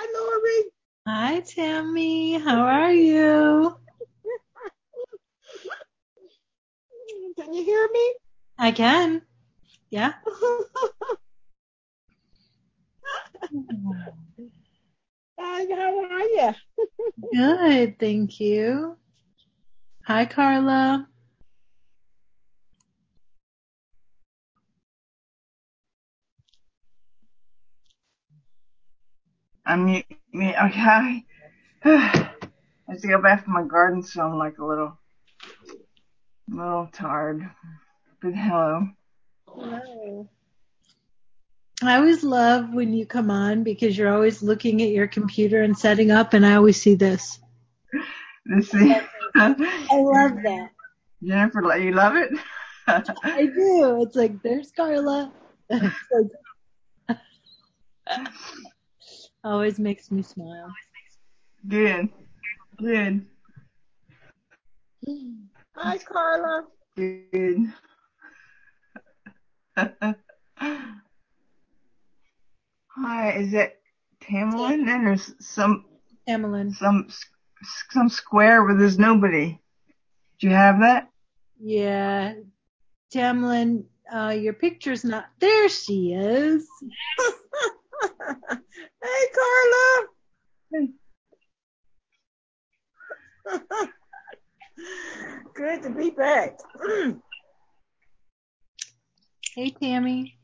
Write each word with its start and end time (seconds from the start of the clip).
Hi, 0.00 0.06
Lori. 0.14 0.70
Hi, 1.08 1.40
Tammy. 1.40 2.38
How 2.38 2.60
are 2.60 2.92
you? 2.92 3.74
Can 7.36 7.52
you 7.52 7.64
hear 7.64 7.88
me? 7.92 8.14
I 8.58 8.70
can. 8.70 9.22
Yeah. 9.90 10.12
Hi, 15.36 15.66
how 15.68 16.04
are 16.04 16.20
you? 16.20 16.54
Good, 17.34 17.98
thank 17.98 18.38
you. 18.38 18.96
Hi, 20.04 20.26
Carla. 20.26 21.08
I'm 29.68 29.84
me. 29.84 30.04
me 30.32 30.54
okay. 30.56 31.24
I 31.84 32.30
have 32.88 33.00
to 33.02 33.08
go 33.08 33.20
back 33.20 33.44
to 33.44 33.50
my 33.50 33.64
garden, 33.64 34.02
so 34.02 34.22
I'm 34.22 34.38
like 34.38 34.56
a 34.56 34.64
little, 34.64 34.98
little 36.48 36.88
tired. 36.90 37.46
But 38.22 38.34
hello. 38.34 38.88
Hello. 39.46 40.26
I 41.82 41.96
always 41.96 42.24
love 42.24 42.72
when 42.72 42.94
you 42.94 43.04
come 43.04 43.30
on 43.30 43.62
because 43.62 43.98
you're 43.98 44.12
always 44.12 44.42
looking 44.42 44.80
at 44.80 44.88
your 44.88 45.06
computer 45.06 45.62
and 45.62 45.76
setting 45.76 46.10
up, 46.10 46.32
and 46.32 46.46
I 46.46 46.54
always 46.54 46.80
see 46.80 46.94
this. 46.94 47.38
This 48.46 48.72
is, 48.72 48.90
I 49.36 49.48
love 49.90 50.32
that. 50.44 50.70
Jennifer, 51.22 51.76
you 51.76 51.92
love 51.92 52.16
it? 52.16 52.30
I 52.86 53.44
do. 53.44 54.02
It's 54.02 54.16
like, 54.16 54.42
there's 54.42 54.72
Carla. 54.72 55.30
It's 59.38 59.44
like- 59.44 59.52
always 59.52 59.78
makes 59.78 60.10
me 60.10 60.22
smile. 60.22 60.72
Good. 61.66 62.08
Good. 62.78 63.26
Hi, 65.76 65.98
Carla. 65.98 66.66
Good. 66.96 67.72
Hi, 72.96 73.30
is 73.32 73.54
it 73.54 73.80
Tamlin? 74.20 74.88
And 74.88 75.06
there's 75.06 75.32
some 75.40 75.84
Emelyn. 76.28 76.74
some 76.74 77.08
some 77.90 78.08
square 78.08 78.64
where 78.64 78.76
there's 78.76 78.98
nobody. 78.98 79.58
Do 80.40 80.48
you 80.48 80.54
have 80.54 80.80
that? 80.80 81.08
Yeah. 81.60 82.34
Tamlin, 83.12 83.84
uh, 84.12 84.34
your 84.38 84.52
picture's 84.52 85.04
not, 85.04 85.26
there 85.40 85.68
she 85.68 86.12
is. 86.12 86.68
Hey, 89.02 89.26
Carla. 89.34 90.06
Good 95.54 95.82
to 95.84 95.90
be 95.90 96.10
back. 96.10 96.58
Hey, 99.54 99.70
Tammy. 99.70 100.36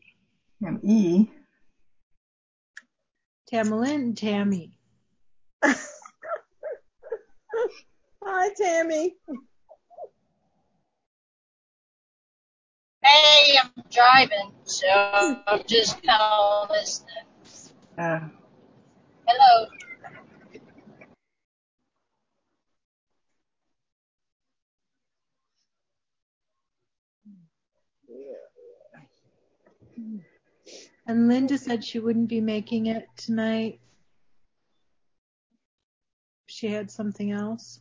M 0.66 0.80
E. 0.82 1.28
Tamalyn 3.52 3.94
and 3.94 4.16
Tammy. 4.16 4.78
Hi, 8.22 8.48
Tammy. 8.56 9.16
Hey, 13.02 13.58
I'm 13.62 13.70
driving, 13.90 14.52
so 14.64 14.86
I'm 15.46 15.62
just 15.66 16.02
kind 16.02 16.22
of 16.22 16.70
listening. 16.70 17.33
Uh, 17.96 18.18
Hello. 19.26 19.66
And 31.06 31.28
Linda 31.28 31.56
said 31.56 31.84
she 31.84 32.00
wouldn't 32.00 32.28
be 32.28 32.40
making 32.40 32.86
it 32.86 33.06
tonight. 33.16 33.78
She 36.46 36.66
had 36.66 36.90
something 36.90 37.30
else. 37.30 37.80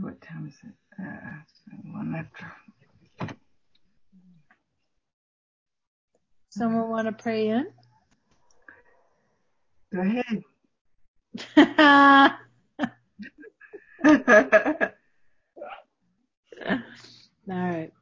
what 0.00 0.20
time 0.20 0.46
is 0.46 0.54
it? 0.62 1.02
Uh, 1.02 1.92
one 1.92 2.14
after. 2.14 2.46
Someone 6.58 6.90
want 6.90 7.06
to 7.06 7.12
pray 7.12 7.50
in? 7.50 7.68
Go 9.94 10.00
ahead. 10.00 10.42
All 17.48 17.48
right. 17.48 17.92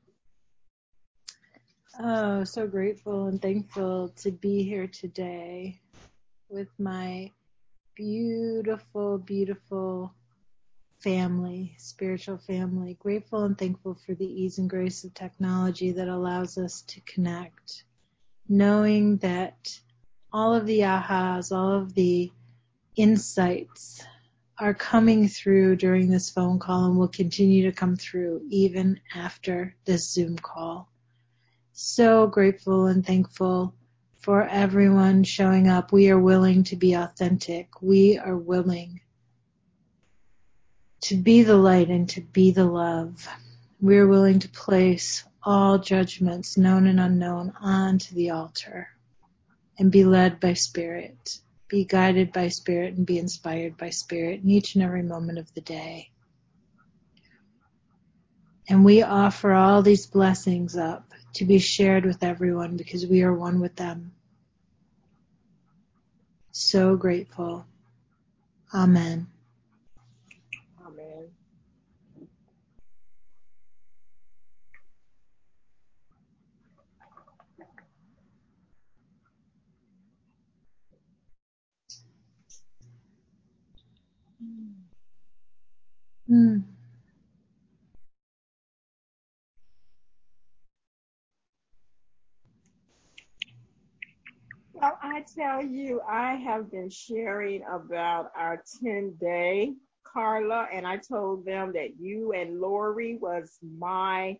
Oh, 2.01 2.45
so 2.45 2.67
grateful 2.67 3.27
and 3.27 3.43
thankful 3.43 4.09
to 4.23 4.33
be 4.33 4.63
here 4.63 4.87
today 4.87 5.79
with 6.49 6.69
my 6.79 7.31
beautiful, 7.95 9.19
beautiful 9.19 10.15
family, 11.01 11.75
spiritual 11.77 12.39
family. 12.39 12.97
Grateful 13.01 13.45
and 13.45 13.59
thankful 13.59 13.99
for 14.07 14.15
the 14.15 14.25
ease 14.25 14.57
and 14.57 14.71
grace 14.71 15.05
of 15.05 15.13
technology 15.13 15.93
that 15.93 16.09
allows 16.09 16.57
us 16.57 16.81
to 16.87 17.03
connect. 17.03 17.85
Knowing 18.49 19.17
that 19.19 19.79
all 20.33 20.55
of 20.55 20.67
the 20.67 20.81
ahas, 20.81 21.51
all 21.51 21.73
of 21.73 21.95
the 21.95 22.31
insights 22.97 24.05
are 24.59 24.75
coming 24.75 25.29
through 25.29 25.77
during 25.77 26.09
this 26.09 26.31
phone 26.31 26.59
call 26.59 26.87
and 26.87 26.97
will 26.97 27.09
continue 27.09 27.65
to 27.65 27.77
come 27.77 27.97
through 27.97 28.41
even 28.49 28.99
after 29.15 29.75
this 29.85 30.11
Zoom 30.11 30.37
call. 30.37 30.89
So 31.73 32.27
grateful 32.27 32.87
and 32.87 33.05
thankful 33.05 33.75
for 34.21 34.49
everyone 34.49 35.25
showing 35.25 35.69
up. 35.69 35.93
We 35.93 36.11
are 36.11 36.19
willing 36.19 36.65
to 36.65 36.77
be 36.77 36.95
authentic. 36.95 37.69
We 37.83 38.19
are 38.19 38.37
willing 38.37 39.01
to 41.03 41.17
be 41.17 41.43
the 41.43 41.57
light 41.57 41.89
and 41.89 42.09
to 42.11 42.23
be 42.23 42.51
the 42.51 42.65
love. 42.65 43.29
We 43.81 43.99
are 43.99 44.07
willing 44.07 44.39
to 44.39 44.49
place 44.49 45.23
all 45.47 45.79
judgments, 45.79 46.59
known 46.59 46.87
and 46.87 47.01
unknown, 47.01 47.55
onto 47.59 48.15
the 48.15 48.29
altar 48.29 48.89
and 49.79 49.91
be 49.91 50.05
led 50.05 50.41
by 50.41 50.53
spirit 50.53 51.39
be 51.69 51.85
guided 51.85 52.33
by 52.33 52.49
spirit 52.49 52.95
and 52.95 53.07
be 53.07 53.19
inspired 53.19 53.77
by 53.77 53.91
spirit 53.91 54.43
in 54.43 54.51
each 54.51 54.75
and 54.75 54.85
every 54.85 55.03
moment 55.03 55.39
of 55.39 55.53
the 55.55 55.61
day. 55.61 56.11
And 58.69 58.85
we 58.85 59.03
offer 59.03 59.53
all 59.53 59.83
these 59.83 60.07
blessings 60.07 60.77
up 60.77 61.13
to 61.35 61.45
be 61.45 61.59
shared 61.59 62.05
with 62.05 62.23
everyone 62.23 62.77
because 62.77 63.07
we 63.07 63.23
are 63.23 63.35
one 63.35 63.61
with 63.61 63.77
them. 63.77 64.13
So 66.51 66.97
grateful. 66.97 67.67
Amen. 68.75 69.29
Mm. 86.31 86.65
Well, 94.75 94.99
I 95.03 95.25
tell 95.35 95.65
you, 95.65 96.03
I 96.09 96.35
have 96.35 96.71
been 96.71 96.91
sharing 96.91 97.63
about 97.65 98.31
our 98.37 98.63
10 98.83 99.15
day, 99.21 99.73
Carla, 100.05 100.69
and 100.73 100.87
I 100.87 100.99
told 100.99 101.47
them 101.47 101.73
that 101.73 101.99
you 101.99 102.33
and 102.33 102.61
Lori 102.61 103.17
was 103.17 103.59
my 103.63 104.39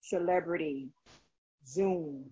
celebrity 0.00 0.90
Zoom. 1.66 2.24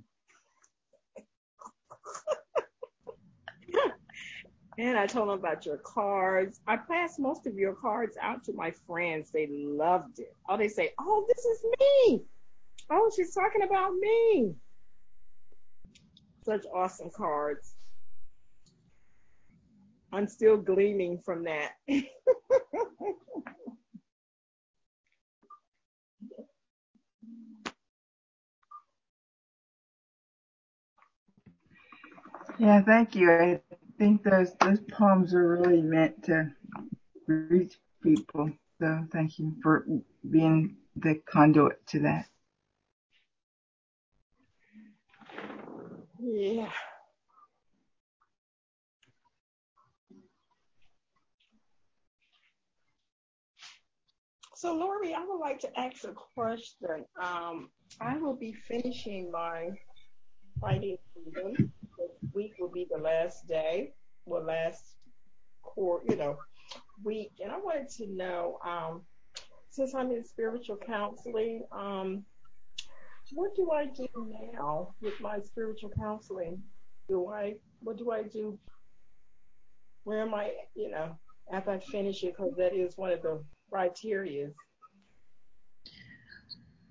And 4.79 4.99
I 4.99 5.07
told 5.07 5.29
them 5.29 5.39
about 5.39 5.67
your 5.67 5.79
cards. 5.79 6.61
I 6.67 6.77
passed 6.77 7.19
most 7.19 7.47
of 7.47 7.55
your 7.57 7.75
cards 7.75 8.17
out 8.23 8.45
to 8.45 8.53
my 8.55 8.73
friends. 8.87 9.31
They 9.33 9.49
loved 9.51 10.19
it. 10.21 10.35
Oh, 10.49 10.57
they 10.57 10.69
say, 10.69 10.93
oh, 11.01 11.27
this 11.29 11.45
is 11.45 11.63
me. 11.81 12.23
Oh, 12.91 13.11
she's 13.15 13.35
talking 13.35 13.63
about 13.63 13.93
me. 13.95 14.55
Such 16.45 16.67
awesome 16.75 17.11
cards. 17.15 17.75
I'm 20.13 20.29
still 20.29 20.57
gleaming 20.57 21.21
from 21.25 21.45
that. 21.45 21.73
Yeah, 32.59 32.83
thank 32.83 33.15
you. 33.17 33.61
Think 34.01 34.23
those 34.23 34.55
those 34.61 34.81
poems 34.91 35.35
are 35.35 35.47
really 35.47 35.83
meant 35.83 36.25
to 36.25 36.51
reach 37.27 37.75
people. 38.03 38.51
So 38.81 39.07
thank 39.13 39.39
you 39.39 39.55
for 39.63 39.87
being 40.31 40.77
the 40.97 41.17
conduit 41.27 41.87
to 41.89 41.99
that. 42.01 42.27
Yeah. 46.19 46.71
So, 54.57 54.75
Lori, 54.75 55.15
I 55.15 55.25
would 55.27 55.39
like 55.39 55.59
to 55.61 55.79
ask 55.79 56.05
a 56.05 56.13
question. 56.13 57.05
Um, 57.23 57.69
I 58.01 58.17
will 58.17 58.37
be 58.37 58.55
finishing 58.67 59.31
my 59.31 59.71
writing. 60.63 60.97
Week 62.35 62.55
will 62.59 62.71
be 62.71 62.87
the 62.91 63.01
last 63.01 63.47
day, 63.47 63.93
well, 64.27 64.45
last 64.45 64.97
core, 65.63 66.03
you 66.09 66.17
know, 66.17 66.37
week. 67.05 67.33
And 67.43 67.51
I 67.51 67.59
wanted 67.59 67.89
to 67.97 68.07
know, 68.07 68.59
um, 68.65 69.03
since 69.71 69.95
I'm 69.95 70.11
in 70.11 70.25
spiritual 70.25 70.77
counseling, 70.77 71.65
um, 71.73 72.25
what 73.33 73.55
do 73.55 73.71
I 73.71 73.87
do 73.87 74.09
now 74.53 74.95
with 75.01 75.21
my 75.21 75.41
spiritual 75.41 75.91
counseling? 75.99 76.63
Do 77.09 77.29
I, 77.29 77.55
what 77.81 77.97
do 77.97 78.11
I 78.11 78.23
do? 78.23 78.59
Where 80.05 80.23
am 80.23 80.35
I, 80.35 80.53
you 80.75 80.91
know, 80.91 81.17
after 81.53 81.71
I 81.71 81.79
finish 81.79 82.23
it? 82.25 82.37
Because 82.37 82.55
that 82.57 82.75
is 82.75 82.97
one 82.97 83.13
of 83.13 83.23
the 83.23 83.43
criteria. 83.71 84.51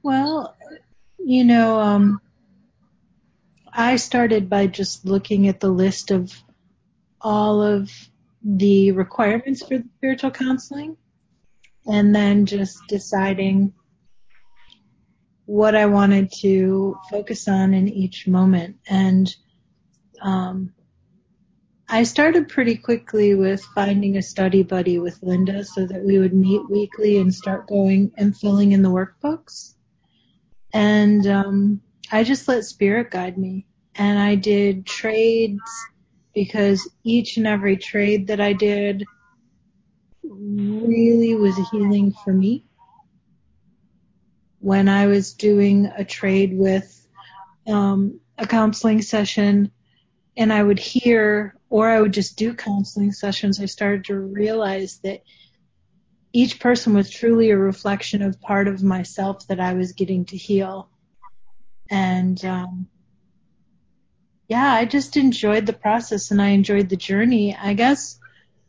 Well, 0.03 0.55
you 1.17 1.43
know, 1.43 1.79
um, 1.79 2.21
I 3.73 3.97
started 3.97 4.49
by 4.49 4.67
just 4.67 5.05
looking 5.05 5.47
at 5.47 5.59
the 5.59 5.69
list 5.69 6.11
of 6.11 6.33
all 7.21 7.61
of 7.61 7.91
the 8.43 8.91
requirements 8.91 9.61
for 9.61 9.77
the 9.77 9.89
spiritual 9.97 10.31
counseling 10.31 10.97
and 11.85 12.15
then 12.15 12.45
just 12.45 12.79
deciding 12.87 13.73
what 15.45 15.75
I 15.75 15.87
wanted 15.87 16.31
to 16.41 16.97
focus 17.09 17.47
on 17.47 17.73
in 17.73 17.89
each 17.89 18.27
moment. 18.27 18.77
And 18.87 19.33
um, 20.21 20.73
I 21.87 22.03
started 22.03 22.49
pretty 22.49 22.75
quickly 22.77 23.33
with 23.33 23.63
finding 23.73 24.15
a 24.15 24.21
study 24.21 24.61
buddy 24.61 24.99
with 24.99 25.17
Linda 25.23 25.65
so 25.65 25.87
that 25.87 26.03
we 26.03 26.19
would 26.19 26.33
meet 26.33 26.69
weekly 26.69 27.17
and 27.17 27.33
start 27.33 27.67
going 27.67 28.11
and 28.15 28.37
filling 28.37 28.73
in 28.73 28.83
the 28.83 28.89
workbooks. 28.89 29.73
And 30.71 31.25
um, 31.25 31.81
I 32.11 32.23
just 32.23 32.47
let 32.47 32.65
spirit 32.65 33.11
guide 33.11 33.37
me. 33.37 33.65
And 33.95 34.17
I 34.17 34.35
did 34.35 34.85
trades 34.85 35.59
because 36.33 36.89
each 37.03 37.37
and 37.37 37.45
every 37.45 37.77
trade 37.77 38.27
that 38.27 38.39
I 38.39 38.53
did 38.53 39.05
really 40.23 41.35
was 41.35 41.55
healing 41.71 42.13
for 42.23 42.33
me. 42.33 42.65
When 44.59 44.89
I 44.89 45.07
was 45.07 45.33
doing 45.33 45.91
a 45.97 46.03
trade 46.03 46.57
with 46.57 47.07
um, 47.67 48.19
a 48.37 48.47
counseling 48.47 49.01
session 49.01 49.71
and 50.37 50.51
I 50.51 50.63
would 50.63 50.79
hear 50.79 51.55
or 51.69 51.89
I 51.89 52.01
would 52.01 52.13
just 52.13 52.37
do 52.37 52.53
counseling 52.53 53.11
sessions, 53.11 53.59
I 53.59 53.65
started 53.65 54.05
to 54.05 54.15
realize 54.15 54.99
that 55.03 55.21
each 56.33 56.59
person 56.59 56.93
was 56.93 57.09
truly 57.09 57.49
a 57.49 57.57
reflection 57.57 58.21
of 58.21 58.41
part 58.41 58.67
of 58.67 58.83
myself 58.83 59.47
that 59.47 59.59
I 59.59 59.73
was 59.73 59.93
getting 59.93 60.25
to 60.25 60.37
heal. 60.37 60.89
And 61.89 62.43
um, 62.45 62.87
yeah, 64.47 64.73
I 64.73 64.85
just 64.85 65.17
enjoyed 65.17 65.65
the 65.65 65.73
process 65.73 66.31
and 66.31 66.41
I 66.41 66.49
enjoyed 66.49 66.89
the 66.89 66.95
journey. 66.95 67.55
I 67.55 67.73
guess 67.73 68.19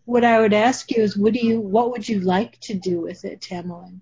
what 0.04 0.24
I 0.24 0.40
would 0.40 0.52
ask 0.52 0.90
you 0.90 1.02
is, 1.02 1.16
what 1.16 1.32
do 1.32 1.46
you, 1.46 1.60
what 1.60 1.90
would 1.90 2.08
you 2.08 2.20
like 2.20 2.58
to 2.60 2.74
do 2.74 3.00
with 3.00 3.24
it, 3.24 3.40
Tamerlane? 3.40 4.00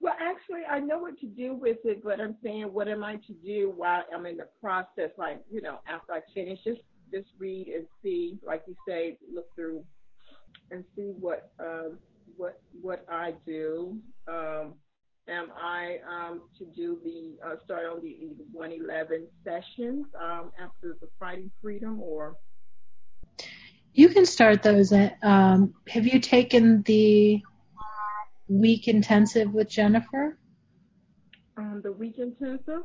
Well, 0.00 0.14
actually, 0.20 0.62
I 0.70 0.78
know 0.78 0.98
what 0.98 1.18
to 1.20 1.26
do 1.26 1.54
with 1.54 1.78
it, 1.84 2.04
but 2.04 2.20
I'm 2.20 2.36
saying, 2.42 2.72
what 2.72 2.88
am 2.88 3.02
I 3.02 3.16
to 3.16 3.32
do 3.44 3.72
while 3.74 4.04
I'm 4.14 4.26
in 4.26 4.36
the 4.36 4.48
process? 4.60 5.10
Like, 5.18 5.42
you 5.50 5.60
know, 5.60 5.80
after 5.88 6.12
I 6.12 6.20
finish, 6.34 6.60
just 6.64 6.80
just 7.12 7.28
read 7.38 7.68
and 7.68 7.86
see, 8.02 8.38
like 8.46 8.62
you 8.66 8.76
say, 8.86 9.18
look 9.32 9.46
through 9.54 9.82
and 10.70 10.84
see 10.94 11.12
what 11.18 11.50
um, 11.58 11.98
what 12.36 12.60
what 12.80 13.04
I 13.10 13.34
do. 13.44 13.98
Um, 14.28 14.74
am 15.28 15.50
I 15.56 15.98
um, 16.08 16.42
to 16.58 16.64
do 16.66 16.98
the 17.04 17.36
uh, 17.46 17.56
start 17.64 17.86
on 17.86 18.00
the 18.02 18.16
111 18.52 19.26
sessions 19.44 20.06
um, 20.20 20.50
after 20.58 20.96
the 21.00 21.08
Finding 21.18 21.50
Freedom, 21.62 22.00
or 22.00 22.36
You 23.94 24.08
can 24.08 24.26
start 24.26 24.62
those. 24.62 24.92
At, 24.92 25.18
um, 25.22 25.74
have 25.88 26.06
you 26.06 26.20
taken 26.20 26.82
the 26.82 27.42
week 28.48 28.88
intensive 28.88 29.52
with 29.52 29.68
Jennifer? 29.68 30.38
um, 31.56 31.80
the 31.82 31.92
week 31.92 32.18
intensive? 32.18 32.82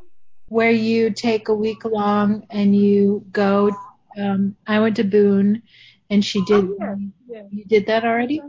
Where 0.48 0.72
you 0.72 1.12
take 1.12 1.48
a 1.50 1.54
week 1.54 1.84
long 1.86 2.46
and 2.50 2.76
you 2.76 3.26
go. 3.32 3.72
Um, 4.18 4.56
I 4.68 4.80
went 4.80 4.96
to 4.98 5.04
Boone, 5.04 5.62
and 6.10 6.24
she 6.24 6.44
did. 6.46 6.66
Oh, 6.66 6.76
yeah, 6.80 6.96
yeah. 7.28 7.44
You 7.52 7.66
did 7.66 7.88
that 7.88 8.04
already. 8.04 8.42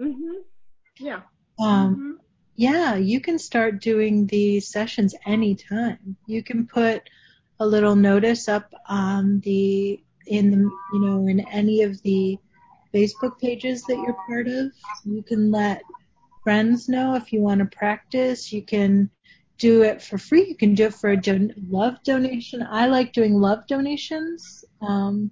Mhm. 0.00 0.42
Yeah. 1.00 1.22
Um, 1.58 1.96
Mhm. 1.96 2.21
Yeah, 2.62 2.96
you 2.96 3.20
can 3.20 3.38
start 3.38 3.82
doing 3.82 4.26
these 4.26 4.70
sessions 4.72 5.14
anytime. 5.26 6.16
You 6.26 6.42
can 6.44 6.66
put 6.66 7.10
a 7.60 7.66
little 7.66 7.96
notice 7.96 8.48
up 8.48 8.72
on 8.88 9.40
the 9.44 10.02
in 10.26 10.50
the 10.50 10.58
you 10.94 11.00
know 11.00 11.26
in 11.28 11.40
any 11.52 11.82
of 11.82 12.02
the 12.02 12.38
Facebook 12.94 13.38
pages 13.40 13.84
that 13.86 13.98
you're 13.98 14.16
part 14.28 14.48
of. 14.48 14.72
You 15.04 15.22
can 15.22 15.50
let 15.52 15.82
friends 16.44 16.88
know 16.88 17.14
if 17.16 17.32
you 17.32 17.40
want 17.42 17.60
to 17.60 17.76
practice. 17.78 18.52
You 18.52 18.62
can 18.64 19.10
do 19.58 19.82
it 19.82 20.02
for 20.02 20.18
free. 20.18 20.46
You 20.48 20.56
can 20.56 20.74
do 20.74 20.86
it 20.86 20.94
for 20.94 21.10
a 21.10 21.20
don- 21.20 21.54
love 21.70 21.96
donation. 22.04 22.62
I 22.68 22.86
like 22.86 23.12
doing 23.12 23.34
love 23.40 23.66
donations 23.68 24.64
um, 24.82 25.30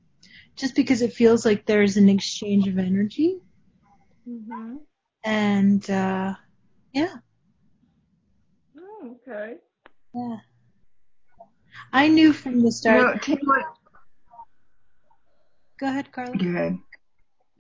just 0.57 0.75
because 0.77 1.03
it 1.03 1.13
feels 1.13 1.45
like 1.47 1.67
there's 1.67 1.97
an 1.97 2.09
exchange 2.09 2.69
of 2.69 2.79
energy. 2.79 3.39
Mhm. 4.27 4.87
And 5.25 5.89
uh, 5.91 6.35
yeah, 6.93 7.17
Oh, 8.79 9.17
okay. 9.29 9.59
yeah. 10.15 10.39
I 11.93 12.09
knew 12.09 12.33
from 12.33 12.63
the 12.63 12.71
You 12.83 12.93
start. 12.93 12.95
know, 12.95 13.15
Tamlin, 13.15 13.63
Go 15.79 15.89
ahead, 15.89 16.13
Carla. 16.13 16.41
go 16.41 16.49
ahead. 16.49 16.79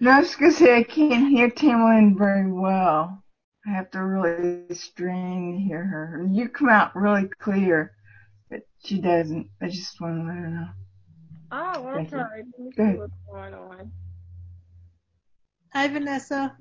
No, 0.00 0.10
I 0.12 0.20
was 0.20 0.36
gonna 0.36 0.52
say 0.52 0.76
I 0.78 0.82
can't 0.84 1.28
hear 1.30 1.50
Tamlin 1.50 2.16
very 2.18 2.50
well. 2.52 3.22
I 3.66 3.70
have 3.72 3.90
to 3.92 4.02
really 4.04 4.64
strain 4.74 5.52
to 5.54 5.60
hear 5.60 5.84
her. 5.84 6.26
You 6.30 6.48
come 6.48 6.68
out 6.68 6.94
really 6.96 7.28
clear, 7.28 7.92
but 8.50 8.60
she 8.84 9.00
doesn't. 9.00 9.48
I 9.60 9.68
just 9.68 10.00
want 10.00 10.18
to 10.20 10.24
let 10.26 10.36
her 10.36 10.48
know. 10.48 10.68
Oh, 11.52 11.86
Thank 11.94 12.12
okay. 12.12 12.16
you. 12.16 12.26
Let 12.36 12.58
me 12.58 12.72
see 12.82 12.94
what's 12.94 13.12
going 13.30 13.54
on. 13.54 13.92
Hi, 15.72 15.88
Vanessa. 15.88 16.56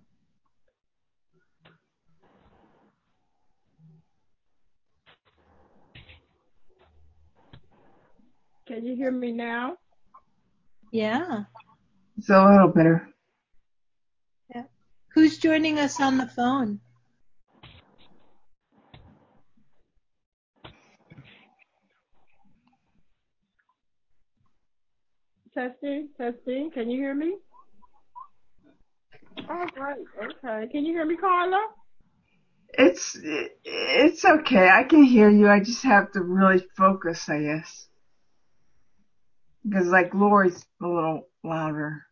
Can 8.70 8.86
you 8.86 8.96
hear 8.96 9.10
me 9.12 9.32
now? 9.32 9.78
Yeah. 10.92 11.46
It's 12.20 12.30
a 12.30 12.46
little 12.46 12.68
better. 12.68 13.10
yeah. 14.54 14.66
Who's 15.16 15.40
joining 15.40 15.80
us 15.80 16.00
on 16.00 16.18
the 16.18 16.28
phone? 16.28 16.80
Testing, 25.56 26.10
testing. 26.16 26.70
Can 26.70 26.92
you 26.92 27.00
hear 27.00 27.16
me? 27.16 27.38
All 29.50 29.66
right. 29.78 29.98
Okay. 30.24 30.68
Can 30.72 30.86
you 30.86 30.94
hear 30.94 31.08
me, 31.08 31.18
Carla? 31.18 31.60
It's 32.70 33.18
it's 33.66 34.24
okay. 34.24 34.70
I 34.70 34.84
can 34.84 35.04
hear 35.04 35.30
you. 35.32 35.50
I 35.50 35.60
just 35.60 35.84
have 35.84 36.12
to 36.12 36.22
really 36.22 36.64
focus, 36.78 37.28
I 37.30 37.42
guess. 37.42 37.89
Because 39.68 39.88
like 39.88 40.14
Lori's 40.14 40.66
a 40.82 40.88
little 40.88 41.28
louder. 41.44 42.06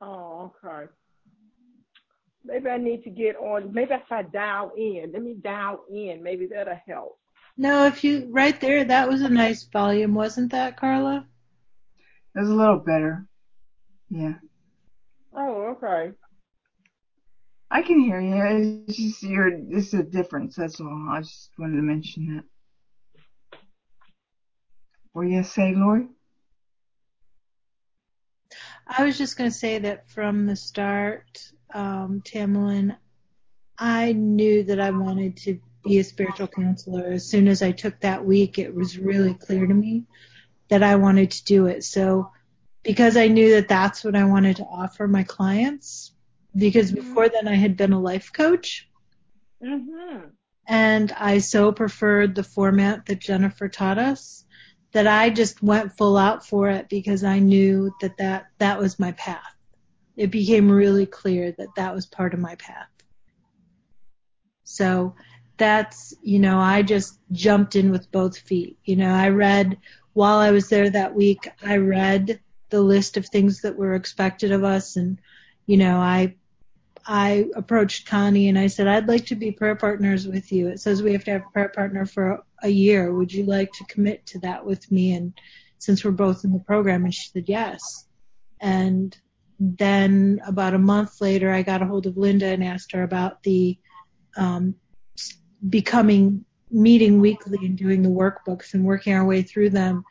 Oh, 0.00 0.52
okay. 0.64 0.90
Maybe 2.44 2.68
I 2.68 2.76
need 2.76 3.04
to 3.04 3.10
get 3.10 3.36
on. 3.36 3.72
Maybe 3.72 3.94
if 3.94 4.10
I 4.10 4.22
dial 4.22 4.72
in, 4.76 5.10
let 5.12 5.22
me 5.22 5.34
dial 5.40 5.84
in. 5.90 6.22
Maybe 6.22 6.46
that'll 6.46 6.78
help. 6.88 7.18
No, 7.56 7.86
if 7.86 8.02
you 8.02 8.28
right 8.30 8.58
there, 8.60 8.82
that 8.84 9.08
was 9.08 9.22
a 9.22 9.28
nice 9.28 9.62
volume, 9.64 10.14
wasn't 10.14 10.50
that, 10.52 10.76
Carla? 10.76 11.26
It 12.34 12.40
was 12.40 12.48
a 12.48 12.54
little 12.54 12.78
better. 12.78 13.26
Yeah. 14.10 14.34
Oh, 15.34 15.76
okay. 15.76 16.12
I 17.70 17.82
can 17.82 18.00
hear 18.00 18.20
you. 18.20 18.82
It's 18.86 18.96
just 18.96 19.22
you're 19.22 19.48
it's 19.48 19.94
a 19.94 20.02
difference, 20.02 20.56
that's 20.56 20.80
all. 20.80 21.08
I 21.10 21.20
just 21.20 21.50
wanted 21.58 21.76
to 21.76 21.82
mention 21.82 22.36
that. 22.36 22.44
Were 25.14 25.24
you 25.24 25.42
say, 25.42 25.74
Lori? 25.74 26.06
I 28.86 29.04
was 29.04 29.16
just 29.16 29.36
going 29.36 29.50
to 29.50 29.56
say 29.56 29.78
that 29.78 30.08
from 30.10 30.46
the 30.46 30.56
start, 30.56 31.52
um, 31.72 32.22
Tamlin, 32.24 32.96
I 33.78 34.12
knew 34.12 34.64
that 34.64 34.80
I 34.80 34.90
wanted 34.90 35.36
to 35.38 35.60
be 35.84 35.98
a 35.98 36.04
spiritual 36.04 36.48
counselor. 36.48 37.06
As 37.06 37.26
soon 37.26 37.48
as 37.48 37.62
I 37.62 37.72
took 37.72 38.00
that 38.00 38.24
week, 38.24 38.58
it 38.58 38.74
was 38.74 38.98
really 38.98 39.34
clear 39.34 39.66
to 39.66 39.74
me 39.74 40.04
that 40.68 40.82
I 40.82 40.96
wanted 40.96 41.30
to 41.32 41.44
do 41.44 41.66
it. 41.66 41.84
So 41.84 42.30
because 42.82 43.16
I 43.16 43.28
knew 43.28 43.52
that 43.52 43.68
that's 43.68 44.04
what 44.04 44.16
I 44.16 44.24
wanted 44.24 44.56
to 44.56 44.64
offer 44.64 45.06
my 45.06 45.22
clients, 45.22 46.12
because 46.54 46.92
mm-hmm. 46.92 47.08
before 47.08 47.28
then 47.28 47.48
I 47.48 47.54
had 47.54 47.76
been 47.76 47.92
a 47.92 48.00
life 48.00 48.32
coach. 48.32 48.88
Mm-hmm. 49.64 50.28
And 50.68 51.12
I 51.12 51.38
so 51.38 51.72
preferred 51.72 52.34
the 52.34 52.44
format 52.44 53.06
that 53.06 53.20
Jennifer 53.20 53.68
taught 53.68 53.98
us 53.98 54.44
that 54.92 55.06
I 55.06 55.30
just 55.30 55.62
went 55.62 55.96
full 55.96 56.16
out 56.16 56.46
for 56.46 56.68
it 56.70 56.88
because 56.88 57.24
I 57.24 57.38
knew 57.38 57.92
that 58.00 58.16
that, 58.18 58.46
that 58.58 58.78
was 58.78 58.98
my 58.98 59.12
path. 59.12 59.54
It 60.16 60.30
became 60.30 60.70
really 60.70 61.06
clear 61.06 61.52
that 61.52 61.74
that 61.76 61.94
was 61.94 62.06
part 62.06 62.34
of 62.34 62.40
my 62.40 62.54
path. 62.56 62.88
So 64.64 65.14
that's, 65.56 66.14
you 66.22 66.38
know, 66.38 66.58
I 66.58 66.82
just 66.82 67.18
jumped 67.30 67.76
in 67.76 67.90
with 67.90 68.10
both 68.12 68.38
feet. 68.38 68.78
You 68.84 68.96
know, 68.96 69.12
I 69.14 69.28
read, 69.30 69.78
while 70.12 70.38
I 70.38 70.50
was 70.50 70.68
there 70.68 70.90
that 70.90 71.14
week, 71.14 71.48
I 71.64 71.76
read 71.76 72.40
the 72.68 72.82
list 72.82 73.16
of 73.16 73.26
things 73.26 73.62
that 73.62 73.76
were 73.76 73.94
expected 73.94 74.52
of 74.52 74.64
us 74.64 74.96
and, 74.96 75.18
you 75.66 75.76
know, 75.76 75.96
I 75.96 76.36
I 77.06 77.46
approached 77.56 78.06
Connie 78.06 78.48
and 78.48 78.58
I 78.58 78.68
said, 78.68 78.86
I'd 78.86 79.08
like 79.08 79.26
to 79.26 79.34
be 79.34 79.50
prayer 79.50 79.74
partners 79.74 80.26
with 80.26 80.52
you. 80.52 80.68
It 80.68 80.80
says 80.80 81.02
we 81.02 81.12
have 81.12 81.24
to 81.24 81.32
have 81.32 81.42
a 81.42 81.50
prayer 81.50 81.68
partner 81.68 82.06
for 82.06 82.44
a 82.62 82.68
year. 82.68 83.12
Would 83.14 83.32
you 83.32 83.44
like 83.44 83.72
to 83.72 83.84
commit 83.84 84.26
to 84.26 84.38
that 84.40 84.64
with 84.64 84.90
me? 84.90 85.14
And 85.14 85.32
since 85.78 86.04
we're 86.04 86.12
both 86.12 86.44
in 86.44 86.52
the 86.52 86.60
program, 86.60 87.04
and 87.04 87.14
she 87.14 87.28
said 87.30 87.48
yes. 87.48 88.06
And 88.60 89.16
then 89.58 90.40
about 90.46 90.74
a 90.74 90.78
month 90.78 91.20
later, 91.20 91.50
I 91.50 91.62
got 91.62 91.82
a 91.82 91.86
hold 91.86 92.06
of 92.06 92.16
Linda 92.16 92.46
and 92.46 92.64
asked 92.64 92.92
her 92.92 93.02
about 93.02 93.42
the 93.42 93.78
um, 94.36 94.76
becoming 95.68 96.44
meeting 96.70 97.20
weekly 97.20 97.58
and 97.66 97.76
doing 97.76 98.02
the 98.02 98.08
workbooks 98.08 98.74
and 98.74 98.84
working 98.84 99.14
our 99.14 99.24
way 99.24 99.42
through 99.42 99.70
them. 99.70 100.04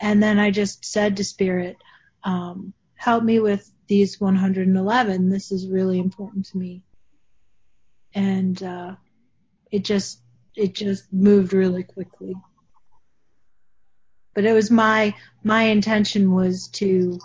And 0.00 0.22
then 0.22 0.38
I 0.38 0.50
just 0.50 0.84
said 0.84 1.16
to 1.16 1.24
Spirit, 1.24 1.76
um, 2.24 2.72
help 2.96 3.24
me 3.24 3.40
with 3.40 3.70
these 3.86 4.20
111. 4.20 5.28
This 5.28 5.52
is 5.52 5.68
really 5.68 5.98
important 5.98 6.46
to 6.46 6.58
me. 6.58 6.82
And 8.14 8.62
uh, 8.62 8.96
it 9.70 9.84
just 9.84 10.21
it 10.56 10.74
just 10.74 11.12
moved 11.12 11.52
really 11.52 11.82
quickly. 11.82 12.34
But 14.34 14.44
it 14.44 14.52
was 14.52 14.70
my 14.70 15.14
my 15.44 15.64
intention 15.64 16.32
was 16.32 16.68
to 16.68 17.18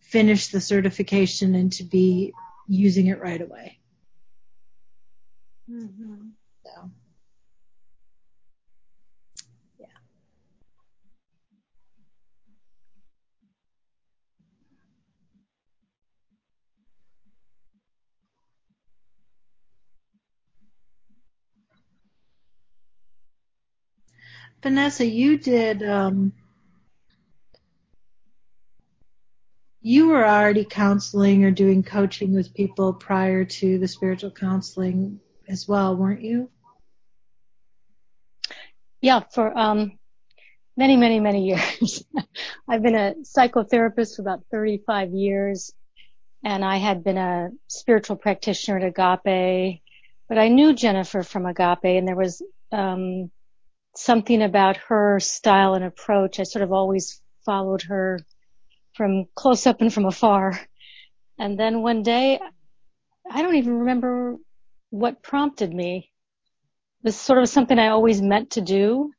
finish 0.00 0.48
the 0.48 0.60
certification 0.60 1.54
and 1.54 1.72
to 1.72 1.84
be 1.84 2.32
using 2.68 3.08
it 3.08 3.20
right 3.20 3.40
away. 3.40 3.78
Mm-hmm. 5.70 6.35
Vanessa, 24.66 25.06
you 25.06 25.38
did. 25.38 25.80
Um, 25.88 26.32
you 29.80 30.08
were 30.08 30.26
already 30.26 30.64
counseling 30.64 31.44
or 31.44 31.52
doing 31.52 31.84
coaching 31.84 32.34
with 32.34 32.52
people 32.52 32.92
prior 32.92 33.44
to 33.44 33.78
the 33.78 33.86
spiritual 33.86 34.32
counseling 34.32 35.20
as 35.48 35.68
well, 35.68 35.94
weren't 35.94 36.22
you? 36.22 36.50
Yeah, 39.00 39.20
for 39.32 39.56
um, 39.56 40.00
many, 40.76 40.96
many, 40.96 41.20
many 41.20 41.46
years. 41.46 42.02
I've 42.68 42.82
been 42.82 42.96
a 42.96 43.14
psychotherapist 43.22 44.16
for 44.16 44.22
about 44.22 44.42
35 44.50 45.12
years, 45.12 45.72
and 46.44 46.64
I 46.64 46.78
had 46.78 47.04
been 47.04 47.18
a 47.18 47.50
spiritual 47.68 48.16
practitioner 48.16 48.78
at 48.78 48.84
Agape. 48.98 49.80
But 50.28 50.38
I 50.38 50.48
knew 50.48 50.74
Jennifer 50.74 51.22
from 51.22 51.46
Agape, 51.46 51.84
and 51.84 52.08
there 52.08 52.16
was 52.16 52.42
um, 52.72 53.30
something 53.98 54.42
about 54.42 54.76
her 54.88 55.20
style 55.20 55.74
and 55.74 55.84
approach. 55.84 56.38
I 56.38 56.44
sort 56.44 56.62
of 56.62 56.72
always 56.72 57.20
followed 57.44 57.82
her 57.82 58.20
from 58.94 59.26
close 59.34 59.66
up 59.66 59.80
and 59.80 59.92
from 59.92 60.06
afar. 60.06 60.58
And 61.38 61.58
then 61.58 61.82
one 61.82 62.02
day, 62.02 62.40
I 63.30 63.42
don't 63.42 63.56
even 63.56 63.80
remember 63.80 64.36
what 64.90 65.22
prompted 65.22 65.72
me. 65.72 66.10
This 67.02 67.14
was 67.14 67.20
sort 67.20 67.42
of 67.42 67.48
something 67.48 67.78
I 67.78 67.88
always 67.88 68.22
meant 68.22 68.52
to 68.52 68.60
do. 68.60 69.12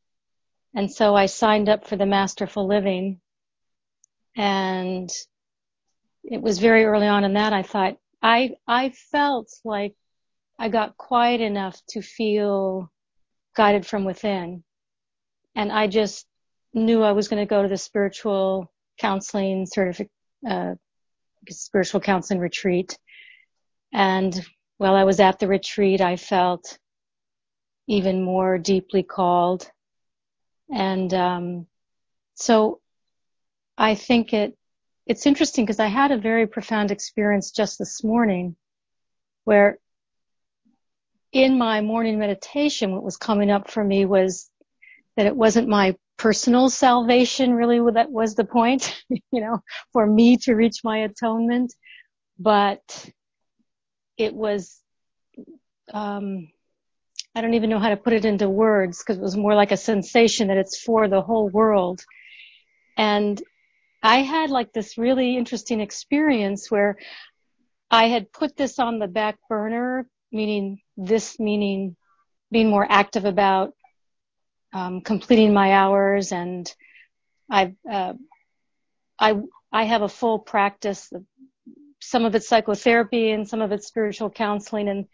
And 0.76 0.92
so 0.92 1.16
I 1.16 1.28
signed 1.28 1.70
up 1.70 1.88
for 1.88 1.96
the 1.96 2.06
Masterful 2.06 2.68
Living. 2.68 3.20
And 4.36 5.10
it 6.24 6.42
was 6.42 6.60
very 6.60 6.86
early 6.86 7.08
on 7.08 7.24
in 7.24 7.34
that 7.34 7.54
I 7.54 7.64
thought, 7.64 7.98
I, 8.22 8.56
I 8.68 8.90
felt 8.90 9.50
like 9.64 9.96
I 10.60 10.70
got 10.70 10.98
quiet 10.98 11.42
enough 11.42 11.80
to 11.90 12.02
feel 12.02 12.92
guided 13.56 13.86
from 13.86 14.04
within 14.06 14.64
and 15.58 15.72
I 15.72 15.88
just 15.88 16.28
knew 16.72 17.02
I 17.02 17.14
was 17.14 17.28
going 17.28 17.42
to 17.42 17.50
go 17.50 17.64
to 17.64 17.68
the 17.68 17.80
spiritual 17.80 18.72
counseling 19.00 19.66
certificate, 19.66 20.12
uh, 20.48 20.76
spiritual 21.50 22.00
counseling 22.00 22.40
retreat. 22.40 22.98
And 23.92 24.40
while 24.78 24.94
I 24.94 25.04
was 25.04 25.20
at 25.20 25.40
the 25.40 25.48
retreat, 25.48 26.00
I 26.00 26.16
felt 26.16 26.78
even 27.88 28.22
more 28.22 28.60
deeply 28.60 29.02
called. 29.02 29.70
And, 30.72 31.12
um, 31.16 31.68
so 32.36 32.80
I 33.80 33.96
think 33.96 34.34
it, 34.34 34.56
it's 35.08 35.26
interesting 35.26 35.66
because 35.66 35.80
I 35.80 35.88
had 35.88 36.12
a 36.12 36.18
very 36.18 36.46
profound 36.46 36.92
experience 36.92 37.50
just 37.50 37.80
this 37.80 38.04
morning 38.04 38.56
where 39.44 39.80
in 41.32 41.58
my 41.58 41.82
morning 41.82 42.20
meditation, 42.20 42.92
what 42.92 43.04
was 43.04 43.18
coming 43.18 43.50
up 43.50 43.72
for 43.72 43.84
me 43.84 44.06
was 44.06 44.52
that 45.18 45.26
it 45.26 45.36
wasn't 45.36 45.68
my 45.68 45.96
personal 46.18 46.70
salvation 46.70 47.54
really 47.54 47.80
that 47.92 48.10
was 48.10 48.36
the 48.36 48.46
point, 48.46 49.04
you 49.10 49.42
know, 49.42 49.62
for 49.92 50.06
me 50.06 50.38
to 50.38 50.54
reach 50.54 50.84
my 50.84 51.00
atonement, 51.00 51.74
but 52.40 53.12
it 54.18 54.34
was, 54.34 54.80
um, 55.94 56.48
I 57.36 57.42
don't 57.42 57.54
even 57.54 57.70
know 57.70 57.80
how 57.80 57.90
to 57.90 57.98
put 57.98 58.14
it 58.14 58.26
into 58.26 58.50
words 58.50 59.00
because 59.00 59.18
it 59.18 59.24
was 59.24 59.38
more 59.38 59.54
like 59.54 59.72
a 59.72 59.78
sensation 59.78 60.48
that 60.48 60.58
it's 60.58 60.82
for 60.82 61.08
the 61.08 61.22
whole 61.22 61.50
world. 61.50 62.04
And 62.96 63.42
I 64.02 64.18
had 64.22 64.50
like 64.50 64.74
this 64.74 64.98
really 64.98 65.38
interesting 65.38 65.82
experience 65.82 66.72
where 66.72 66.98
I 67.92 68.08
had 68.08 68.32
put 68.32 68.58
this 68.58 68.80
on 68.80 69.00
the 69.00 69.08
back 69.08 69.38
burner, 69.50 70.08
meaning 70.32 70.80
this 70.96 71.40
meaning 71.40 71.96
being 72.52 72.70
more 72.70 72.88
active 72.90 73.26
about 73.26 73.74
um, 74.78 75.02
completing 75.02 75.54
my 75.54 75.74
hours 75.74 76.32
and 76.32 76.72
I, 77.50 77.74
uh, 77.92 78.14
I, 79.18 79.40
I 79.72 79.84
have 79.86 80.04
a 80.04 80.10
full 80.10 80.38
practice. 80.38 81.12
Some 82.00 82.26
of 82.26 82.36
it's 82.36 82.48
psychotherapy 82.48 83.32
and 83.32 83.50
some 83.50 83.62
of 83.62 83.72
it's 83.72 83.88
spiritual 83.88 84.30
counseling 84.30 84.88
and, 84.88 85.06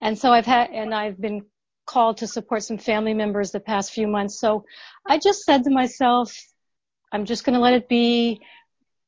and 0.00 0.16
so 0.16 0.30
I've 0.32 0.46
had, 0.46 0.70
and 0.70 0.94
I've 0.94 1.20
been 1.20 1.44
called 1.86 2.18
to 2.18 2.28
support 2.28 2.62
some 2.62 2.78
family 2.78 3.14
members 3.14 3.50
the 3.50 3.58
past 3.58 3.92
few 3.92 4.06
months. 4.06 4.38
So 4.38 4.64
I 5.04 5.18
just 5.18 5.42
said 5.42 5.64
to 5.64 5.70
myself, 5.70 6.32
I'm 7.10 7.24
just 7.24 7.44
going 7.44 7.54
to 7.54 7.60
let 7.60 7.74
it 7.74 7.88
be. 7.88 8.40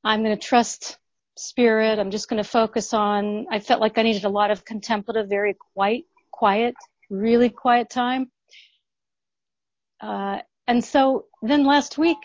I'm 0.03 0.25
going 0.25 0.37
to 0.37 0.49
trust 0.49 0.99
spirit. 1.37 2.01
I'm 2.01 2.11
just 2.11 2.29
going 2.29 2.43
to 2.43 2.49
focus 2.49 2.93
on, 2.93 3.47
I 3.51 3.61
felt 3.61 3.81
like 3.81 3.99
I 3.99 4.03
needed 4.03 4.25
a 4.25 4.29
lot 4.29 4.51
of 4.51 4.65
contemplative, 4.65 5.29
very 5.29 5.57
quiet, 5.75 6.05
quiet, 6.33 6.75
really 7.09 7.51
quiet 7.51 7.89
time. 7.89 8.31
Uh, 10.01 10.39
and 10.67 10.85
so 10.85 11.27
then 11.43 11.65
last 11.65 11.99
week, 11.99 12.19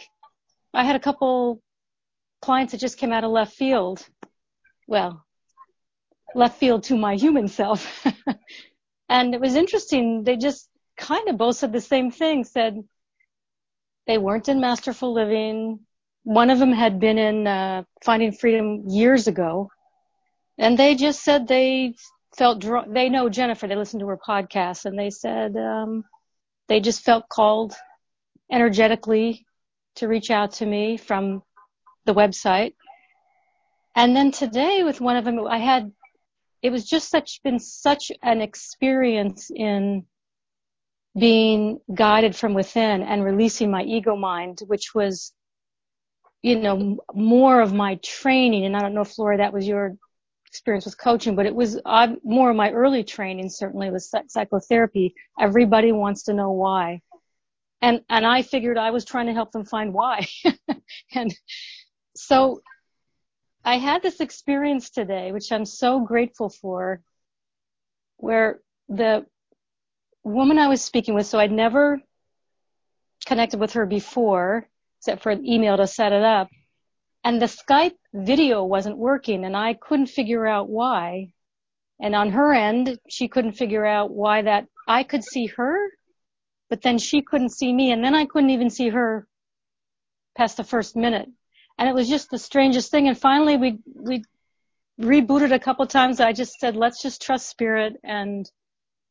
I 0.74 0.84
had 0.84 0.96
a 0.96 1.00
couple 1.00 1.62
clients 2.42 2.72
that 2.72 2.80
just 2.80 2.98
came 2.98 3.12
out 3.12 3.24
of 3.24 3.32
left 3.32 3.54
field. 3.54 4.06
Well, 4.88 5.26
left 6.36 6.58
field 6.60 6.84
to 6.84 6.98
my 6.98 7.16
human 7.16 7.48
self. 7.48 8.06
and 9.10 9.34
it 9.34 9.42
was 9.42 9.56
interesting. 9.56 10.24
They 10.24 10.38
just 10.38 10.70
kind 10.98 11.28
of 11.30 11.38
both 11.38 11.58
said 11.58 11.74
the 11.74 11.82
same 11.82 12.12
thing, 12.12 12.44
said 12.44 12.84
they 14.08 14.18
weren't 14.18 14.50
in 14.50 14.60
masterful 14.60 15.14
living. 15.14 15.80
One 16.24 16.50
of 16.50 16.60
them 16.60 16.72
had 16.72 17.00
been 17.00 17.18
in 17.18 17.48
uh, 17.48 17.84
finding 18.04 18.32
freedom 18.32 18.84
years 18.88 19.28
ago. 19.28 19.70
And 20.58 20.78
they 20.78 20.96
just 20.96 21.24
said 21.24 21.48
they 21.48 21.96
felt 22.36 22.60
drawn. 22.60 22.94
They 22.94 23.10
know 23.10 23.30
Jennifer. 23.30 23.68
They 23.68 23.76
listened 23.76 24.02
to 24.02 24.08
her 24.08 24.18
podcast 24.18 24.86
and 24.86 25.00
they 25.00 25.10
said, 25.10 25.56
um, 25.56 26.04
they 26.70 26.80
just 26.80 27.04
felt 27.04 27.28
called 27.28 27.74
energetically 28.52 29.46
to 29.96 30.08
reach 30.08 30.32
out 30.32 30.54
to 30.54 30.66
me 30.66 30.98
from 30.98 31.44
the 32.06 32.14
website. 32.14 32.76
And 33.96 34.16
then 34.16 34.32
today 34.32 34.84
with 34.84 35.02
one 35.02 35.18
of 35.18 35.26
them, 35.26 35.46
I 35.46 35.58
had, 35.58 35.92
it 36.62 36.70
was 36.70 36.86
just 36.86 37.10
such, 37.10 37.42
been 37.44 37.60
such 37.60 38.12
an 38.22 38.42
experience 38.42 39.52
in 39.54 40.06
being 41.18 41.80
guided 41.94 42.36
from 42.36 42.54
within 42.54 43.02
and 43.02 43.26
releasing 43.26 43.72
my 43.72 43.84
ego 43.84 44.16
mind, 44.16 44.60
which 44.68 44.94
was, 44.94 45.34
you 46.44 46.60
know, 46.60 47.00
more 47.14 47.62
of 47.62 47.74
my 47.74 48.00
training. 48.04 48.66
And 48.66 48.78
I 48.78 48.80
don't 48.80 48.94
know, 48.94 49.04
Flora, 49.04 49.38
that 49.38 49.54
was 49.54 49.68
your 49.68 49.98
experience 50.50 50.86
with 50.86 50.98
coaching, 50.98 51.36
but 51.36 51.46
it 51.46 51.54
was 51.54 51.80
uh, 51.86 52.08
more 52.24 52.50
of 52.50 52.56
my 52.56 52.72
early 52.72 53.04
training 53.04 53.50
certainly 53.50 53.92
was 53.92 54.12
psychotherapy. 54.28 55.14
Everybody 55.40 55.92
wants 55.92 56.24
to 56.24 56.34
know 56.34 56.52
why. 56.52 57.02
And, 57.82 58.02
and 58.10 58.26
I 58.26 58.42
figured 58.42 58.78
I 58.78 58.92
was 58.92 59.06
trying 59.06 59.28
to 59.28 59.34
help 59.34 59.52
them 59.52 59.64
find 59.64 59.94
why. 59.94 60.28
and 61.14 61.34
so 62.16 62.62
I 63.64 63.78
had 63.78 64.02
this 64.02 64.20
experience 64.20 64.90
today, 64.90 65.32
which 65.32 65.52
I'm 65.52 65.66
so 65.66 66.00
grateful 66.00 66.50
for, 66.50 67.02
where 68.18 68.60
the 68.90 69.26
woman 70.24 70.58
I 70.58 70.68
was 70.68 70.82
speaking 70.82 71.14
with, 71.14 71.28
so 71.28 71.40
I'd 71.40 71.52
never 71.52 72.02
connected 73.26 73.60
with 73.60 73.74
her 73.74 73.86
before, 73.86 74.68
except 75.00 75.22
for 75.22 75.32
email 75.32 75.78
to 75.78 75.88
set 75.88 76.12
it 76.12 76.24
up 76.24 76.50
and 77.24 77.42
the 77.42 77.48
Skype 77.48 77.98
video 78.14 78.64
wasn't 78.64 78.98
working 78.98 79.46
and 79.46 79.56
I 79.56 79.74
couldn't 79.74 80.08
figure 80.08 80.46
out 80.48 80.70
why. 80.70 81.34
And 82.00 82.16
on 82.16 82.32
her 82.32 82.54
end, 82.54 82.98
she 83.10 83.28
couldn't 83.28 83.54
figure 83.54 83.86
out 83.86 84.12
why 84.12 84.44
that 84.44 84.68
I 84.88 85.04
could 85.04 85.24
see 85.24 85.48
her, 85.48 85.78
but 86.70 86.82
then 86.82 86.98
she 86.98 87.22
couldn't 87.22 87.50
see 87.50 87.72
me 87.74 87.92
and 87.92 88.04
then 88.04 88.16
I 88.16 88.26
couldn't 88.26 88.52
even 88.52 88.70
see 88.70 88.90
her 88.90 89.28
past 90.38 90.58
the 90.58 90.64
first 90.64 90.96
minute. 90.96 91.28
And 91.78 91.90
it 91.90 91.96
was 91.96 92.10
just 92.10 92.30
the 92.30 92.40
strangest 92.40 92.92
thing. 92.92 93.08
And 93.08 93.18
finally 93.18 93.58
we, 93.58 93.80
we 93.86 94.24
rebooted 95.00 95.52
a 95.52 95.60
couple 95.60 95.86
times. 95.88 96.20
I 96.20 96.34
just 96.34 96.60
said, 96.60 96.76
let's 96.76 97.02
just 97.02 97.22
trust 97.22 97.50
spirit 97.50 97.98
and, 98.04 98.50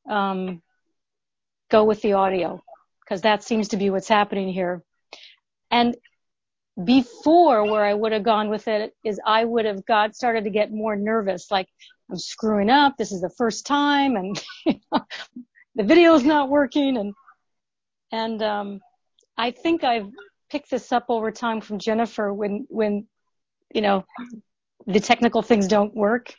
um, 0.08 0.62
go 1.70 1.84
with 1.84 2.00
the 2.00 2.14
audio 2.14 2.62
because 3.00 3.22
that 3.22 3.42
seems 3.42 3.68
to 3.68 3.76
be 3.76 3.90
what's 3.90 4.08
happening 4.08 4.48
here. 4.48 4.82
And 5.70 5.96
before 6.85 7.68
where 7.68 7.85
I 7.85 7.94
would 7.94 8.12
have 8.12 8.23
gone 8.23 8.50
with 8.50 8.68
it 8.68 8.94
is 9.04 9.20
I 9.26 9.44
would 9.44 9.64
have 9.64 9.85
got 9.85 10.14
started 10.14 10.44
to 10.44 10.50
get 10.50 10.73
more 10.73 10.94
nervous, 10.94 11.50
like 11.50 11.68
I'm 12.11 12.18
screwing 12.18 12.70
up. 12.70 12.97
This 12.97 13.11
is 13.11 13.20
the 13.20 13.30
first 13.30 13.66
time 13.66 14.16
and 14.16 14.42
the 15.75 15.82
video's 15.82 16.25
not 16.25 16.49
working. 16.49 16.97
And, 16.97 17.14
and, 18.12 18.42
um, 18.42 18.80
I 19.37 19.50
think 19.50 19.85
I've 19.85 20.11
picked 20.50 20.70
this 20.70 20.92
up 20.92 21.06
over 21.08 21.30
time 21.30 21.61
from 21.61 21.78
Jennifer 21.78 22.32
when, 22.32 22.66
when, 22.68 23.06
you 23.75 23.80
know, 23.80 24.04
the 24.87 25.00
technical 25.00 25.42
things 25.42 25.68
don't 25.68 25.94
work 25.94 26.35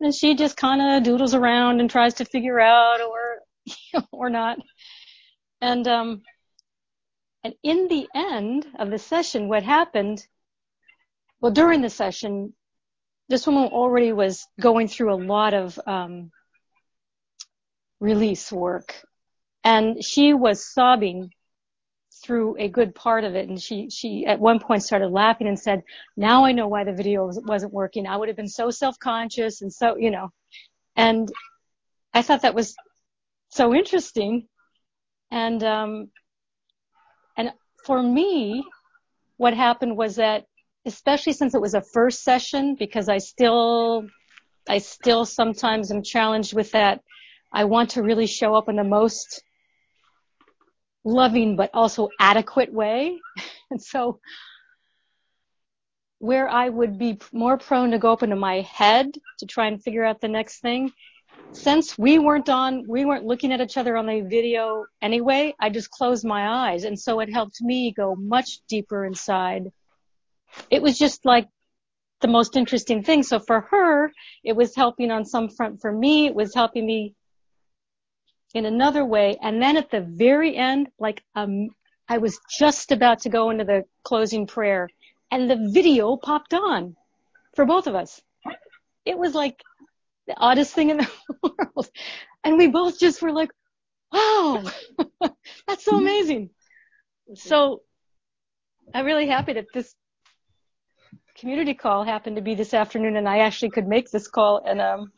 and 0.00 0.14
she 0.14 0.34
just 0.34 0.56
kind 0.56 0.80
of 0.80 1.02
doodles 1.02 1.34
around 1.34 1.80
and 1.80 1.90
tries 1.90 2.14
to 2.14 2.24
figure 2.24 2.60
out 2.60 3.00
or, 3.00 4.04
or 4.12 4.30
not. 4.30 4.58
And, 5.60 5.86
um, 5.88 6.22
and 7.42 7.54
in 7.62 7.88
the 7.88 8.06
end 8.14 8.66
of 8.78 8.90
the 8.90 8.98
session, 8.98 9.48
what 9.48 9.62
happened, 9.62 10.26
well, 11.40 11.52
during 11.52 11.80
the 11.80 11.90
session, 11.90 12.54
this 13.28 13.46
woman 13.46 13.70
already 13.72 14.12
was 14.12 14.46
going 14.60 14.88
through 14.88 15.14
a 15.14 15.24
lot 15.24 15.54
of 15.54 15.78
um, 15.86 16.30
release 18.00 18.52
work. 18.52 18.94
And 19.64 20.04
she 20.04 20.34
was 20.34 20.66
sobbing 20.66 21.30
through 22.22 22.56
a 22.58 22.68
good 22.68 22.94
part 22.94 23.24
of 23.24 23.34
it. 23.34 23.48
And 23.48 23.60
she, 23.60 23.88
she 23.88 24.26
at 24.26 24.40
one 24.40 24.58
point 24.58 24.82
started 24.82 25.08
laughing 25.08 25.48
and 25.48 25.58
said, 25.58 25.82
now 26.16 26.44
I 26.44 26.52
know 26.52 26.68
why 26.68 26.84
the 26.84 26.92
video 26.92 27.30
wasn't 27.46 27.72
working. 27.72 28.06
I 28.06 28.16
would 28.16 28.28
have 28.28 28.36
been 28.36 28.48
so 28.48 28.70
self-conscious 28.70 29.62
and 29.62 29.72
so, 29.72 29.96
you 29.96 30.10
know, 30.10 30.30
and 30.96 31.30
I 32.12 32.20
thought 32.20 32.42
that 32.42 32.54
was 32.54 32.74
so 33.50 33.74
interesting. 33.74 34.46
And, 35.30 35.62
um, 35.62 36.10
and 37.36 37.52
for 37.84 38.02
me, 38.02 38.64
what 39.36 39.54
happened 39.54 39.96
was 39.96 40.16
that, 40.16 40.46
especially 40.86 41.32
since 41.32 41.54
it 41.54 41.60
was 41.60 41.74
a 41.74 41.80
first 41.80 42.22
session, 42.22 42.76
because 42.78 43.08
I 43.08 43.18
still, 43.18 44.06
I 44.68 44.78
still 44.78 45.24
sometimes 45.24 45.90
am 45.90 46.02
challenged 46.02 46.54
with 46.54 46.72
that. 46.72 47.00
I 47.52 47.64
want 47.64 47.90
to 47.90 48.02
really 48.02 48.26
show 48.26 48.54
up 48.54 48.68
in 48.68 48.76
the 48.76 48.84
most 48.84 49.42
loving 51.04 51.56
but 51.56 51.70
also 51.74 52.08
adequate 52.18 52.72
way. 52.72 53.18
And 53.72 53.80
so 53.80 54.18
where 56.18 56.48
I 56.48 56.68
would 56.68 56.98
be 56.98 57.18
more 57.32 57.56
prone 57.56 57.92
to 57.92 57.98
go 57.98 58.12
up 58.12 58.22
into 58.22 58.34
my 58.34 58.60
head 58.60 59.06
to 59.38 59.46
try 59.46 59.68
and 59.68 59.82
figure 59.82 60.04
out 60.04 60.20
the 60.20 60.28
next 60.28 60.60
thing, 60.60 60.92
since 61.52 61.98
we 61.98 62.18
weren't 62.18 62.48
on, 62.48 62.84
we 62.88 63.04
weren't 63.04 63.24
looking 63.24 63.52
at 63.52 63.60
each 63.60 63.76
other 63.76 63.96
on 63.96 64.06
the 64.06 64.20
video 64.20 64.84
anyway, 65.02 65.54
I 65.58 65.70
just 65.70 65.90
closed 65.90 66.24
my 66.24 66.70
eyes. 66.70 66.84
And 66.84 66.98
so 66.98 67.20
it 67.20 67.32
helped 67.32 67.60
me 67.60 67.92
go 67.92 68.14
much 68.14 68.60
deeper 68.68 69.04
inside. 69.04 69.72
It 70.70 70.82
was 70.82 70.98
just 70.98 71.24
like 71.24 71.48
the 72.20 72.28
most 72.28 72.56
interesting 72.56 73.02
thing. 73.02 73.22
So 73.22 73.38
for 73.38 73.60
her, 73.70 74.12
it 74.44 74.54
was 74.54 74.74
helping 74.74 75.10
on 75.10 75.24
some 75.24 75.48
front. 75.48 75.80
For 75.80 75.92
me, 75.92 76.26
it 76.26 76.34
was 76.34 76.54
helping 76.54 76.86
me 76.86 77.14
in 78.54 78.66
another 78.66 79.04
way. 79.04 79.36
And 79.42 79.62
then 79.62 79.76
at 79.76 79.90
the 79.90 80.00
very 80.00 80.56
end, 80.56 80.88
like, 80.98 81.22
um, 81.34 81.68
I 82.08 82.18
was 82.18 82.40
just 82.58 82.90
about 82.90 83.20
to 83.20 83.28
go 83.28 83.50
into 83.50 83.64
the 83.64 83.84
closing 84.02 84.46
prayer 84.46 84.88
and 85.30 85.48
the 85.48 85.70
video 85.72 86.16
popped 86.16 86.52
on 86.54 86.96
for 87.54 87.64
both 87.64 87.86
of 87.86 87.94
us. 87.94 88.20
It 89.04 89.16
was 89.16 89.34
like 89.34 89.62
the 90.30 90.40
oddest 90.40 90.72
thing 90.74 90.90
in 90.90 90.98
the 90.98 91.10
world. 91.42 91.90
And 92.44 92.56
we 92.56 92.68
both 92.68 92.98
just 92.98 93.20
were 93.20 93.32
like, 93.32 93.50
wow, 94.12 94.62
that's 95.66 95.84
so 95.84 95.98
amazing. 95.98 96.50
So 97.34 97.82
I'm 98.94 99.04
really 99.04 99.26
happy 99.26 99.54
that 99.54 99.66
this 99.74 99.94
community 101.36 101.74
call 101.74 102.04
happened 102.04 102.36
to 102.36 102.42
be 102.42 102.54
this 102.54 102.74
afternoon 102.74 103.16
and 103.16 103.28
I 103.28 103.40
actually 103.40 103.70
could 103.70 103.88
make 103.88 104.10
this 104.10 104.28
call 104.28 104.62
and, 104.64 104.80
um, 104.80 105.12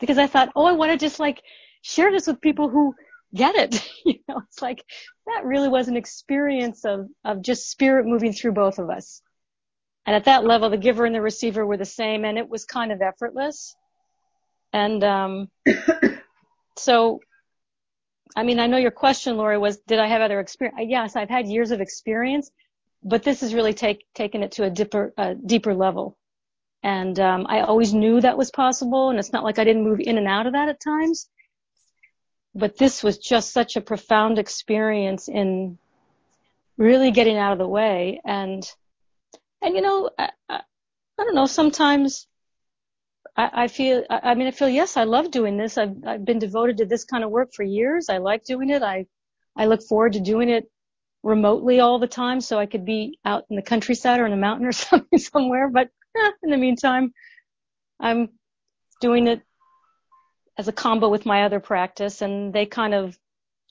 because 0.00 0.18
I 0.18 0.26
thought, 0.26 0.50
oh, 0.56 0.64
I 0.64 0.72
want 0.72 0.92
to 0.92 0.98
just 0.98 1.20
like 1.20 1.40
share 1.82 2.10
this 2.10 2.26
with 2.26 2.40
people 2.40 2.68
who 2.68 2.94
get 3.34 3.54
it. 3.54 3.88
you 4.04 4.18
know, 4.28 4.42
it's 4.48 4.62
like 4.62 4.84
that 5.26 5.44
really 5.44 5.68
was 5.68 5.86
an 5.86 5.96
experience 5.96 6.84
of, 6.84 7.06
of 7.24 7.42
just 7.42 7.70
spirit 7.70 8.04
moving 8.06 8.32
through 8.32 8.52
both 8.52 8.78
of 8.78 8.90
us. 8.90 9.22
And 10.06 10.16
at 10.16 10.24
that 10.24 10.44
level, 10.44 10.70
the 10.70 10.76
giver 10.76 11.04
and 11.04 11.14
the 11.14 11.20
receiver 11.20 11.64
were 11.64 11.76
the 11.76 11.84
same 11.84 12.24
and 12.24 12.36
it 12.36 12.48
was 12.48 12.64
kind 12.64 12.90
of 12.90 13.00
effortless. 13.00 13.76
And 14.72 15.02
um, 15.02 15.48
so, 16.76 17.20
I 18.36 18.42
mean, 18.42 18.60
I 18.60 18.66
know 18.66 18.76
your 18.76 18.90
question, 18.90 19.36
Lori, 19.36 19.58
was 19.58 19.78
did 19.78 19.98
I 19.98 20.06
have 20.06 20.22
other 20.22 20.40
experience? 20.40 20.80
Yes, 20.88 21.16
I've 21.16 21.30
had 21.30 21.46
years 21.48 21.70
of 21.70 21.80
experience, 21.80 22.50
but 23.02 23.22
this 23.22 23.40
has 23.40 23.54
really 23.54 23.74
take, 23.74 24.04
taken 24.14 24.42
it 24.42 24.52
to 24.52 24.64
a 24.64 24.70
deeper, 24.70 25.12
uh, 25.16 25.34
deeper 25.34 25.74
level. 25.74 26.16
And 26.82 27.18
um, 27.18 27.46
I 27.48 27.62
always 27.62 27.92
knew 27.92 28.20
that 28.20 28.38
was 28.38 28.50
possible, 28.50 29.10
and 29.10 29.18
it's 29.18 29.32
not 29.32 29.42
like 29.42 29.58
I 29.58 29.64
didn't 29.64 29.82
move 29.84 30.00
in 30.00 30.16
and 30.16 30.28
out 30.28 30.46
of 30.46 30.52
that 30.52 30.68
at 30.68 30.80
times. 30.80 31.28
But 32.54 32.78
this 32.78 33.02
was 33.02 33.18
just 33.18 33.52
such 33.52 33.76
a 33.76 33.80
profound 33.80 34.38
experience 34.38 35.28
in 35.28 35.78
really 36.76 37.10
getting 37.10 37.36
out 37.36 37.52
of 37.52 37.58
the 37.58 37.66
way. 37.66 38.20
And 38.24 38.64
and 39.60 39.74
you 39.74 39.80
know, 39.80 40.10
I, 40.16 40.30
I, 40.48 40.60
I 41.18 41.24
don't 41.24 41.34
know. 41.34 41.46
Sometimes 41.46 42.27
I, 43.38 43.50
I 43.64 43.68
feel, 43.68 44.04
I, 44.10 44.20
I 44.30 44.34
mean, 44.34 44.48
I 44.48 44.50
feel, 44.50 44.68
yes, 44.68 44.96
I 44.96 45.04
love 45.04 45.30
doing 45.30 45.56
this. 45.56 45.78
I've, 45.78 45.94
I've 46.04 46.24
been 46.24 46.40
devoted 46.40 46.78
to 46.78 46.86
this 46.86 47.04
kind 47.04 47.22
of 47.22 47.30
work 47.30 47.54
for 47.54 47.62
years. 47.62 48.08
I 48.08 48.18
like 48.18 48.44
doing 48.44 48.68
it. 48.68 48.82
I, 48.82 49.06
I 49.56 49.66
look 49.66 49.82
forward 49.82 50.14
to 50.14 50.20
doing 50.20 50.50
it 50.50 50.68
remotely 51.22 51.78
all 51.78 52.00
the 52.00 52.08
time 52.08 52.40
so 52.40 52.58
I 52.58 52.66
could 52.66 52.84
be 52.84 53.18
out 53.24 53.44
in 53.48 53.56
the 53.56 53.62
countryside 53.62 54.18
or 54.18 54.26
in 54.26 54.32
a 54.32 54.36
mountain 54.36 54.66
or 54.66 54.72
something 54.72 55.18
somewhere. 55.18 55.70
But 55.70 55.88
eh, 56.16 56.30
in 56.42 56.50
the 56.50 56.56
meantime, 56.56 57.12
I'm 58.00 58.30
doing 59.00 59.28
it 59.28 59.42
as 60.58 60.66
a 60.66 60.72
combo 60.72 61.08
with 61.08 61.24
my 61.24 61.44
other 61.44 61.60
practice 61.60 62.20
and 62.20 62.52
they 62.52 62.66
kind 62.66 62.92
of 62.92 63.16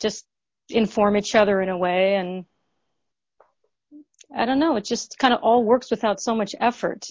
just 0.02 0.26
inform 0.70 1.18
each 1.18 1.36
other 1.36 1.62
in 1.62 1.68
a 1.68 1.78
way 1.78 2.16
and 2.16 2.46
I 4.34 4.46
don't 4.46 4.60
know, 4.60 4.76
it 4.78 4.86
just 4.86 5.18
kind 5.18 5.34
of 5.34 5.42
all 5.42 5.64
works 5.64 5.92
without 5.92 6.22
so 6.22 6.36
much 6.36 6.56
effort 6.60 7.08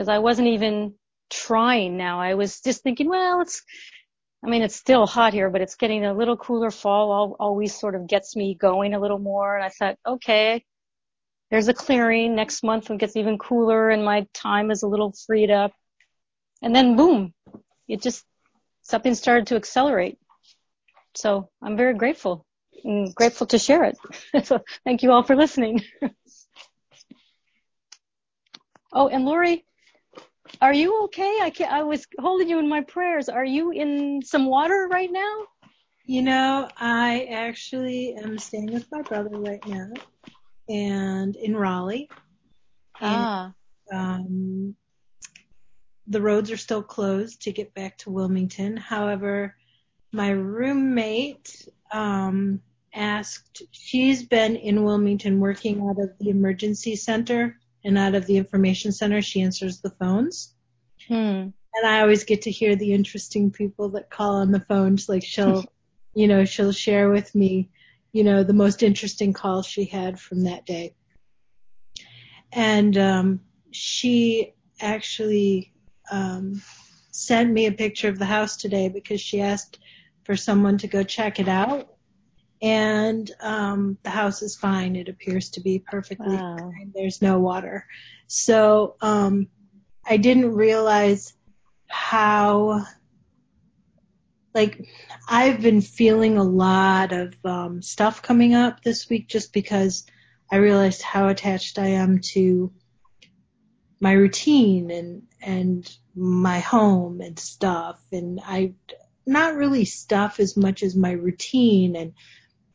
because 0.00 0.08
I 0.08 0.20
wasn't 0.20 0.48
even 0.48 0.94
trying 1.28 1.98
now. 1.98 2.22
I 2.22 2.32
was 2.32 2.62
just 2.62 2.82
thinking, 2.82 3.06
well, 3.06 3.42
it's, 3.42 3.62
I 4.42 4.48
mean, 4.48 4.62
it's 4.62 4.74
still 4.74 5.06
hot 5.06 5.34
here, 5.34 5.50
but 5.50 5.60
it's 5.60 5.74
getting 5.74 6.06
a 6.06 6.14
little 6.14 6.38
cooler. 6.38 6.70
Fall 6.70 7.36
always 7.38 7.78
sort 7.78 7.94
of 7.94 8.06
gets 8.06 8.34
me 8.34 8.54
going 8.54 8.94
a 8.94 8.98
little 8.98 9.18
more. 9.18 9.54
And 9.54 9.62
I 9.62 9.68
thought, 9.68 9.98
okay, 10.06 10.64
there's 11.50 11.68
a 11.68 11.74
clearing 11.74 12.34
next 12.34 12.62
month 12.62 12.88
when 12.88 12.96
it 12.96 13.00
gets 13.00 13.14
even 13.14 13.36
cooler 13.36 13.90
and 13.90 14.02
my 14.02 14.26
time 14.32 14.70
is 14.70 14.82
a 14.82 14.88
little 14.88 15.12
freed 15.26 15.50
up. 15.50 15.72
And 16.62 16.74
then 16.74 16.96
boom, 16.96 17.34
it 17.86 18.00
just, 18.00 18.24
something 18.80 19.14
started 19.14 19.48
to 19.48 19.56
accelerate. 19.56 20.16
So 21.14 21.50
I'm 21.60 21.76
very 21.76 21.92
grateful. 21.92 22.46
I'm 22.86 23.10
grateful 23.10 23.48
to 23.48 23.58
share 23.58 23.84
it. 23.84 23.98
so 24.46 24.60
thank 24.84 25.02
you 25.02 25.12
all 25.12 25.24
for 25.24 25.36
listening. 25.36 25.82
oh, 28.94 29.08
and 29.08 29.26
Lori, 29.26 29.66
are 30.60 30.74
you 30.74 31.04
okay? 31.04 31.40
I 31.42 31.50
can 31.50 31.72
I 31.72 31.82
was 31.82 32.06
holding 32.18 32.48
you 32.48 32.58
in 32.58 32.68
my 32.68 32.82
prayers. 32.82 33.28
Are 33.28 33.44
you 33.44 33.70
in 33.70 34.22
some 34.22 34.46
water 34.46 34.88
right 34.90 35.10
now? 35.10 35.46
You 36.04 36.22
know, 36.22 36.68
I 36.76 37.28
actually 37.30 38.14
am 38.14 38.38
staying 38.38 38.72
with 38.72 38.86
my 38.90 39.02
brother 39.02 39.30
right 39.30 39.64
now 39.66 39.92
and 40.68 41.36
in 41.36 41.56
Raleigh. 41.56 42.08
Ah. 43.00 43.52
um, 43.92 44.74
the 46.06 46.20
roads 46.20 46.50
are 46.50 46.56
still 46.56 46.82
closed 46.82 47.42
to 47.42 47.52
get 47.52 47.72
back 47.74 47.96
to 47.98 48.10
Wilmington. 48.10 48.76
However, 48.76 49.56
my 50.12 50.30
roommate 50.30 51.68
um, 51.92 52.60
asked, 52.94 53.62
she's 53.70 54.24
been 54.24 54.56
in 54.56 54.84
Wilmington 54.84 55.38
working 55.38 55.80
out 55.88 56.00
of 56.00 56.10
the 56.18 56.30
emergency 56.30 56.96
center 56.96 57.56
and 57.84 57.98
out 57.98 58.14
of 58.14 58.26
the 58.26 58.36
information 58.36 58.92
center. 58.92 59.22
She 59.22 59.42
answers 59.42 59.80
the 59.80 59.90
phones. 59.90 60.54
Hmm. 61.08 61.48
And 61.72 61.86
I 61.86 62.00
always 62.00 62.24
get 62.24 62.42
to 62.42 62.50
hear 62.50 62.76
the 62.76 62.92
interesting 62.92 63.50
people 63.50 63.90
that 63.90 64.10
call 64.10 64.36
on 64.36 64.52
the 64.52 64.60
phones. 64.60 65.08
Like 65.08 65.24
she'll, 65.24 65.64
you 66.14 66.26
know, 66.26 66.44
she'll 66.44 66.72
share 66.72 67.10
with 67.10 67.34
me, 67.34 67.70
you 68.12 68.24
know, 68.24 68.42
the 68.42 68.52
most 68.52 68.82
interesting 68.82 69.32
call 69.32 69.62
she 69.62 69.84
had 69.84 70.18
from 70.18 70.44
that 70.44 70.66
day. 70.66 70.94
And 72.52 72.98
um, 72.98 73.40
she 73.70 74.54
actually 74.80 75.72
um, 76.10 76.60
sent 77.12 77.52
me 77.52 77.66
a 77.66 77.72
picture 77.72 78.08
of 78.08 78.18
the 78.18 78.24
house 78.24 78.56
today 78.56 78.88
because 78.88 79.20
she 79.20 79.40
asked 79.40 79.78
for 80.24 80.36
someone 80.36 80.78
to 80.78 80.88
go 80.88 81.02
check 81.02 81.38
it 81.38 81.48
out. 81.48 81.94
And 82.62 83.30
um, 83.40 83.98
the 84.02 84.10
house 84.10 84.42
is 84.42 84.56
fine. 84.56 84.96
It 84.96 85.08
appears 85.08 85.50
to 85.50 85.60
be 85.60 85.78
perfectly 85.78 86.36
Wow. 86.36 86.56
fine. 86.56 86.92
There's 86.94 87.22
no 87.22 87.38
water. 87.38 87.86
So 88.26 88.96
um, 89.00 89.48
I 90.06 90.18
didn't 90.18 90.54
realize 90.54 91.32
how, 91.88 92.84
like, 94.54 94.86
I've 95.28 95.62
been 95.62 95.80
feeling 95.80 96.36
a 96.36 96.44
lot 96.44 97.12
of 97.12 97.34
um, 97.44 97.82
stuff 97.82 98.20
coming 98.22 98.54
up 98.54 98.82
this 98.82 99.08
week 99.08 99.28
just 99.28 99.52
because 99.52 100.04
I 100.52 100.56
realized 100.56 101.02
how 101.02 101.28
attached 101.28 101.78
I 101.78 101.88
am 101.88 102.20
to 102.34 102.72
my 104.00 104.12
routine 104.12 104.90
and 104.90 105.22
and 105.42 105.96
my 106.16 106.58
home 106.60 107.20
and 107.20 107.38
stuff 107.38 108.00
and 108.10 108.40
I 108.44 108.74
not 109.26 109.54
really 109.54 109.84
stuff 109.84 110.40
as 110.40 110.56
much 110.56 110.82
as 110.82 110.96
my 110.96 111.12
routine 111.12 111.94
and 111.96 112.14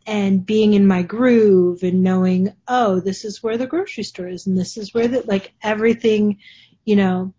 and 0.05 0.45
being 0.45 0.73
in 0.73 0.87
my 0.87 1.01
groove 1.01 1.81
and 1.83 2.03
knowing 2.03 2.53
oh 2.67 2.99
this 2.99 3.25
is 3.25 3.41
where 3.41 3.57
the 3.57 3.67
grocery 3.67 4.03
store 4.03 4.27
is 4.27 4.45
and 4.45 4.57
this 4.57 4.77
is 4.77 4.93
where 4.93 5.07
the 5.07 5.21
like 5.21 5.53
everything 5.63 6.37
you 6.83 6.95
know 6.95 7.33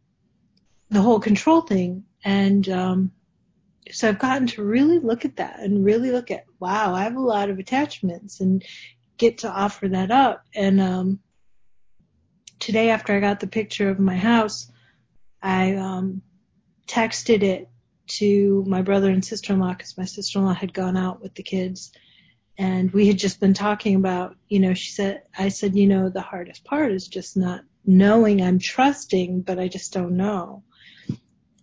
the 0.91 1.03
whole 1.03 1.21
control 1.21 1.61
thing. 1.63 2.05
And 2.25 2.69
um 2.69 3.13
so 3.91 4.09
I've 4.09 4.19
gotten 4.19 4.49
to 4.49 4.65
really 4.65 4.99
look 4.99 5.25
at 5.25 5.37
that 5.37 5.61
and 5.61 5.85
really 5.85 6.11
look 6.11 6.31
at 6.31 6.45
wow 6.59 6.95
I 6.95 7.05
have 7.05 7.17
a 7.17 7.21
lot 7.21 7.51
of 7.51 7.59
attachments 7.59 8.41
and 8.41 8.65
get 9.17 9.39
to 9.39 9.51
offer 9.51 9.89
that 9.89 10.11
up. 10.11 10.45
And 10.55 10.81
um 10.81 11.21
today 12.59 12.91
after 12.91 13.15
I 13.15 13.21
got 13.21 13.41
the 13.41 13.47
picture 13.47 13.91
of 13.91 13.99
my 13.99 14.17
house, 14.17 14.71
I 15.43 15.75
um, 15.75 16.23
texted 16.87 17.43
it 17.43 17.69
to 18.07 18.65
my 18.67 18.83
brother 18.83 19.11
and 19.11 19.25
sister-in-law 19.25 19.75
because 19.75 19.99
my 19.99 20.05
sister-in-law 20.05 20.55
had 20.55 20.73
gone 20.73 20.97
out 20.97 21.21
with 21.21 21.35
the 21.35 21.43
kids 21.43 21.93
and 22.59 22.91
we 22.93 23.07
had 23.07 23.19
just 23.19 23.41
been 23.41 23.55
talking 23.55 23.97
about, 23.97 24.37
you 24.49 24.61
know, 24.61 24.75
she 24.75 24.91
said, 24.93 25.23
I 25.37 25.49
said, 25.49 25.77
you 25.77 25.87
know, 25.87 26.09
the 26.09 26.23
hardest 26.23 26.65
part 26.65 26.93
is 26.93 27.07
just 27.07 27.37
not 27.37 27.63
knowing 27.85 28.41
I'm 28.41 28.59
trusting, 28.59 29.43
but 29.43 29.59
I 29.59 29.69
just 29.69 29.93
don't 29.93 30.17
know. 30.17 30.63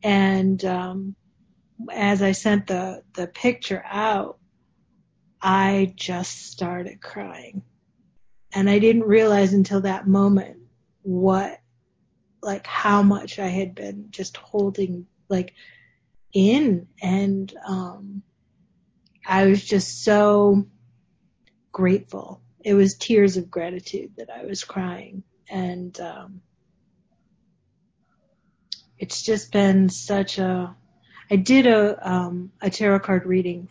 And, 0.03 0.63
um, 0.65 1.15
as 1.91 2.21
I 2.21 2.33
sent 2.33 2.67
the, 2.67 3.03
the 3.13 3.27
picture 3.27 3.83
out, 3.85 4.37
I 5.41 5.93
just 5.95 6.51
started 6.51 7.01
crying. 7.01 7.63
And 8.53 8.69
I 8.69 8.79
didn't 8.79 9.03
realize 9.03 9.53
until 9.53 9.81
that 9.81 10.07
moment 10.07 10.57
what 11.01 11.59
like 12.41 12.67
how 12.67 13.01
much 13.01 13.39
I 13.39 13.47
had 13.47 13.75
been 13.75 14.07
just 14.09 14.37
holding 14.37 15.07
like 15.29 15.53
in 16.33 16.87
and 17.01 17.53
um 17.67 18.23
I 19.25 19.45
was 19.47 19.63
just 19.63 20.03
so 20.03 20.67
grateful. 21.73 22.41
It 22.63 22.75
was 22.75 22.95
tears 22.95 23.35
of 23.35 23.51
gratitude 23.51 24.13
that 24.17 24.29
I 24.29 24.45
was 24.45 24.63
crying 24.63 25.23
and 25.49 25.99
um 25.99 26.41
it's 28.97 29.21
just 29.21 29.51
been 29.51 29.89
such 29.89 30.37
a 30.37 30.73
I 31.29 31.35
did 31.35 31.67
a 31.67 32.09
um 32.09 32.53
a 32.61 32.69
tarot 32.69 33.01
card 33.01 33.25
reading 33.25 33.67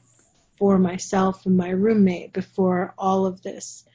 for 0.58 0.78
myself 0.78 1.46
and 1.46 1.56
my 1.56 1.70
roommate 1.70 2.34
before 2.34 2.92
all 2.98 3.24
of 3.24 3.40
this 3.42 3.86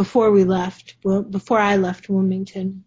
before 0.00 0.30
we 0.30 0.44
left, 0.44 0.96
before 1.02 1.58
I 1.58 1.76
left 1.76 2.08
Wilmington. 2.08 2.84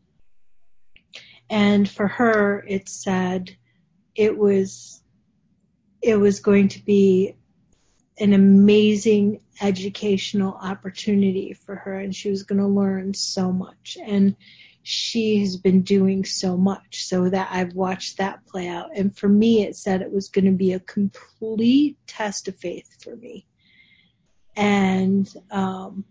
And 1.50 1.88
for 1.88 2.08
her, 2.08 2.64
it 2.68 2.90
said 2.90 3.56
it 4.16 4.36
was, 4.36 5.02
it 6.02 6.16
was 6.16 6.40
going 6.40 6.70
to 6.70 6.84
be 6.84 7.36
an 8.20 8.34
amazing 8.34 9.42
educational 9.62 10.54
opportunity 10.54 11.54
for 11.54 11.76
her 11.76 12.00
and 12.00 12.16
she 12.16 12.30
was 12.30 12.44
going 12.44 12.60
to 12.60 12.68
learn 12.68 13.14
so 13.14 13.52
much. 13.52 13.98
And 14.04 14.36
she 14.84 15.40
has 15.40 15.56
been 15.58 15.82
doing 15.82 16.26
so 16.26 16.58
much 16.58 17.06
so 17.06 17.30
that 17.30 17.48
I've 17.52 17.74
watched 17.74 18.18
that 18.18 18.46
play 18.46 18.68
out. 18.68 18.90
And 18.96 19.16
for 19.18 19.30
me, 19.30 19.64
it 19.64 19.78
said 19.78 20.02
it 20.02 20.12
was 20.12 20.28
going 20.28 20.46
to 20.46 20.52
be 20.52 20.74
a 20.74 20.80
complete 20.80 21.98
test 22.06 22.50
of 22.50 22.58
faith 22.58 23.02
for 23.02 23.16
me. 23.16 23.46
And, 24.56 25.34
um, 25.50 26.04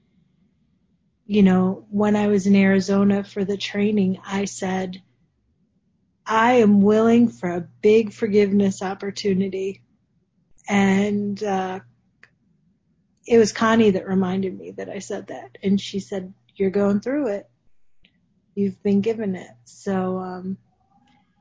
you 1.26 1.42
know, 1.42 1.86
when 1.90 2.16
I 2.16 2.28
was 2.28 2.46
in 2.46 2.56
Arizona 2.56 3.22
for 3.22 3.44
the 3.44 3.58
training, 3.58 4.18
I 4.26 4.46
said, 4.46 5.02
I 6.24 6.54
am 6.54 6.80
willing 6.80 7.28
for 7.28 7.50
a 7.50 7.68
big 7.82 8.12
forgiveness 8.12 8.82
opportunity. 8.82 9.82
And, 10.66 11.42
uh, 11.42 11.80
it 13.26 13.38
was 13.38 13.52
Connie 13.52 13.90
that 13.90 14.08
reminded 14.08 14.58
me 14.58 14.72
that 14.72 14.88
I 14.88 14.98
said 14.98 15.28
that. 15.28 15.58
And 15.62 15.80
she 15.80 16.00
said, 16.00 16.32
you're 16.56 16.70
going 16.70 17.00
through 17.00 17.28
it. 17.28 17.48
You've 18.54 18.82
been 18.82 19.00
given 19.00 19.34
it. 19.34 19.50
So, 19.64 20.18
um, 20.18 20.58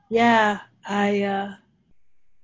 yeah, 0.08 0.60
I, 0.86 1.22
uh, 1.22 1.54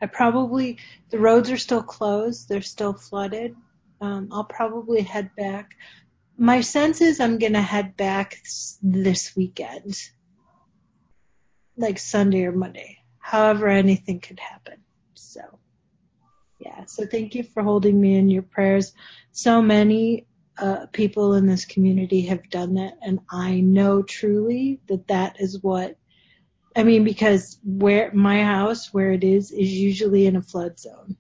I 0.01 0.07
probably, 0.07 0.79
the 1.11 1.19
roads 1.19 1.51
are 1.51 1.57
still 1.57 1.83
closed. 1.83 2.49
They're 2.49 2.63
still 2.63 2.93
flooded. 2.93 3.57
Um, 4.01 4.29
I'll 4.33 4.45
probably 4.45 5.03
head 5.03 5.31
back 5.37 5.75
my 6.39 6.61
sense 6.61 7.01
is 7.01 7.19
I'm 7.19 7.39
gonna 7.39 7.61
head 7.61 7.97
back 7.97 8.41
this 8.81 9.35
weekend, 9.35 10.01
like 11.77 11.99
Sunday 11.99 12.45
or 12.45 12.53
Monday. 12.53 12.99
However, 13.19 13.67
anything 13.67 14.21
could 14.21 14.39
happen. 14.39 14.79
So, 15.15 15.41
yeah. 16.69 16.85
So 16.87 17.07
thank 17.07 17.35
you 17.35 17.43
for 17.43 17.63
holding 17.63 18.01
me 18.01 18.17
in 18.17 18.29
your 18.29 18.43
prayers. 18.43 18.93
So 19.33 19.63
many 19.63 20.27
uh, 20.59 20.87
people 20.93 21.35
in 21.35 21.47
this 21.47 21.65
community 21.65 22.23
have 22.23 22.51
done 22.51 22.75
that, 22.75 22.95
and 23.03 23.21
I 23.31 23.61
know 23.61 24.03
truly 24.03 24.81
that 24.89 25.09
that 25.09 25.41
is 25.41 25.63
what. 25.63 25.97
I 26.77 26.85
mean, 26.85 27.03
because 27.03 27.59
where 27.65 28.13
my 28.13 28.45
house, 28.45 28.93
where 28.93 29.13
it 29.13 29.25
is, 29.25 29.51
is 29.51 29.73
usually 29.73 30.27
in 30.27 30.37
a 30.37 30.43
flood 30.43 30.79
zone, 30.79 31.17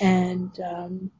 and 0.00 0.58
um, 0.60 1.10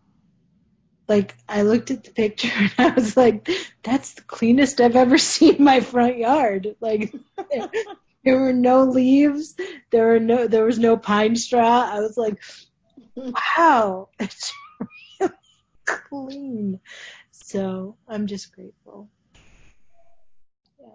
like 1.06 1.34
I 1.48 1.62
looked 1.62 1.90
at 1.90 2.04
the 2.04 2.10
picture 2.10 2.50
and 2.54 2.72
I 2.78 2.90
was 2.90 3.16
like, 3.16 3.48
that's 3.82 4.14
the 4.14 4.22
cleanest 4.22 4.80
I've 4.80 4.96
ever 4.96 5.18
seen 5.34 5.62
my 5.62 5.80
front 5.80 6.16
yard. 6.18 6.76
Like 6.80 7.14
there 8.24 8.40
were 8.40 8.54
no 8.54 8.84
leaves, 8.84 9.54
there 9.90 10.06
were 10.08 10.20
no 10.20 10.46
there 10.46 10.64
was 10.64 10.78
no 10.78 10.96
pine 10.96 11.36
straw. 11.36 11.88
I 11.92 12.00
was 12.00 12.16
like, 12.16 12.40
wow, 13.18 14.09
it's 14.18 14.52
really 15.20 15.33
clean. 15.87 16.81
So 17.31 17.96
I'm 18.09 18.26
just 18.26 18.54
grateful. 18.54 19.09
Yeah. 20.81 20.88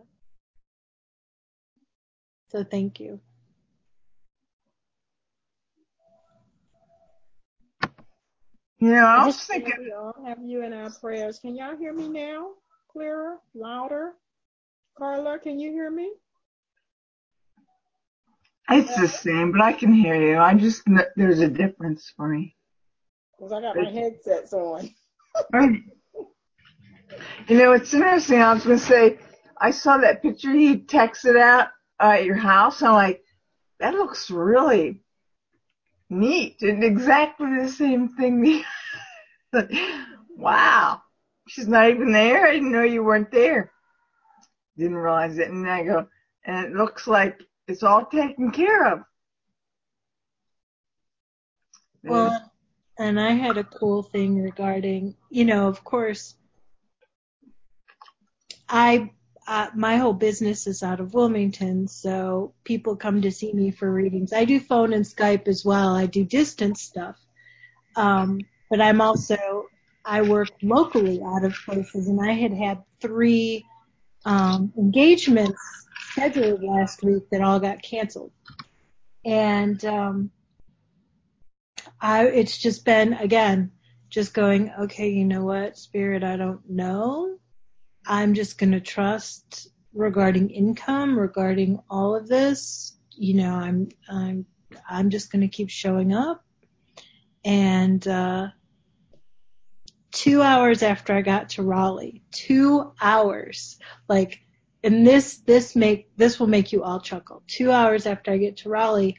So 2.50 2.64
thank 2.64 3.00
you. 3.00 3.20
Yeah, 8.80 9.06
I 9.06 9.26
was 9.26 9.42
thinking, 9.46 9.74
We 9.80 9.94
all 9.94 10.16
have 10.26 10.40
you 10.44 10.64
in 10.64 10.74
our 10.74 10.90
prayers. 10.90 11.40
Can 11.40 11.56
y'all 11.56 11.78
hear 11.78 11.94
me 11.94 12.10
now? 12.10 12.50
Clearer, 12.92 13.38
louder? 13.56 14.14
Carla, 14.98 15.40
can 15.40 15.60
you 15.60 15.72
hear 15.72 15.90
me? 15.90 16.12
It's 18.70 18.96
the 19.00 19.08
same, 19.08 19.52
but 19.52 19.62
I 19.62 19.74
can 19.74 19.94
hear 19.94 20.16
you. 20.16 20.38
I 20.38 20.54
just, 20.54 20.84
there's 21.16 21.40
a 21.40 21.48
difference 21.48 22.12
for 22.16 22.28
me. 22.28 22.56
Because 23.38 23.52
I 23.52 23.62
got 23.62 23.76
my 23.76 23.90
headsets 23.90 24.54
on. 24.54 24.90
You 27.48 27.58
know, 27.58 27.74
it's 27.74 27.94
interesting. 27.94 28.42
I 28.42 28.54
was 28.54 28.64
going 28.64 28.80
to 28.80 28.86
say, 28.86 29.20
I 29.60 29.72
saw 29.72 29.98
that 29.98 30.22
picture 30.22 30.52
he 30.52 30.78
texted 30.78 31.40
out 31.40 31.68
uh, 32.00 32.16
at 32.18 32.26
your 32.26 32.36
house. 32.36 32.82
I'm 32.82 32.94
like, 32.94 33.22
that 33.80 33.94
looks 33.94 34.32
really 34.32 35.02
neat 36.10 36.62
and 36.62 36.84
exactly 36.84 37.60
the 37.60 37.70
same 37.70 38.10
thing. 38.10 38.64
But 39.52 39.70
wow. 40.38 41.02
She's 41.48 41.68
not 41.68 41.90
even 41.90 42.12
there. 42.12 42.48
I 42.48 42.54
didn't 42.54 42.72
know 42.72 42.84
you 42.84 43.04
weren't 43.04 43.32
there. 43.32 43.72
Didn't 44.78 44.96
realize 44.96 45.38
it. 45.38 45.50
And 45.50 45.70
I 45.70 45.84
go, 45.84 46.08
and 46.46 46.66
it 46.66 46.74
looks 46.74 47.08
like 47.08 47.42
it's 47.68 47.84
all 47.84 48.06
taken 48.06 48.52
care 48.52 48.94
of. 48.94 49.00
Well, 52.04 52.52
and 53.00 53.20
I 53.20 53.32
had 53.32 53.58
a 53.58 53.64
cool 53.64 54.04
thing 54.04 54.42
regarding, 54.42 55.16
you 55.30 55.46
know, 55.46 55.68
of 55.68 55.84
course, 55.84 56.36
I 58.68 59.12
uh, 59.48 59.68
my 59.76 59.98
whole 59.98 60.14
business 60.14 60.68
is 60.68 60.84
out 60.84 61.00
of 61.00 61.14
Wilmington, 61.14 61.88
so 61.88 62.54
people 62.64 62.96
come 62.96 63.22
to 63.22 63.32
see 63.32 63.52
me 63.52 63.72
for 63.72 63.92
readings. 63.92 64.32
I 64.32 64.46
do 64.46 64.60
phone 64.60 64.94
and 64.94 65.04
Skype 65.04 65.48
as 65.48 65.66
well. 65.66 65.96
I 65.96 66.06
do 66.06 66.24
distance 66.24 66.82
stuff, 66.82 67.18
um, 67.96 68.40
but 68.70 68.82
I'm 68.82 69.02
also 69.02 69.68
I 70.06 70.22
work 70.22 70.50
locally 70.62 71.22
out 71.26 71.46
of 71.46 71.54
places, 71.66 72.08
and 72.08 72.22
I 72.22 72.34
had 72.34 72.54
had 72.54 72.84
three 73.02 73.66
um, 74.26 74.74
engagements 74.78 75.83
scheduled 76.14 76.64
last 76.64 77.04
week 77.04 77.24
that 77.32 77.42
all 77.42 77.60
got 77.60 77.82
canceled, 77.82 78.32
and 79.26 79.84
um, 79.86 80.32
I 82.00 82.28
it's 82.28 82.58
just 82.58 82.86
been 82.86 83.14
again 83.14 83.72
just 84.10 84.34
going 84.34 84.72
okay. 84.82 85.10
You 85.10 85.26
know 85.26 85.44
what, 85.44 85.78
Spirit? 85.78 86.24
I 86.24 86.38
don't 86.38 86.70
know 86.70 87.38
I'm 88.06 88.34
just 88.34 88.58
going 88.58 88.72
to 88.72 88.82
trust 88.82 89.70
regarding 89.94 90.50
income, 90.50 91.18
regarding 91.18 91.80
all 91.90 92.16
of 92.16 92.28
this. 92.28 92.98
You 93.12 93.36
know, 93.36 93.54
I'm, 93.54 93.90
I'm, 94.10 94.46
I'm 94.90 95.10
just 95.10 95.32
going 95.32 95.42
to 95.42 95.48
keep 95.48 95.70
showing 95.70 96.14
up. 96.14 96.44
And, 97.46 98.06
uh, 98.08 98.48
two 100.12 100.42
hours 100.42 100.84
after 100.84 101.14
I 101.14 101.22
got 101.22 101.50
to 101.50 101.64
Raleigh, 101.64 102.24
two 102.32 102.94
hours, 103.02 103.78
like, 104.08 104.40
and 104.84 105.08
this, 105.08 105.38
this 105.38 105.76
make, 105.76 106.10
this 106.18 106.40
will 106.40 106.48
make 106.48 106.74
you 106.74 106.84
all 106.84 107.00
chuckle. 107.00 107.42
Two 107.48 107.72
hours 107.72 108.06
after 108.06 108.32
I 108.32 108.38
get 108.38 108.58
to 108.58 108.70
Raleigh, 108.70 109.18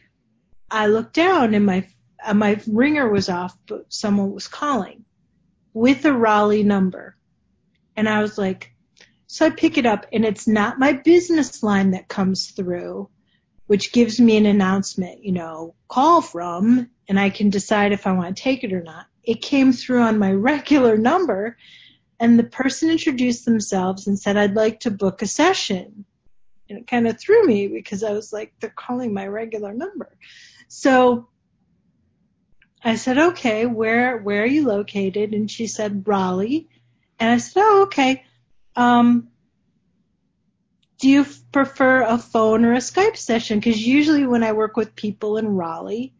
I 0.70 0.86
looked 0.86 1.14
down 1.14 1.54
and 1.54 1.64
my, 1.64 1.88
uh, 2.22 2.34
my 2.34 2.60
ringer 2.66 3.08
was 3.08 3.28
off, 3.28 3.56
but 3.66 3.86
someone 3.88 4.32
was 4.32 4.46
calling 4.46 5.04
with 5.72 6.04
a 6.04 6.12
Raleigh 6.12 6.62
number. 6.62 7.16
And 7.96 8.08
I 8.08 8.20
was 8.20 8.36
like, 8.36 8.72
so 9.26 9.46
I 9.46 9.50
pick 9.50 9.78
it 9.78 9.86
up 9.86 10.06
and 10.12 10.24
it's 10.24 10.46
not 10.46 10.78
my 10.78 10.92
business 10.92 11.62
line 11.62 11.92
that 11.92 12.08
comes 12.08 12.50
through, 12.50 13.08
which 13.66 13.92
gives 13.92 14.20
me 14.20 14.36
an 14.36 14.46
announcement, 14.46 15.24
you 15.24 15.32
know, 15.32 15.74
call 15.88 16.20
from, 16.20 16.90
and 17.08 17.18
I 17.18 17.30
can 17.30 17.48
decide 17.48 17.92
if 17.92 18.06
I 18.06 18.12
want 18.12 18.36
to 18.36 18.42
take 18.42 18.64
it 18.64 18.72
or 18.72 18.82
not. 18.82 19.06
It 19.22 19.40
came 19.40 19.72
through 19.72 20.02
on 20.02 20.18
my 20.18 20.32
regular 20.32 20.98
number 20.98 21.56
and 22.20 22.38
the 22.38 22.44
person 22.44 22.90
introduced 22.90 23.44
themselves 23.44 24.06
and 24.06 24.18
said, 24.18 24.36
I'd 24.36 24.54
like 24.54 24.80
to 24.80 24.90
book 24.90 25.22
a 25.22 25.26
session. 25.26 26.04
And 26.68 26.78
it 26.78 26.86
kind 26.86 27.06
of 27.06 27.18
threw 27.18 27.44
me 27.44 27.68
because 27.68 28.02
I 28.02 28.12
was 28.12 28.32
like, 28.32 28.52
they're 28.60 28.70
calling 28.74 29.12
my 29.12 29.26
regular 29.26 29.74
number. 29.74 30.16
So 30.68 31.28
I 32.82 32.96
said, 32.96 33.18
okay, 33.18 33.66
where, 33.66 34.18
where 34.18 34.42
are 34.42 34.46
you 34.46 34.66
located? 34.66 35.32
And 35.32 35.50
she 35.50 35.66
said, 35.66 36.06
Raleigh. 36.06 36.68
And 37.18 37.30
I 37.30 37.38
said, 37.38 37.62
oh, 37.62 37.82
okay. 37.84 38.24
Um, 38.76 39.28
do 40.98 41.08
you 41.08 41.26
prefer 41.52 42.02
a 42.02 42.18
phone 42.18 42.64
or 42.64 42.72
a 42.72 42.78
Skype 42.78 43.16
session? 43.16 43.58
Because 43.58 43.84
usually 43.86 44.26
when 44.26 44.42
I 44.42 44.52
work 44.52 44.76
with 44.76 44.96
people 44.96 45.36
in 45.36 45.48
Raleigh, 45.48 46.14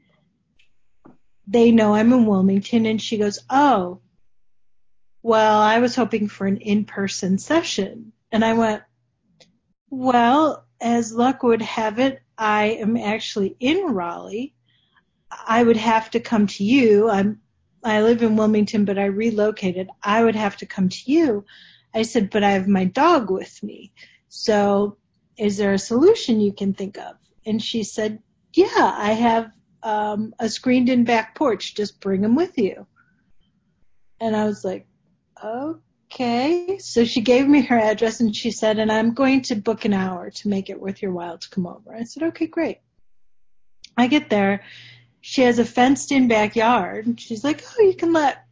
they 1.47 1.71
know 1.71 1.95
I'm 1.95 2.13
in 2.13 2.27
Wilmington, 2.27 2.87
and 2.87 3.01
she 3.01 3.19
goes, 3.19 3.39
"Oh, 3.51 4.01
well, 5.25 5.61
I 5.61 5.81
was 5.81 5.97
hoping 5.97 6.29
for 6.29 6.47
an 6.47 6.59
in-person 6.59 7.39
session," 7.39 8.13
and 8.31 8.45
I 8.45 8.53
went, 8.55 8.83
"Well, 9.91 10.67
as 10.81 11.13
luck 11.13 11.43
would 11.43 11.63
have 11.63 11.99
it, 11.99 12.23
I 12.39 12.67
am 12.81 12.97
actually 12.97 13.57
in 13.59 13.87
Raleigh. 13.87 14.55
I 15.31 15.65
would 15.65 15.79
have 15.79 16.11
to 16.13 16.21
come 16.21 16.47
to 16.47 16.65
you. 16.65 17.11
I'm 17.11 17.41
I 17.83 18.03
live 18.03 18.23
in 18.23 18.37
Wilmington, 18.37 18.85
but 18.85 18.99
I 18.99 19.07
relocated. 19.07 19.89
I 20.03 20.23
would 20.23 20.37
have 20.37 20.57
to 20.59 20.67
come 20.67 20.89
to 20.89 21.11
you." 21.11 21.45
I 21.95 22.03
said, 22.03 22.31
but 22.31 22.43
I 22.43 22.51
have 22.51 22.67
my 22.67 22.85
dog 22.85 23.31
with 23.31 23.63
me. 23.63 23.93
So 24.29 24.99
is 25.39 25.57
there 25.57 25.73
a 25.73 25.79
solution 25.79 26.41
you 26.41 26.53
can 26.53 26.75
think 26.75 26.99
of? 26.99 27.17
And 27.47 27.63
she 27.63 27.85
said, 27.85 28.21
yeah, 28.53 28.67
I 28.97 29.13
have 29.13 29.53
um, 29.83 30.35
a 30.39 30.49
screened 30.49 30.89
in 30.89 31.05
back 31.05 31.37
porch. 31.37 31.75
Just 31.75 32.01
bring 32.01 32.25
him 32.25 32.35
with 32.35 32.59
you. 32.59 32.87
And 34.21 34.35
I 34.35 34.45
was 34.45 34.65
like, 34.65 34.87
okay. 35.43 36.79
So 36.79 37.05
she 37.05 37.21
gave 37.21 37.47
me 37.47 37.63
her 37.63 37.79
address 37.79 38.21
and 38.21 38.35
she 38.35 38.51
said, 38.51 38.79
and 38.79 38.91
I'm 38.91 39.15
going 39.15 39.43
to 39.43 39.57
book 39.57 39.85
an 39.85 39.93
hour 39.93 40.31
to 40.31 40.49
make 40.49 40.71
it 40.71 40.81
worth 40.81 41.03
your 41.03 41.13
while 41.13 41.39
to 41.39 41.51
come 41.51 41.67
over. 41.67 41.95
I 41.95 42.05
said, 42.05 42.25
okay, 42.25 42.47
great. 42.47 42.79
I 43.97 44.07
get 44.07 44.31
there. 44.31 44.65
She 45.21 45.43
has 45.43 45.59
a 45.59 45.65
fenced 45.65 46.13
in 46.13 46.29
backyard. 46.29 47.19
She's 47.21 47.45
like, 47.45 47.65
oh, 47.67 47.83
you 47.83 47.95
can 47.95 48.13
let 48.13 48.45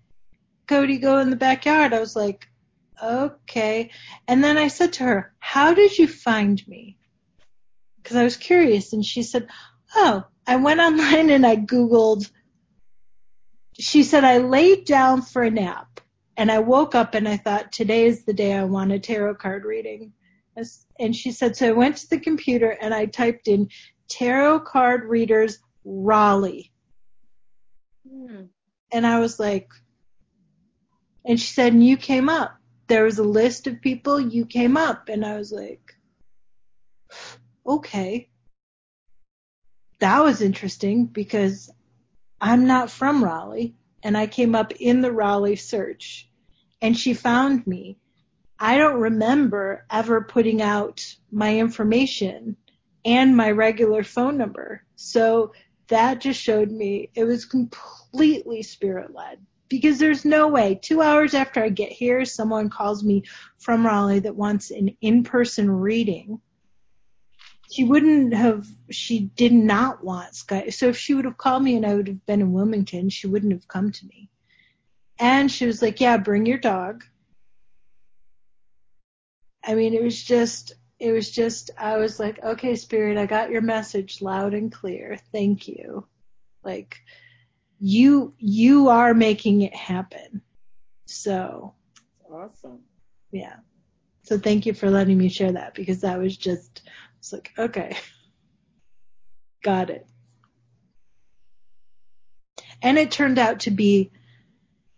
Cody 0.66 0.98
go 0.98 1.18
in 1.18 1.30
the 1.30 1.36
backyard. 1.36 1.92
I 1.92 2.00
was 2.00 2.16
like, 2.16 2.48
okay. 3.02 3.90
And 4.26 4.42
then 4.42 4.56
I 4.56 4.68
said 4.68 4.94
to 4.94 5.04
her, 5.04 5.34
how 5.38 5.74
did 5.74 5.98
you 5.98 6.06
find 6.06 6.66
me? 6.66 6.96
Because 8.02 8.16
I 8.16 8.24
was 8.24 8.36
curious. 8.36 8.92
And 8.92 9.04
she 9.04 9.22
said, 9.22 9.48
oh, 9.94 10.24
I 10.46 10.56
went 10.56 10.80
online 10.80 11.30
and 11.30 11.46
I 11.46 11.56
Googled. 11.56 12.30
She 13.78 14.02
said, 14.02 14.24
I 14.24 14.38
laid 14.38 14.86
down 14.86 15.22
for 15.22 15.42
a 15.42 15.50
nap 15.50 16.00
and 16.36 16.50
I 16.50 16.58
woke 16.58 16.94
up 16.94 17.14
and 17.14 17.28
I 17.28 17.36
thought, 17.36 17.72
today 17.72 18.06
is 18.06 18.24
the 18.24 18.32
day 18.32 18.54
I 18.54 18.64
want 18.64 18.92
a 18.92 18.98
tarot 18.98 19.36
card 19.36 19.64
reading. 19.64 20.12
And 20.98 21.14
she 21.14 21.32
said, 21.32 21.56
so 21.56 21.68
I 21.68 21.72
went 21.72 21.96
to 21.98 22.10
the 22.10 22.20
computer 22.20 22.76
and 22.80 22.92
I 22.92 23.06
typed 23.06 23.48
in 23.48 23.68
tarot 24.08 24.60
card 24.60 25.04
readers 25.04 25.58
Raleigh. 25.84 26.72
Hmm. 28.08 28.44
And 28.92 29.06
I 29.06 29.20
was 29.20 29.40
like, 29.40 29.68
and 31.24 31.40
she 31.40 31.52
said, 31.52 31.72
and 31.72 31.84
you 31.84 31.96
came 31.96 32.28
up 32.28 32.58
there 32.92 33.04
was 33.04 33.18
a 33.18 33.24
list 33.24 33.66
of 33.66 33.80
people, 33.80 34.20
you 34.20 34.44
came 34.44 34.76
up. 34.76 35.08
And 35.08 35.24
I 35.24 35.38
was 35.38 35.50
like, 35.50 35.94
okay. 37.66 38.28
That 40.00 40.22
was 40.22 40.42
interesting 40.42 41.06
because 41.06 41.70
I'm 42.38 42.66
not 42.66 42.90
from 42.90 43.24
Raleigh 43.24 43.74
and 44.02 44.16
I 44.16 44.26
came 44.26 44.54
up 44.54 44.72
in 44.72 45.00
the 45.00 45.12
Raleigh 45.12 45.56
search 45.56 46.28
and 46.80 46.96
she 46.96 47.14
found 47.14 47.66
me. 47.66 47.98
I 48.58 48.78
don't 48.78 49.00
remember 49.00 49.86
ever 49.90 50.22
putting 50.22 50.62
out 50.62 51.16
my 51.30 51.58
information 51.58 52.56
and 53.04 53.36
my 53.36 53.50
regular 53.50 54.04
phone 54.04 54.36
number. 54.36 54.82
So 54.96 55.52
that 55.88 56.20
just 56.20 56.40
showed 56.40 56.70
me 56.70 57.10
it 57.14 57.24
was 57.24 57.44
completely 57.44 58.62
spirit 58.62 59.14
led 59.14 59.44
because 59.72 59.98
there's 59.98 60.26
no 60.26 60.48
way 60.48 60.78
two 60.82 61.00
hours 61.00 61.32
after 61.32 61.64
I 61.64 61.70
get 61.70 61.90
here, 61.90 62.26
someone 62.26 62.68
calls 62.68 63.02
me 63.02 63.24
from 63.58 63.86
Raleigh 63.86 64.20
that 64.20 64.36
wants 64.36 64.70
an 64.70 64.94
in-person 65.00 65.70
reading. 65.70 66.40
She 67.72 67.84
wouldn't 67.84 68.34
have, 68.34 68.66
she 68.90 69.20
did 69.20 69.52
not 69.52 70.04
want 70.04 70.32
Skype. 70.32 70.74
So 70.74 70.88
if 70.88 70.96
she 70.98 71.14
would 71.14 71.24
have 71.24 71.38
called 71.38 71.62
me 71.62 71.76
and 71.76 71.86
I 71.86 71.94
would 71.94 72.08
have 72.08 72.26
been 72.26 72.42
in 72.42 72.52
Wilmington, 72.52 73.08
she 73.08 73.26
wouldn't 73.26 73.52
have 73.52 73.66
come 73.66 73.90
to 73.90 74.06
me. 74.06 74.28
And 75.18 75.50
she 75.50 75.66
was 75.66 75.80
like, 75.80 76.00
yeah, 76.00 76.16
bring 76.18 76.44
your 76.44 76.58
dog. 76.58 77.04
I 79.64 79.74
mean, 79.74 79.94
it 79.94 80.02
was 80.02 80.22
just, 80.22 80.74
it 80.98 81.12
was 81.12 81.30
just, 81.30 81.70
I 81.78 81.96
was 81.96 82.20
like, 82.20 82.42
okay, 82.42 82.76
spirit, 82.76 83.16
I 83.16 83.26
got 83.26 83.50
your 83.50 83.62
message 83.62 84.20
loud 84.20 84.52
and 84.52 84.70
clear. 84.70 85.18
Thank 85.32 85.68
you. 85.68 86.06
Like, 86.64 87.00
you 87.84 88.32
you 88.38 88.88
are 88.88 89.12
making 89.12 89.62
it 89.62 89.74
happen. 89.74 90.40
So 91.06 91.74
awesome. 92.30 92.80
Yeah. 93.32 93.56
So 94.22 94.38
thank 94.38 94.66
you 94.66 94.72
for 94.72 94.88
letting 94.88 95.18
me 95.18 95.28
share 95.28 95.50
that 95.52 95.74
because 95.74 96.00
that 96.02 96.18
was 96.18 96.36
just 96.36 96.82
it's 97.22 97.32
like 97.32 97.52
okay. 97.56 97.96
Got 99.62 99.90
it. 99.90 100.08
And 102.82 102.98
it 102.98 103.12
turned 103.12 103.38
out 103.38 103.60
to 103.60 103.70
be 103.70 104.10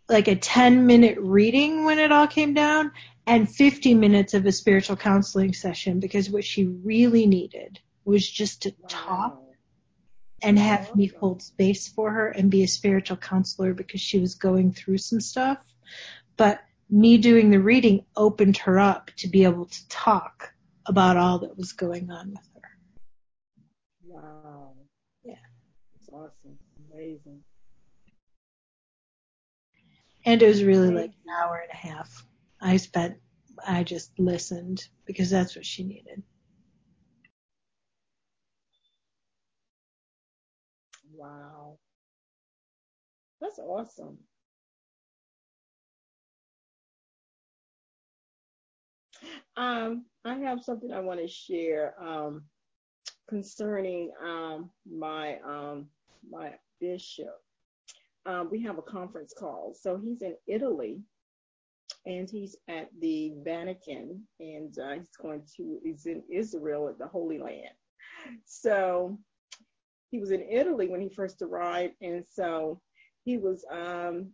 like 0.09 0.27
a 0.27 0.35
10 0.35 0.87
minute 0.87 1.19
reading 1.21 1.85
when 1.85 1.99
it 1.99 2.13
all 2.13 2.27
came 2.27 2.55
down 2.55 2.93
and 3.27 3.47
50 3.47 3.93
minutes 3.93 4.33
of 4.33 4.47
a 4.47 4.53
spiritual 4.53 4.97
counseling 4.97 5.53
session 5.53 6.01
because 6.01 6.31
what 6.31 6.45
she 6.45 6.65
really 6.65 7.27
needed 7.27 7.79
was 8.07 8.27
just 8.27 8.63
to 8.63 8.71
wow. 8.71 8.87
talk 8.89 9.43
and 10.43 10.59
have 10.59 10.97
me 10.97 11.09
hold 11.09 11.43
space 11.43 11.89
for 11.89 12.11
her 12.11 12.29
and 12.29 12.51
be 12.51 12.63
a 12.63 12.69
spiritual 12.69 13.19
counselor 13.19 13.75
because 13.75 14.01
she 14.01 14.19
was 14.19 14.35
going 14.35 14.73
through 14.73 14.99
some 14.99 15.21
stuff. 15.21 15.59
but 16.39 16.61
me 16.89 17.19
doing 17.19 17.51
the 17.51 17.61
reading 17.61 18.05
opened 18.17 18.57
her 18.57 18.79
up 18.79 19.11
to 19.17 19.29
be 19.29 19.45
able 19.45 19.67
to 19.67 19.89
talk 19.89 20.54
about 20.87 21.17
all 21.17 21.39
that 21.41 21.57
was 21.57 21.73
going 21.73 22.11
on 22.11 22.31
with 22.31 22.49
her. 22.55 22.69
Wow. 24.07 24.73
Yeah. 25.25 25.35
It's 25.97 26.09
awesome. 26.09 26.59
Amazing. 26.93 27.41
And 30.27 30.43
it 30.43 30.49
was 30.49 30.65
really 30.65 30.91
like 30.91 31.11
an 31.11 31.35
hour 31.39 31.63
and 31.63 31.73
a 31.73 31.77
half. 31.77 32.25
I 32.61 32.79
spent, 32.79 33.17
I 33.67 33.83
just 33.83 34.19
listened 34.19 34.87
because 35.07 35.31
that's 35.31 35.55
what 35.55 35.67
she 35.67 35.85
needed. 35.85 36.23
Wow. 41.15 41.79
That's 43.41 43.59
awesome. 43.59 44.19
Um, 49.57 50.07
I 50.25 50.35
have 50.37 50.63
something 50.63 50.93
I 50.93 51.01
want 51.01 51.21
to 51.21 51.29
share 51.29 51.95
um, 52.03 52.45
concerning 53.29 54.11
um, 54.23 54.71
my 54.91 55.39
um, 55.47 55.87
my 56.29 56.53
bishop. 56.81 57.35
Um, 58.27 58.49
we 58.51 58.63
have 58.63 58.79
a 58.79 58.83
conference 58.83 59.35
call, 59.39 59.75
so 59.79 59.99
he's 59.99 60.23
in 60.23 60.35
Italy, 60.47 61.01
and 62.07 62.29
he's 62.29 62.57
at 62.69 62.89
the 63.01 63.35
Vatican, 63.45 64.23
and 64.41 64.79
uh, 64.79 64.95
he's 64.95 65.17
going 65.21 65.43
to 65.57 65.79
he's 65.85 66.07
in 66.07 66.23
Israel 66.31 66.89
at 66.89 66.99
the 66.99 67.07
Holy 67.07 67.39
Land. 67.39 67.75
So 68.47 69.19
he 70.11 70.19
was 70.19 70.31
in 70.31 70.43
Italy 70.43 70.89
when 70.89 71.01
he 71.01 71.09
first 71.09 71.43
arrived, 71.43 71.95
and 72.01 72.25
so 72.31 72.81
he 73.25 73.37
was 73.37 73.65
um, 73.71 74.31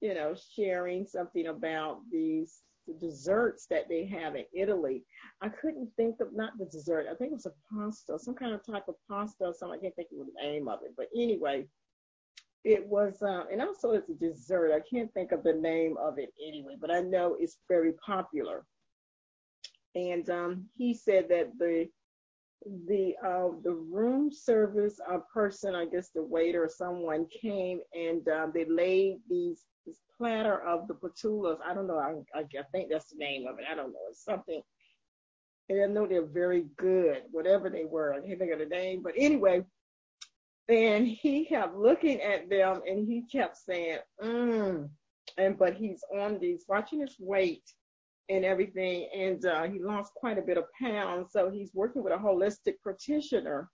you 0.00 0.14
know 0.14 0.34
sharing 0.54 1.06
something 1.06 1.46
about 1.48 2.00
these 2.10 2.60
the 2.86 2.94
desserts 2.94 3.66
that 3.70 3.88
they 3.88 4.04
have 4.06 4.36
in 4.36 4.44
Italy. 4.54 5.04
I 5.42 5.48
couldn't 5.48 5.90
think 5.96 6.20
of 6.20 6.28
not 6.34 6.58
the 6.58 6.66
dessert. 6.66 7.06
I 7.10 7.14
think 7.14 7.32
it 7.32 7.34
was 7.34 7.46
a 7.46 7.52
pasta, 7.72 8.18
some 8.18 8.34
kind 8.34 8.54
of 8.54 8.64
type 8.64 8.88
of 8.88 8.94
pasta 9.08 9.52
something. 9.54 9.78
I 9.78 9.82
can't 9.82 9.96
think 9.96 10.08
of 10.12 10.26
the 10.26 10.42
name 10.42 10.68
of 10.68 10.80
it. 10.82 10.94
But 10.96 11.08
anyway, 11.14 11.66
it 12.64 12.86
was, 12.86 13.22
uh, 13.22 13.44
and 13.50 13.60
also 13.60 13.92
it's 13.92 14.10
a 14.10 14.14
dessert. 14.14 14.72
I 14.72 14.80
can't 14.88 15.12
think 15.14 15.32
of 15.32 15.42
the 15.42 15.52
name 15.52 15.96
of 15.98 16.18
it 16.18 16.32
anyway, 16.44 16.74
but 16.80 16.90
I 16.90 17.00
know 17.00 17.36
it's 17.38 17.58
very 17.68 17.92
popular. 18.04 18.64
And 19.94 20.28
um, 20.30 20.66
he 20.76 20.92
said 20.92 21.28
that 21.30 21.52
the 21.58 21.88
the 22.88 23.14
uh, 23.24 23.48
the 23.62 23.72
room 23.72 24.30
service 24.32 24.98
uh, 25.10 25.18
person, 25.32 25.74
I 25.74 25.86
guess 25.86 26.10
the 26.14 26.22
waiter 26.22 26.64
or 26.64 26.68
someone 26.68 27.26
came 27.42 27.80
and 27.94 28.26
uh, 28.28 28.48
they 28.52 28.64
laid 28.64 29.18
these 29.28 29.64
this 29.86 30.00
platter 30.16 30.60
of 30.62 30.88
the 30.88 30.94
patulas. 30.94 31.58
I 31.64 31.74
don't 31.74 31.86
know. 31.86 31.98
I, 31.98 32.38
I, 32.38 32.40
I 32.42 32.62
think 32.72 32.90
that's 32.90 33.10
the 33.10 33.18
name 33.18 33.46
of 33.46 33.58
it. 33.58 33.64
I 33.70 33.74
don't 33.74 33.92
know. 33.92 33.98
It's 34.10 34.24
something. 34.24 34.60
And 35.68 35.82
I 35.82 35.86
know 35.86 36.06
they're 36.06 36.24
very 36.24 36.66
good, 36.76 37.22
whatever 37.30 37.70
they 37.70 37.84
were. 37.84 38.14
I 38.14 38.20
can't 38.20 38.38
think 38.38 38.52
of 38.52 38.58
the 38.58 38.66
name, 38.66 39.02
but 39.02 39.14
anyway. 39.16 39.64
And 40.68 41.06
he 41.06 41.44
kept 41.44 41.76
looking 41.76 42.20
at 42.20 42.50
them, 42.50 42.82
and 42.88 43.06
he 43.06 43.22
kept 43.30 43.56
saying, 43.56 43.98
"Mmm." 44.22 44.88
And 45.38 45.58
but 45.58 45.74
he's 45.74 46.02
on 46.16 46.38
these, 46.38 46.64
watching 46.68 47.00
his 47.00 47.16
weight 47.18 47.62
and 48.28 48.44
everything, 48.44 49.08
and 49.14 49.44
uh, 49.44 49.64
he 49.64 49.78
lost 49.78 50.12
quite 50.14 50.38
a 50.38 50.42
bit 50.42 50.58
of 50.58 50.64
pounds. 50.80 51.32
So 51.32 51.50
he's 51.50 51.72
working 51.74 52.02
with 52.02 52.12
a 52.12 52.16
holistic 52.16 52.80
practitioner 52.82 53.70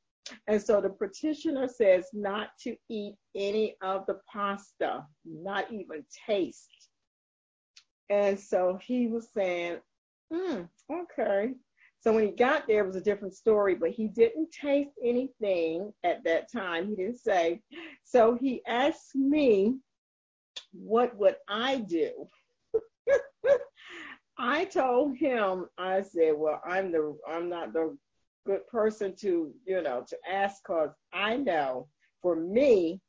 and 0.46 0.62
so 0.62 0.80
the 0.80 0.90
petitioner 0.90 1.68
says 1.68 2.06
not 2.12 2.50
to 2.62 2.76
eat 2.88 3.14
any 3.34 3.76
of 3.82 4.06
the 4.06 4.20
pasta, 4.32 5.04
not 5.24 5.72
even 5.72 6.04
taste. 6.26 6.88
And 8.10 8.38
so 8.38 8.78
he 8.82 9.08
was 9.08 9.28
saying, 9.34 9.78
hmm, 10.32 10.62
okay. 10.90 11.54
So 12.00 12.12
when 12.12 12.24
he 12.24 12.30
got 12.32 12.66
there, 12.66 12.82
it 12.82 12.86
was 12.86 12.96
a 12.96 13.00
different 13.00 13.34
story, 13.34 13.74
but 13.74 13.90
he 13.90 14.08
didn't 14.08 14.50
taste 14.50 14.90
anything 15.04 15.92
at 16.02 16.24
that 16.24 16.50
time. 16.50 16.88
He 16.88 16.96
didn't 16.96 17.20
say. 17.20 17.62
So 18.04 18.36
he 18.40 18.60
asked 18.66 19.14
me, 19.14 19.76
what 20.72 21.16
would 21.16 21.36
I 21.48 21.76
do? 21.76 22.28
I 24.38 24.64
told 24.64 25.16
him, 25.16 25.66
I 25.78 26.02
said, 26.02 26.34
well, 26.36 26.60
I'm 26.66 26.90
the, 26.90 27.16
I'm 27.28 27.48
not 27.48 27.72
the 27.72 27.96
good 28.46 28.66
person 28.68 29.14
to, 29.20 29.52
you 29.66 29.82
know, 29.82 30.04
to 30.08 30.16
ask 30.30 30.62
because 30.62 30.90
I 31.12 31.36
know 31.36 31.88
for 32.20 32.36
me, 32.36 33.00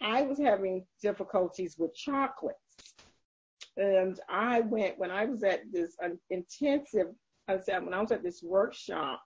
I 0.00 0.22
was 0.22 0.38
having 0.38 0.84
difficulties 1.02 1.76
with 1.78 1.94
chocolates. 1.94 2.58
And 3.76 4.18
I 4.28 4.60
went, 4.60 4.98
when 4.98 5.10
I 5.10 5.26
was 5.26 5.42
at 5.42 5.60
this 5.72 5.96
intensive, 6.30 7.08
I 7.48 7.58
said, 7.58 7.84
when 7.84 7.94
I 7.94 8.00
was 8.00 8.12
at 8.12 8.22
this 8.22 8.42
workshop, 8.42 9.22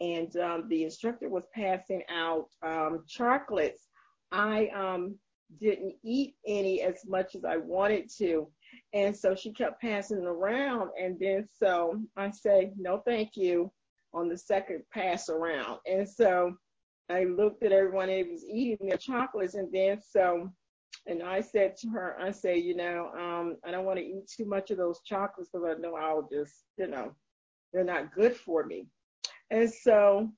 and 0.00 0.36
um, 0.36 0.68
the 0.68 0.84
instructor 0.84 1.28
was 1.28 1.44
passing 1.54 2.02
out 2.08 2.48
um, 2.62 3.04
chocolates, 3.08 3.88
I 4.32 4.68
um, 4.74 5.16
didn't 5.60 5.94
eat 6.02 6.34
any 6.46 6.82
as 6.82 7.04
much 7.06 7.34
as 7.34 7.44
I 7.44 7.58
wanted 7.58 8.10
to. 8.18 8.48
And 8.92 9.16
so 9.16 9.36
she 9.36 9.52
kept 9.52 9.80
passing 9.80 10.24
around. 10.24 10.90
And 11.00 11.16
then 11.20 11.48
so 11.58 12.00
I 12.16 12.30
say, 12.30 12.72
no, 12.76 13.02
thank 13.06 13.36
you 13.36 13.70
on 14.14 14.28
the 14.28 14.38
second 14.38 14.82
pass 14.92 15.28
around. 15.28 15.78
And 15.86 16.08
so 16.08 16.56
I 17.10 17.24
looked 17.24 17.62
at 17.62 17.72
everyone 17.72 18.08
who 18.08 18.24
was 18.30 18.44
eating 18.44 18.88
their 18.88 18.96
chocolates 18.96 19.54
and 19.54 19.70
then 19.72 20.00
so 20.00 20.50
and 21.06 21.22
I 21.22 21.40
said 21.40 21.76
to 21.78 21.88
her, 21.88 22.16
I 22.18 22.30
say, 22.30 22.56
you 22.56 22.74
know, 22.74 23.10
um, 23.18 23.56
I 23.64 23.70
don't 23.70 23.84
want 23.84 23.98
to 23.98 24.04
eat 24.04 24.26
too 24.28 24.46
much 24.46 24.70
of 24.70 24.78
those 24.78 25.00
chocolates 25.04 25.50
because 25.52 25.66
I 25.68 25.80
know 25.80 25.96
I'll 25.96 26.26
just, 26.32 26.54
you 26.78 26.86
know, 26.86 27.12
they're 27.72 27.84
not 27.84 28.14
good 28.14 28.36
for 28.36 28.64
me. 28.64 28.86
And 29.50 29.70
so 29.70 30.30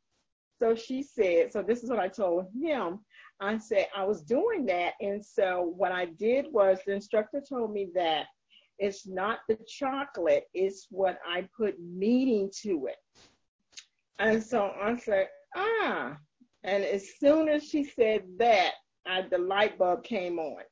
so 0.59 0.75
she 0.75 1.03
said, 1.03 1.53
so 1.53 1.63
this 1.63 1.83
is 1.83 1.91
what 1.91 1.99
I 1.99 2.09
told 2.09 2.47
him. 2.59 3.01
I 3.41 3.59
said 3.59 3.89
I 3.95 4.05
was 4.05 4.23
doing 4.23 4.65
that. 4.67 4.95
And 5.01 5.25
so 5.25 5.75
what 5.77 5.93
I 5.93 6.07
did 6.07 6.47
was 6.51 6.79
the 6.87 6.95
instructor 6.95 7.43
told 7.47 7.73
me 7.73 7.91
that 7.95 8.25
it's 8.79 9.07
not 9.07 9.41
the 9.49 9.59
chocolate, 9.67 10.45
it's 10.55 10.87
what 10.91 11.19
I 11.27 11.49
put 11.57 11.77
meaning 11.81 12.51
to 12.63 12.87
it. 12.87 12.97
And 14.19 14.43
so 14.43 14.73
I 14.81 14.97
said, 14.97 15.29
ah. 15.55 16.17
And 16.65 16.85
as 16.85 17.17
soon 17.19 17.49
as 17.49 17.65
she 17.65 17.85
said 17.85 18.25
that, 18.39 18.73
I, 19.07 19.23
the 19.23 19.39
light 19.39 19.79
bulb 19.79 20.03
came 20.05 20.39
on. 20.39 20.63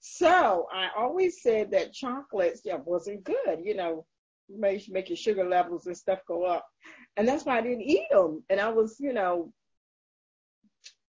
So 0.00 0.66
I 0.72 0.88
always 0.96 1.42
said 1.42 1.70
that 1.70 1.92
chocolates 1.92 2.62
yeah, 2.64 2.78
wasn't 2.84 3.24
good, 3.24 3.60
you 3.62 3.74
know, 3.74 4.06
make, 4.48 4.90
make 4.90 5.08
your 5.08 5.16
sugar 5.16 5.48
levels 5.48 5.86
and 5.86 5.96
stuff 5.96 6.20
go 6.28 6.44
up. 6.44 6.66
And 7.16 7.26
that's 7.26 7.44
why 7.44 7.58
I 7.58 7.62
didn't 7.62 7.82
eat 7.82 8.08
them. 8.10 8.42
And 8.50 8.60
I 8.60 8.68
was, 8.68 8.96
you 9.00 9.12
know, 9.12 9.52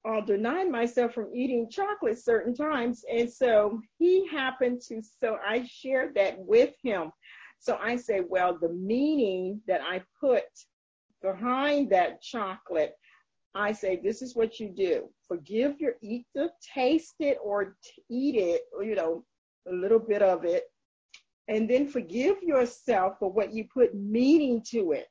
uh, 0.07 0.21
denying 0.21 0.71
myself 0.71 1.15
from 1.15 1.35
eating 1.35 1.69
chocolate 1.71 2.19
certain 2.19 2.55
times. 2.55 3.05
And 3.11 3.31
so 3.31 3.81
he 3.99 4.27
happened 4.29 4.81
to, 4.89 5.01
so 5.03 5.39
I 5.47 5.65
shared 5.67 6.15
that 6.17 6.39
with 6.39 6.75
him. 6.83 7.11
So 7.59 7.79
I 7.83 7.97
say, 7.97 8.21
well, 8.21 8.59
the 8.61 8.69
meaning 8.69 9.61
that 9.67 9.81
I 9.81 10.03
put 10.21 10.43
behind 11.25 11.91
that 11.91 12.21
chocolate, 12.21 12.95
I 13.55 13.73
say, 13.73 14.01
this 14.03 14.21
is 14.21 14.37
what 14.37 14.61
you 14.61 14.69
do. 14.69 15.09
Forgive 15.27 15.81
your, 15.81 15.95
eat 16.03 16.27
the, 16.35 16.51
taste 16.75 17.15
it 17.21 17.39
or 17.43 17.77
eat 18.11 18.35
it, 18.37 18.63
you 18.83 18.95
know, 18.95 19.25
a 19.67 19.73
little 19.73 19.99
bit 19.99 20.23
of 20.23 20.45
it. 20.45 20.65
And 21.49 21.69
then 21.69 21.89
forgive 21.89 22.43
yourself 22.43 23.15
for 23.19 23.31
what 23.31 23.55
you 23.55 23.65
put 23.73 23.95
meaning 23.95 24.63
to 24.71 24.93
it. 24.93 25.07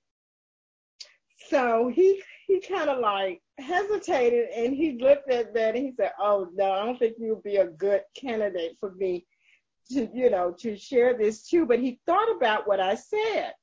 So 1.49 1.91
he, 1.93 2.21
he 2.47 2.59
kind 2.61 2.89
of 2.89 2.99
like 2.99 3.41
hesitated 3.59 4.49
and 4.55 4.73
he 4.73 4.97
looked 4.99 5.29
at 5.29 5.53
that 5.53 5.75
and 5.75 5.85
he 5.85 5.93
said, 5.97 6.11
oh 6.19 6.47
no, 6.53 6.71
I 6.71 6.85
don't 6.85 6.99
think 6.99 7.15
you'll 7.17 7.41
be 7.41 7.57
a 7.57 7.67
good 7.67 8.01
candidate 8.15 8.77
for 8.79 8.93
me 8.95 9.25
to, 9.91 10.09
you 10.13 10.29
know, 10.29 10.53
to 10.59 10.77
share 10.77 11.17
this 11.17 11.47
too. 11.47 11.65
But 11.65 11.79
he 11.79 11.99
thought 12.05 12.35
about 12.35 12.67
what 12.67 12.79
I 12.79 12.95
said. 12.95 13.53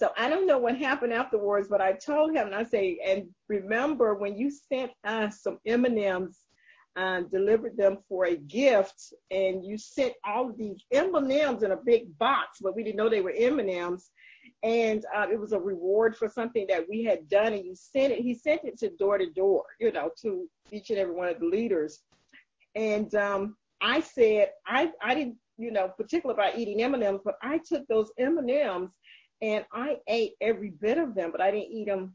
So 0.00 0.12
I 0.16 0.30
don't 0.30 0.46
know 0.46 0.56
what 0.56 0.78
happened 0.78 1.12
afterwards, 1.12 1.68
but 1.68 1.82
I 1.82 1.92
told 1.92 2.34
him, 2.34 2.46
and 2.46 2.54
I 2.54 2.64
say, 2.64 2.98
and 3.06 3.28
remember 3.48 4.14
when 4.14 4.34
you 4.34 4.50
sent 4.50 4.92
us 5.04 5.42
some 5.42 5.58
M&Ms, 5.66 6.38
uh, 6.96 7.20
delivered 7.30 7.76
them 7.76 7.98
for 8.08 8.24
a 8.24 8.36
gift, 8.36 9.12
and 9.30 9.62
you 9.62 9.76
sent 9.76 10.14
all 10.24 10.54
these 10.54 10.82
M&Ms 10.90 11.62
in 11.64 11.72
a 11.72 11.76
big 11.76 12.16
box, 12.16 12.60
but 12.62 12.74
we 12.74 12.82
didn't 12.82 12.96
know 12.96 13.10
they 13.10 13.20
were 13.20 13.34
M&Ms, 13.36 14.08
and 14.62 15.04
uh, 15.14 15.26
it 15.30 15.38
was 15.38 15.52
a 15.52 15.60
reward 15.60 16.16
for 16.16 16.30
something 16.30 16.66
that 16.70 16.86
we 16.88 17.04
had 17.04 17.28
done, 17.28 17.52
and 17.52 17.66
you 17.66 17.74
sent 17.74 18.10
it. 18.10 18.22
He 18.22 18.34
sent 18.34 18.62
it 18.64 18.78
to 18.78 18.88
door 18.96 19.18
to 19.18 19.28
door, 19.28 19.64
you 19.80 19.92
know, 19.92 20.10
to 20.22 20.48
each 20.72 20.88
and 20.88 20.98
every 20.98 21.14
one 21.14 21.28
of 21.28 21.40
the 21.40 21.46
leaders, 21.46 22.00
and 22.74 23.14
um, 23.16 23.54
I 23.82 24.00
said 24.00 24.48
I 24.66 24.92
I 25.02 25.14
didn't 25.14 25.36
you 25.58 25.70
know 25.70 25.88
particular 25.88 26.34
about 26.34 26.58
eating 26.58 26.82
M&Ms, 26.82 27.20
but 27.22 27.34
I 27.42 27.60
took 27.68 27.86
those 27.86 28.10
M&Ms 28.18 28.88
and 29.42 29.64
I 29.72 29.98
ate 30.08 30.34
every 30.40 30.70
bit 30.70 30.98
of 30.98 31.14
them, 31.14 31.32
but 31.32 31.40
I 31.40 31.50
didn't 31.50 31.72
eat 31.72 31.86
them 31.86 32.14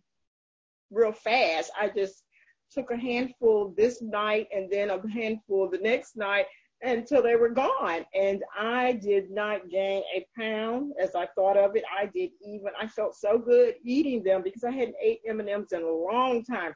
real 0.92 1.12
fast. 1.12 1.72
I 1.80 1.90
just 1.90 2.24
took 2.72 2.92
a 2.92 2.98
handful 2.98 3.74
this 3.78 4.02
night 4.02 4.48
and 4.56 4.72
then 4.72 4.90
a 4.90 5.02
handful 5.10 5.70
the 5.70 5.78
next 5.80 6.16
night. 6.16 6.46
until 6.82 7.24
they 7.24 7.36
were 7.36 7.50
gone. 7.50 8.06
And 8.14 8.44
I 8.56 8.94
did 8.94 9.32
not 9.32 9.70
gain 9.70 10.04
a 10.16 10.26
pound 10.38 10.94
as 11.02 11.16
I 11.16 11.26
thought 11.34 11.58
of 11.58 11.76
it. 11.76 11.84
I 11.92 12.06
did 12.06 12.32
even, 12.42 12.68
I 12.80 12.88
felt 12.88 13.16
so 13.16 13.40
good 13.40 13.76
eating 13.84 14.24
them 14.24 14.44
because 14.44 14.64
I 14.64 14.72
hadn't 14.72 14.98
ate 15.02 15.22
M&Ms 15.28 15.72
in 15.72 15.82
a 15.82 15.90
long 15.90 16.44
time. 16.44 16.74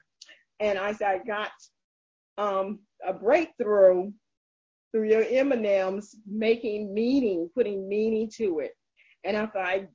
And 0.59 0.79
as 0.79 1.01
I 1.01 1.19
got 1.19 1.51
um, 2.37 2.79
a 3.05 3.13
breakthrough 3.13 4.11
through 4.91 5.09
your 5.09 5.25
M&Ms, 5.29 6.15
making 6.25 6.93
meaning, 6.93 7.49
putting 7.53 7.87
meaning 7.87 8.31
to 8.37 8.59
it. 8.59 8.71
And 9.25 9.37
after 9.37 9.59
I 9.59 9.87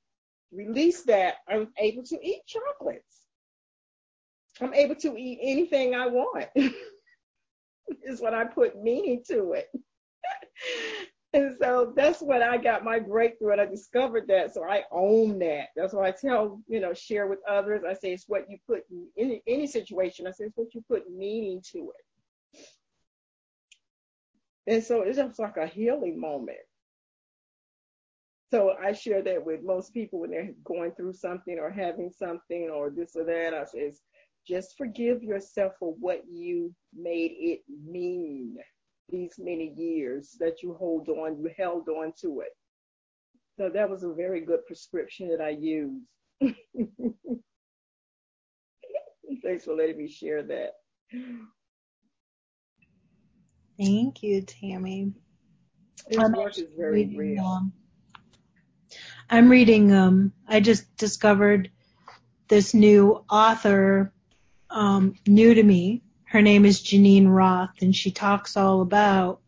released 0.55 1.07
that, 1.07 1.37
I'm 1.49 1.69
able 1.79 2.05
to 2.05 2.19
eat 2.23 2.43
chocolates. 2.47 3.21
I'm 4.61 4.75
able 4.75 4.95
to 4.97 5.17
eat 5.17 5.39
anything 5.43 5.95
I 5.95 6.07
want. 6.07 6.47
is 8.03 8.21
when 8.21 8.35
I 8.35 8.45
put 8.45 8.83
meaning 8.83 9.23
to 9.29 9.53
it. 9.53 9.69
and 11.33 11.57
so 11.61 11.93
that's 11.97 12.21
when 12.21 12.43
I 12.43 12.57
got 12.57 12.85
my 12.85 12.99
breakthrough 12.99 13.53
and 13.53 13.61
I 13.61 13.67
discovered 13.67 14.27
that. 14.29 14.55
So 14.55 14.65
I 14.65 14.85
own 14.91 15.39
that. 15.41 15.69
That's 15.77 15.93
why 15.93 16.09
I 16.09 16.11
tell, 16.13 16.61
you 16.69 16.81
know, 16.81 16.95
share 16.95 17.27
with 17.27 17.41
others. 17.49 17.83
I 17.87 17.95
say 17.95 18.13
it's 18.13 18.29
what 18.29 18.49
you 18.49 18.59
put 18.67 18.83
in 18.91 19.09
any, 19.19 19.43
any 19.47 19.67
situation. 19.67 20.27
I 20.27 20.31
say 20.31 20.45
it's 20.45 20.57
what 20.57 20.75
you 20.75 20.83
put 20.89 21.11
meaning 21.11 21.63
to 21.73 21.93
it. 21.99 22.05
And 24.67 24.83
so 24.83 25.03
it's 25.03 25.19
just 25.19 25.39
like 25.39 25.57
a 25.57 25.67
healing 25.67 26.19
moment. 26.19 26.59
So 28.55 28.75
I 28.81 28.93
share 28.93 29.21
that 29.21 29.45
with 29.45 29.65
most 29.65 29.93
people 29.93 30.21
when 30.21 30.31
they're 30.31 30.53
going 30.63 30.93
through 30.93 31.15
something 31.15 31.59
or 31.59 31.73
having 31.73 32.13
something 32.17 32.71
or 32.73 32.89
this 32.89 33.17
or 33.17 33.25
that. 33.25 33.53
I 33.53 33.65
say, 33.65 33.93
just 34.47 34.77
forgive 34.79 35.25
yourself 35.25 35.73
for 35.81 35.97
what 35.99 36.23
you 36.31 36.73
made 36.97 37.33
it 37.37 37.63
mean 37.85 38.57
these 39.09 39.35
many 39.39 39.75
years 39.77 40.37
that 40.39 40.63
you 40.63 40.75
hold 40.75 41.09
on, 41.09 41.37
you 41.37 41.51
held 41.59 41.89
on 41.89 42.13
to 42.21 42.43
it. 42.43 42.57
So 43.59 43.69
that 43.71 43.91
was 43.91 44.05
a 44.05 44.13
very 44.13 44.41
good 44.41 44.65
prescription 44.69 45.29
that 45.31 45.41
I 45.41 45.49
used. 45.49 46.07
Thanks 49.43 49.65
for 49.65 49.75
letting 49.75 49.99
me 49.99 50.07
share 50.07 50.45
that. 50.45 50.75
Thank 53.81 54.23
you, 54.23 54.43
Tammy. 54.43 55.13
This 56.09 56.19
work 56.31 56.57
is 56.57 56.69
very 56.79 57.13
real. 57.17 57.45
Um, 57.45 57.73
I'm 59.35 59.49
reading, 59.49 59.93
um, 59.93 60.33
I 60.47 60.61
just 60.61 60.97
discovered 60.97 61.69
this 62.47 62.73
new 62.73 63.25
author, 63.29 64.13
um, 64.71 65.17
new 65.27 65.53
to 65.55 65.63
me. 65.63 66.03
Her 66.23 66.41
name 66.41 66.65
is 66.65 66.81
Geneen 66.81 67.27
Roth, 67.27 67.83
and 67.83 67.97
she 67.97 68.13
talks 68.13 68.57
all 68.57 68.81
about 68.81 69.41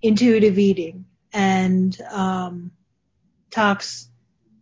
intuitive 0.00 0.60
eating 0.60 1.06
and 1.32 2.00
um, 2.08 2.70
talks. 3.50 4.08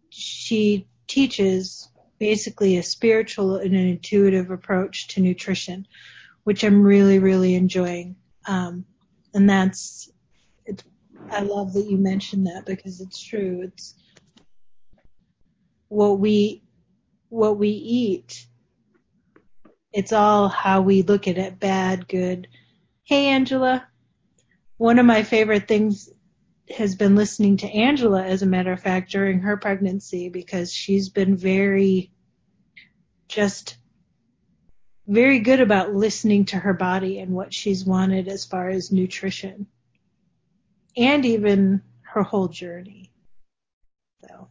She 0.09 0.89
teaches 1.07 1.91
basically 2.19 2.79
a 2.79 2.83
spiritual 2.83 3.57
and 3.57 3.75
an 3.75 3.87
intuitive 3.87 4.51
approach 4.51 5.09
to 5.09 5.21
nutrition, 5.21 5.87
which 6.45 6.64
I'm 6.64 6.83
really, 6.83 7.19
really 7.19 7.55
enjoying. 7.55 8.16
Um, 8.47 8.87
and 9.35 9.49
that's, 9.49 10.11
I 11.31 11.41
love 11.41 11.72
that 11.74 11.87
you 11.87 11.97
mentioned 11.99 12.47
that 12.47 12.64
because 12.66 13.01
it's 13.01 13.22
true. 13.22 13.62
It's 13.64 13.95
what 15.89 16.18
we, 16.18 16.62
what 17.29 17.59
we 17.59 17.68
eat 17.70 18.47
it's 19.93 20.12
all 20.12 20.49
how 20.49 20.83
we 20.83 21.03
look 21.03 21.29
at 21.29 21.39
it, 21.39 21.59
bad, 21.59 22.09
good. 22.09 22.49
Hey, 23.05 23.26
Angela. 23.26 23.87
One 24.76 24.99
of 24.99 25.07
my 25.07 25.22
favorite 25.22 25.66
things 25.66 26.11
has 26.76 26.95
been 26.95 27.16
listening 27.16 27.57
to 27.59 27.66
Angela, 27.66 28.22
as 28.22 28.43
a 28.43 28.47
matter 28.47 28.72
of 28.72 28.81
fact, 28.81 29.11
during 29.11 29.41
her 29.41 29.57
pregnancy 29.57 30.29
because 30.29 30.72
she's 30.72 31.09
been 31.09 31.37
very, 31.37 32.12
just 33.29 33.79
very 35.07 35.41
good 35.41 35.61
about 35.61 35.95
listening 35.95 36.45
to 36.45 36.59
her 36.59 36.74
body 36.74 37.18
and 37.18 37.33
what 37.33 37.55
she's 37.55 37.85
wanted 37.85 38.29
as 38.29 38.45
far 38.45 38.68
as 38.68 38.93
nutrition 38.93 39.66
and 40.99 41.25
even 41.25 41.81
her 42.03 42.23
whole 42.23 42.49
journey. 42.49 43.11
So. 44.21 44.49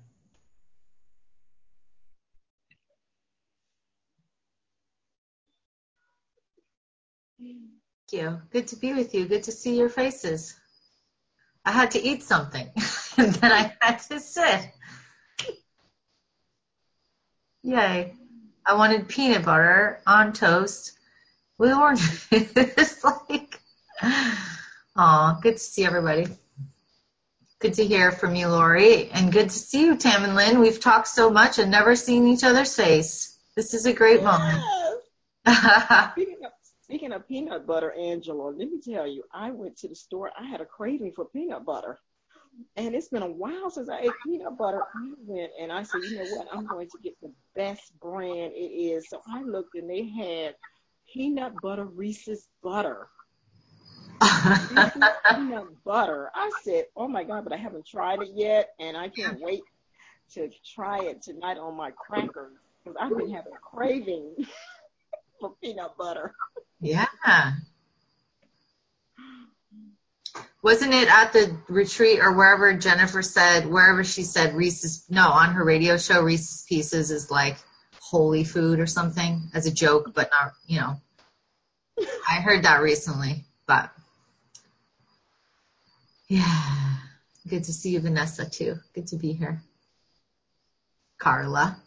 you. 8.12 8.42
Good 8.52 8.68
to 8.70 8.78
be 8.78 8.94
with 8.94 9.14
you. 9.14 9.26
Good 9.26 9.44
to 9.44 9.52
see 9.52 9.78
your 9.78 9.90
faces. 9.90 10.56
I 11.66 11.72
had 11.72 11.92
to 11.92 12.02
eat 12.02 12.24
something 12.24 12.70
and 13.18 13.34
then 13.36 13.52
I 13.52 13.74
had 13.82 14.00
to 14.10 14.20
sit. 14.20 14.72
Yay. 17.64 18.14
I 18.66 18.74
wanted 18.74 19.10
peanut 19.10 19.44
butter 19.44 20.00
on 20.08 20.32
toast 20.32 20.94
with 21.58 21.74
orange. 21.74 22.02
it's 22.32 23.04
like, 23.04 23.60
oh, 24.98 25.38
good 25.42 25.54
to 25.54 25.60
see 25.60 25.86
everybody. 25.86 26.28
Good 27.60 27.76
to 27.76 27.86
hear 27.86 28.12
from 28.12 28.36
you, 28.36 28.48
Lori, 28.50 29.10
and 29.10 29.32
good 29.32 29.50
to 29.50 29.58
see 29.58 29.82
you, 29.86 29.98
Tam 29.98 30.24
and 30.24 30.36
Lynn. 30.36 30.60
We've 30.60 30.80
talked 30.80 31.08
so 31.08 31.30
much 31.30 31.58
and 31.58 31.72
never 31.72 31.96
seen 31.96 32.28
each 32.28 32.44
other's 32.44 32.76
face. 32.76 33.38
This 33.56 33.74
is 33.74 33.86
a 33.86 33.94
great 33.94 34.22
moment. 34.22 34.64
Speaking 36.84 37.12
of 37.12 37.28
peanut 37.28 37.66
butter, 37.66 37.92
Angela, 37.94 38.50
let 38.50 38.70
me 38.70 38.80
tell 38.80 39.08
you, 39.08 39.24
I 39.34 39.52
went 39.52 39.78
to 39.80 39.88
the 39.88 39.96
store. 39.96 40.32
I 40.40 40.46
had 40.46 40.62
a 40.62 40.66
craving 40.66 41.14
for 41.16 41.26
peanut 41.26 41.66
butter. 41.66 42.00
And 42.76 42.96
it's 42.96 43.10
been 43.10 43.24
a 43.24 43.30
while 43.30 43.70
since 43.70 43.90
I 43.90 44.00
ate 44.00 44.14
peanut 44.24 44.58
butter. 44.58 44.84
I 44.96 45.12
went 45.26 45.52
and 45.60 45.72
I 45.72 45.84
said, 45.84 46.02
you 46.04 46.18
know 46.18 46.38
what? 46.38 46.48
I'm 46.52 46.68
going 46.68 46.90
to 46.90 46.98
get 47.00 47.20
the 47.22 47.32
best 47.56 48.00
brand 48.00 48.54
it 48.54 48.60
is. 48.60 49.10
So 49.10 49.22
I 49.28 49.44
looked 49.44 49.76
and 49.76 49.90
they 49.90 50.08
had 50.08 50.56
peanut 51.14 51.60
butter 51.62 51.86
Reese's 51.86 52.48
butter. 52.64 53.10
peanut 55.36 55.84
butter. 55.84 56.32
I 56.34 56.52
said, 56.64 56.86
oh 56.96 57.08
my 57.08 57.24
God, 57.24 57.44
but 57.44 57.54
I 57.54 57.58
haven't 57.58 57.86
tried 57.86 58.22
it 58.22 58.32
yet. 58.34 58.74
And 58.80 58.96
I 58.98 59.10
can't 59.10 59.40
wait 59.40 59.62
to 60.34 60.50
try 60.76 61.04
it 61.04 61.22
tonight 61.22 61.58
on 61.58 61.76
my 61.76 61.92
crackers 61.92 62.54
because 62.84 62.98
I've 63.00 63.16
been 63.18 63.32
having 63.32 63.54
a 63.54 63.60
craving 63.60 64.36
for 65.40 65.54
peanut 65.62 65.98
butter. 65.98 66.34
Yeah. 66.80 67.06
Wasn't 70.62 70.94
it 70.94 71.08
at 71.08 71.34
the 71.34 71.56
retreat 71.70 72.20
or 72.20 72.34
wherever 72.34 72.74
Jennifer 72.74 73.22
said, 73.22 73.68
wherever 73.68 74.04
she 74.04 74.24
said 74.24 74.56
Reese's, 74.56 75.06
no, 75.10 75.30
on 75.30 75.54
her 75.54 75.64
radio 75.64 75.98
show, 75.98 76.22
Reese's 76.22 76.66
Pieces 76.68 77.12
is 77.12 77.32
like 77.32 77.58
holy 78.00 78.44
food 78.44 78.80
or 78.80 78.88
something 78.88 79.50
as 79.54 79.66
a 79.66 79.72
joke, 79.72 80.12
but 80.14 80.30
not, 80.30 80.54
you 80.66 80.80
know. 80.80 81.02
I 82.30 82.42
heard 82.42 82.64
that 82.64 82.82
recently, 82.82 83.46
but 83.66 83.92
yeah. 86.28 86.96
Good 87.48 87.64
to 87.66 87.74
see 87.74 87.92
you, 87.92 88.02
Vanessa, 88.02 88.50
too. 88.50 88.76
Good 88.94 89.08
to 89.08 89.16
be 89.16 89.34
here. 89.34 89.62
Carla. 91.18 91.82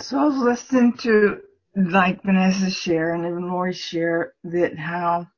So 0.00 0.18
I 0.18 0.24
was 0.24 0.36
listening 0.36 0.94
to 0.98 1.40
like 1.76 2.22
Vanessa 2.22 2.70
share 2.70 3.14
and 3.14 3.26
even 3.26 3.48
Lori 3.48 3.72
share 3.72 4.34
that 4.44 4.78
how 4.78 5.28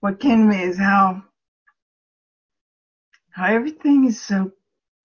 what 0.00 0.20
came 0.20 0.40
to 0.40 0.56
me 0.56 0.62
is 0.62 0.78
how 0.78 1.22
how 3.30 3.46
everything 3.46 4.06
is 4.06 4.20
so 4.20 4.52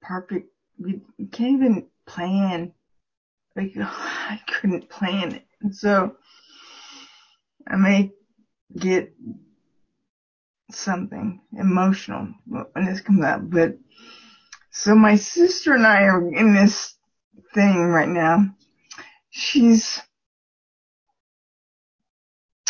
perfect. 0.02 0.50
We 0.80 1.02
can't 1.32 1.54
even 1.62 1.88
plan. 2.06 2.74
Like 3.56 3.74
I 3.78 4.40
couldn't 4.48 4.90
plan 4.90 5.36
it. 5.36 5.46
And 5.62 5.76
so 5.76 6.16
I 7.68 7.76
may 7.76 8.12
get 8.78 9.14
something 10.72 11.42
emotional 11.58 12.30
when 12.46 12.86
this 12.86 13.02
comes 13.02 13.24
up, 13.24 13.42
but 13.50 13.78
so 14.72 14.96
my 14.96 15.16
sister 15.16 15.74
and 15.74 15.86
I 15.86 16.04
are 16.04 16.34
in 16.34 16.54
this 16.54 16.96
thing 17.54 17.78
right 17.78 18.10
now. 18.10 18.56
She's 19.30 20.02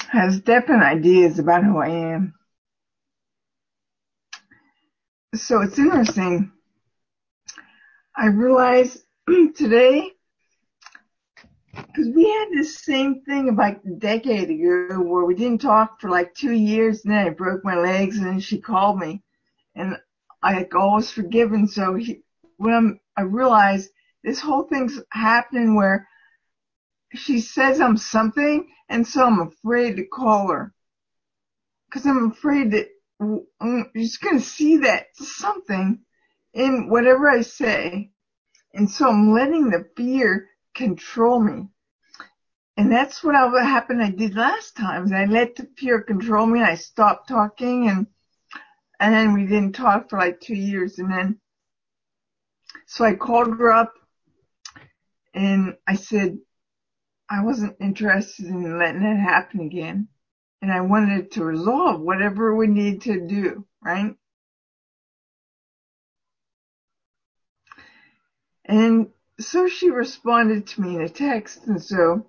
has 0.09 0.41
definite 0.41 0.83
ideas 0.83 1.39
about 1.39 1.63
who 1.63 1.77
I 1.77 1.87
am. 1.87 2.35
So 5.33 5.61
it's 5.61 5.79
interesting. 5.79 6.51
I 8.15 8.27
realized 8.27 9.01
today, 9.55 10.11
because 11.75 12.09
we 12.13 12.29
had 12.29 12.49
this 12.51 12.79
same 12.79 13.21
thing 13.21 13.49
about 13.49 13.85
a 13.85 13.91
decade 13.91 14.49
ago 14.49 15.01
where 15.01 15.25
we 15.25 15.35
didn't 15.35 15.61
talk 15.61 16.01
for 16.01 16.09
like 16.09 16.33
two 16.33 16.51
years 16.51 17.03
and 17.03 17.13
then 17.13 17.27
I 17.27 17.29
broke 17.29 17.63
my 17.63 17.75
legs 17.75 18.17
and 18.17 18.25
then 18.25 18.39
she 18.39 18.59
called 18.59 18.99
me 18.99 19.23
and 19.75 19.97
I 20.41 20.53
had 20.53 20.73
always 20.73 21.09
forgiven. 21.09 21.67
So 21.67 21.95
he, 21.95 22.21
when 22.57 22.73
I'm 22.73 22.99
I 23.15 23.21
realized 23.21 23.89
this 24.23 24.39
whole 24.39 24.63
thing's 24.63 24.99
happening 25.11 25.75
where 25.75 26.07
she 27.13 27.39
says 27.41 27.79
I'm 27.79 27.97
something, 27.97 28.67
and 28.89 29.07
so 29.07 29.25
I'm 29.25 29.39
afraid 29.39 29.97
to 29.97 30.05
call 30.05 30.51
her. 30.51 30.73
Cause 31.91 32.05
I'm 32.07 32.31
afraid 32.31 32.71
that 32.71 32.87
she's 33.95 34.17
gonna 34.17 34.39
see 34.39 34.77
that 34.77 35.07
something 35.15 35.99
in 36.53 36.89
whatever 36.89 37.29
I 37.29 37.41
say. 37.41 38.09
And 38.73 38.89
so 38.89 39.09
I'm 39.09 39.33
letting 39.33 39.69
the 39.69 39.87
fear 39.95 40.49
control 40.73 41.39
me. 41.39 41.67
And 42.75 42.91
that's 42.91 43.23
what 43.23 43.35
happened 43.35 44.01
I 44.01 44.09
did 44.09 44.35
last 44.35 44.75
time. 44.75 45.13
I 45.13 45.25
let 45.25 45.55
the 45.55 45.69
fear 45.77 46.01
control 46.01 46.47
me 46.47 46.59
and 46.59 46.67
I 46.67 46.75
stopped 46.75 47.29
talking 47.29 47.87
and, 47.87 48.07
and 48.99 49.13
then 49.13 49.33
we 49.33 49.45
didn't 49.45 49.73
talk 49.73 50.09
for 50.09 50.17
like 50.17 50.39
two 50.39 50.55
years 50.55 50.97
and 50.97 51.11
then, 51.11 51.39
so 52.87 53.05
I 53.05 53.13
called 53.13 53.57
her 53.59 53.71
up 53.71 53.93
and 55.35 55.75
I 55.87 55.95
said, 55.95 56.39
I 57.29 57.43
wasn't 57.43 57.77
interested 57.79 58.47
in 58.47 58.79
letting 58.79 59.03
it 59.03 59.17
happen 59.17 59.61
again. 59.61 60.07
And 60.61 60.71
I 60.71 60.81
wanted 60.81 61.31
to 61.31 61.43
resolve 61.43 62.01
whatever 62.01 62.55
we 62.55 62.67
need 62.67 63.01
to 63.03 63.27
do, 63.27 63.65
right? 63.83 64.15
And 68.73 69.07
so 69.39 69.67
she 69.67 69.89
responded 69.91 70.65
to 70.65 70.81
me 70.81 70.95
in 70.95 71.01
a 71.01 71.09
text 71.09 71.67
and 71.67 71.81
so 71.81 72.25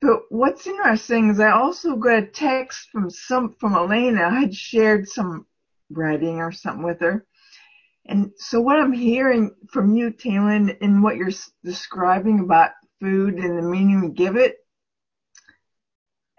but 0.00 0.22
what's 0.30 0.66
interesting 0.66 1.30
is 1.30 1.40
I 1.40 1.50
also 1.50 1.94
got 1.94 2.22
a 2.22 2.26
text 2.26 2.90
from 2.90 3.08
some 3.08 3.54
from 3.60 3.74
Elena. 3.74 4.22
I 4.24 4.40
had 4.40 4.54
shared 4.54 5.08
some 5.08 5.46
writing 5.90 6.38
or 6.38 6.50
something 6.50 6.84
with 6.84 7.00
her. 7.00 7.24
And 8.06 8.32
so 8.36 8.60
what 8.60 8.80
I'm 8.80 8.92
hearing 8.92 9.52
from 9.70 9.94
you, 9.94 10.10
Tamlin, 10.10 10.76
in 10.80 11.02
what 11.02 11.16
you're 11.16 11.30
describing 11.64 12.40
about 12.40 12.72
food 13.00 13.34
and 13.34 13.56
the 13.56 13.62
meaning 13.62 14.00
we 14.00 14.08
give 14.08 14.36
it, 14.36 14.56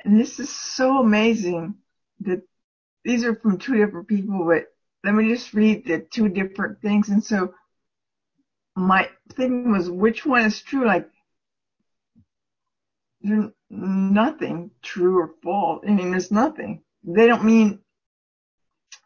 and 0.04 0.20
this 0.20 0.42
is 0.42 0.50
so 0.50 0.98
amazing 1.00 1.76
that 2.20 2.42
these 3.06 3.24
are 3.24 3.36
from 3.36 3.58
two 3.58 3.76
different 3.76 4.10
people, 4.10 4.46
but 4.46 4.66
let 5.06 5.14
me 5.14 5.30
just 5.30 5.54
read 5.54 5.86
the 5.86 6.00
two 6.00 6.28
different 6.28 6.82
things. 6.82 7.08
And 7.08 7.24
so 7.24 7.54
my 8.76 9.10
thing 9.34 9.72
was, 9.72 9.90
which 9.90 10.26
one 10.26 10.46
is 10.46 10.62
true? 10.62 10.86
Like, 10.86 11.10
there's 13.22 13.52
nothing 13.70 14.72
true 14.82 15.20
or 15.20 15.34
false. 15.42 15.84
I 15.88 15.92
mean, 15.92 16.12
there's 16.12 16.32
nothing. 16.32 16.84
They 17.04 17.28
don't 17.28 17.46
mean 17.46 17.80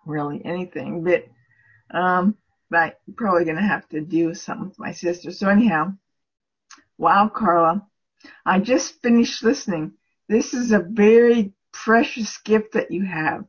really 0.05 0.41
anything, 0.43 1.03
but, 1.03 1.26
um, 1.97 2.38
but 2.70 2.99
I'm 3.07 3.13
probably 3.15 3.45
going 3.45 3.57
to 3.57 3.63
have 3.63 3.88
to 3.89 4.01
do 4.01 4.34
something 4.34 4.70
with 4.70 4.80
my 4.80 4.91
sister. 4.91 5.32
So 5.32 5.49
anyhow, 5.49 5.93
wow, 6.97 7.30
Carla, 7.30 7.86
I 8.45 8.59
just 8.59 9.01
finished 9.01 9.43
listening. 9.43 9.93
This 10.28 10.53
is 10.53 10.72
a 10.72 10.80
very 10.80 11.53
precious 11.72 12.38
gift 12.39 12.74
that 12.74 12.91
you 12.91 13.05
have. 13.05 13.45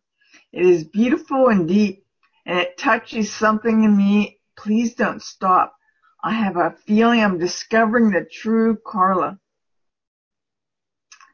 It 0.53 0.65
is 0.65 0.85
beautiful 0.85 1.49
and 1.49 1.69
deep 1.69 2.05
and 2.47 2.59
it 2.59 2.79
touches 2.79 3.33
something 3.33 3.85
in 3.85 3.97
me. 3.97 4.41
Please 4.57 4.95
don't 4.95 5.23
stop. 5.23 5.75
I 6.23 6.33
have 6.33 6.57
a 6.57 6.75
feeling 6.87 7.21
I'm 7.21 7.39
discovering 7.39 8.11
the 8.11 8.25
true 8.25 8.77
Carla. 8.85 9.39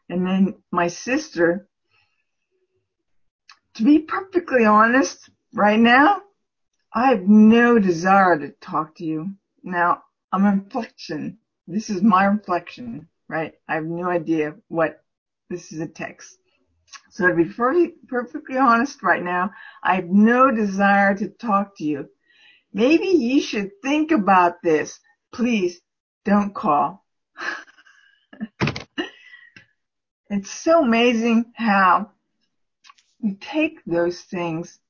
And 0.08 0.26
then 0.26 0.54
my 0.70 0.88
sister, 0.88 1.68
to 3.74 3.82
be 3.82 4.00
perfectly 4.00 4.64
honest, 4.66 5.30
right 5.54 5.80
now, 5.80 6.20
I 6.92 7.08
have 7.08 7.22
no 7.22 7.78
desire 7.78 8.38
to 8.38 8.50
talk 8.60 8.94
to 8.96 9.04
you. 9.04 9.34
Now, 9.62 10.02
I'm 10.32 10.44
reflection. 10.44 11.38
This 11.66 11.88
is 11.88 12.02
my 12.02 12.26
reflection, 12.26 13.08
right? 13.28 13.54
I 13.66 13.76
have 13.76 13.84
no 13.84 14.08
idea 14.08 14.54
what 14.68 15.02
this 15.48 15.72
is 15.72 15.80
a 15.80 15.86
text. 15.86 16.38
So 17.10 17.26
to 17.28 17.34
be 17.34 17.44
perfectly 18.08 18.58
honest 18.58 19.02
right 19.02 19.22
now, 19.22 19.50
I 19.82 19.96
have 19.96 20.06
no 20.06 20.50
desire 20.50 21.16
to 21.16 21.28
talk 21.28 21.76
to 21.78 21.84
you. 21.84 22.08
Maybe 22.74 23.06
you 23.06 23.40
should 23.40 23.70
think 23.82 24.10
about 24.10 24.60
this. 24.60 24.98
Please 25.32 25.80
don't 26.24 26.52
call. 26.52 27.04
it's 30.28 30.50
so 30.50 30.82
amazing 30.82 31.52
how 31.54 32.10
you 33.20 33.36
take 33.40 33.78
those 33.86 34.20
things. 34.22 34.80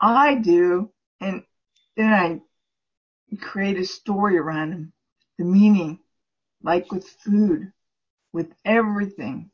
I 0.00 0.36
do, 0.36 0.90
and 1.20 1.42
then 1.96 2.12
I 2.12 3.36
create 3.36 3.78
a 3.78 3.84
story 3.84 4.38
around 4.38 4.70
them. 4.70 4.92
The 5.38 5.44
meaning, 5.44 5.98
like 6.62 6.92
with 6.92 7.08
food, 7.08 7.72
with 8.32 8.52
everything. 8.64 9.51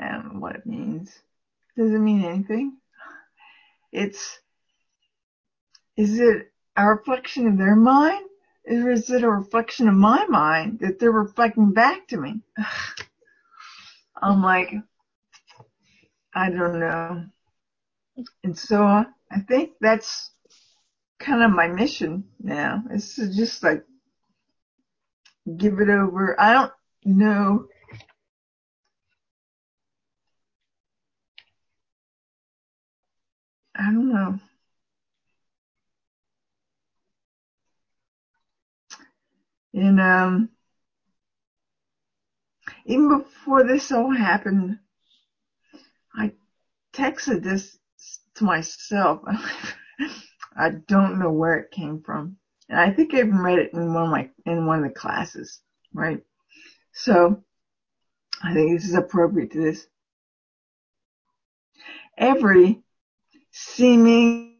I 0.00 0.22
what 0.32 0.56
it 0.56 0.66
means. 0.66 1.10
Does 1.76 1.92
it 1.92 1.98
mean 1.98 2.24
anything? 2.24 2.76
It's, 3.92 4.38
is 5.96 6.18
it 6.18 6.50
a 6.76 6.86
reflection 6.86 7.46
of 7.46 7.58
their 7.58 7.76
mind? 7.76 8.26
Or 8.68 8.90
is 8.90 9.10
it 9.10 9.24
a 9.24 9.30
reflection 9.30 9.88
of 9.88 9.94
my 9.94 10.24
mind 10.26 10.78
that 10.80 10.98
they're 10.98 11.10
reflecting 11.10 11.72
back 11.72 12.08
to 12.08 12.16
me? 12.16 12.40
I'm 14.22 14.42
like, 14.42 14.72
I 16.34 16.48
don't 16.48 16.78
know. 16.78 17.24
And 18.44 18.56
so 18.56 18.84
I 18.84 19.40
think 19.48 19.72
that's 19.80 20.30
kind 21.18 21.42
of 21.42 21.50
my 21.50 21.66
mission 21.66 22.24
now 22.40 22.82
is 22.92 23.14
to 23.16 23.32
just 23.32 23.62
like 23.62 23.84
give 25.56 25.80
it 25.80 25.88
over. 25.88 26.38
I 26.40 26.52
don't 26.52 26.72
know 27.04 27.66
I 33.82 33.86
don't 33.86 34.08
know. 34.10 34.38
And 39.74 40.00
um, 40.00 40.48
even 42.86 43.08
before 43.08 43.64
this 43.64 43.90
all 43.90 44.14
happened, 44.14 44.78
I 46.14 46.30
texted 46.92 47.42
this 47.42 47.76
to 48.36 48.44
myself. 48.44 49.20
I 50.56 50.70
don't 50.86 51.18
know 51.18 51.32
where 51.32 51.56
it 51.56 51.72
came 51.72 52.02
from. 52.02 52.36
And 52.68 52.78
I 52.78 52.90
think 52.90 53.14
I 53.14 53.18
even 53.18 53.38
read 53.38 53.58
it 53.58 53.72
in 53.72 53.92
one 53.92 54.04
of 54.04 54.10
my, 54.10 54.30
in 54.46 54.64
one 54.64 54.84
of 54.84 54.84
the 54.84 54.94
classes, 54.94 55.60
right? 55.92 56.20
So 56.92 57.42
I 58.44 58.54
think 58.54 58.78
this 58.78 58.88
is 58.88 58.94
appropriate 58.94 59.50
to 59.52 59.60
this. 59.60 59.86
Every 62.16 62.81
seeming 63.52 64.56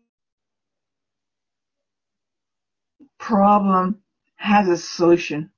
problem 3.18 4.02
has 4.36 4.68
a 4.68 4.76
solution. 4.76 5.50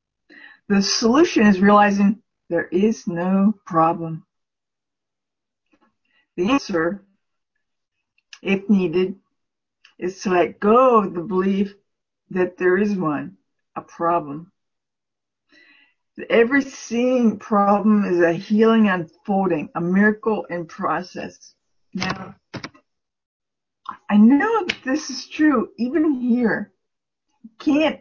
The 0.69 0.83
solution 0.83 1.47
is 1.47 1.61
realizing 1.61 2.23
there 2.49 2.69
is 2.69 3.07
no 3.07 3.55
problem. 3.67 4.25
The 6.37 6.51
answer, 6.51 7.05
if 8.43 8.69
needed, 8.69 9.17
is 9.99 10.21
to 10.23 10.31
let 10.31 10.61
go 10.61 10.99
of 10.99 11.15
the 11.15 11.21
belief 11.21 11.75
that 12.31 12.57
there 12.57 12.77
is 12.77 12.95
one, 12.97 13.37
a 13.77 13.81
problem. 13.81 14.51
Every 16.31 16.63
seeing 16.63 17.39
problem 17.39 18.05
is 18.05 18.21
a 18.21 18.33
healing 18.33 18.89
unfolding, 18.89 19.71
a 19.75 19.81
miracle 19.81 20.45
in 20.45 20.67
process. 20.67 21.55
Now, 21.93 22.37
I 24.11 24.17
know 24.17 24.65
that 24.67 24.79
this 24.85 25.11
is 25.11 25.27
true, 25.27 25.69
even 25.79 26.13
here. 26.13 26.73
Can't 27.59 28.01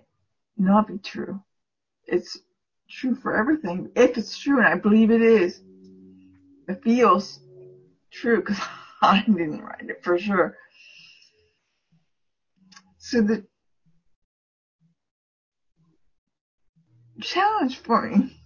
not 0.58 0.88
be 0.88 0.98
true. 0.98 1.42
It's 2.06 2.38
true 2.90 3.16
for 3.16 3.36
everything. 3.36 3.90
If 3.96 4.18
it's 4.18 4.38
true, 4.38 4.58
and 4.60 4.68
I 4.68 4.76
believe 4.76 5.12
it 5.12 5.22
is, 5.22 5.62
it 6.68 6.84
feels 6.84 7.40
true 8.12 8.40
because 8.40 8.60
I 9.02 9.24
didn't 9.26 9.62
write 9.62 9.90
it 9.90 10.04
for 10.04 10.18
sure. 10.18 10.56
So 12.98 13.22
the 13.22 13.46
challenge 17.22 17.78
for 17.80 18.02
me 18.04 18.38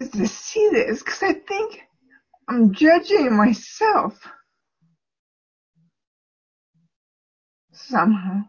is 0.00 0.10
to 0.10 0.26
see 0.26 0.68
this 0.72 1.02
because 1.02 1.22
I 1.22 1.32
think 1.32 1.85
I'm 2.48 2.72
judging 2.74 3.36
myself 3.36 4.18
somehow. 7.72 8.42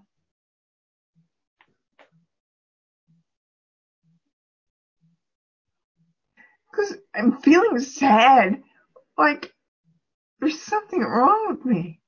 because 6.71 6.95
I'm 7.15 7.39
feeling 7.41 7.79
sad. 7.79 8.61
Like 9.17 9.53
there's 10.39 10.61
something 10.61 11.01
wrong 11.01 11.47
with 11.49 11.65
me. 11.65 12.01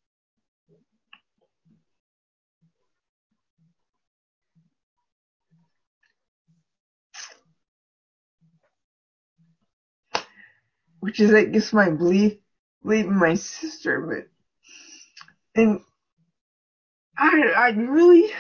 Which 11.00 11.20
is, 11.20 11.34
I 11.34 11.46
guess, 11.46 11.74
my 11.74 11.90
belief, 11.90 12.38
belief 12.84 13.06
in 13.06 13.18
my 13.18 13.36
sister, 13.36 14.02
but, 14.02 15.62
and 15.62 15.80
I, 17.18 17.54
I 17.56 17.70
really, 17.70 18.32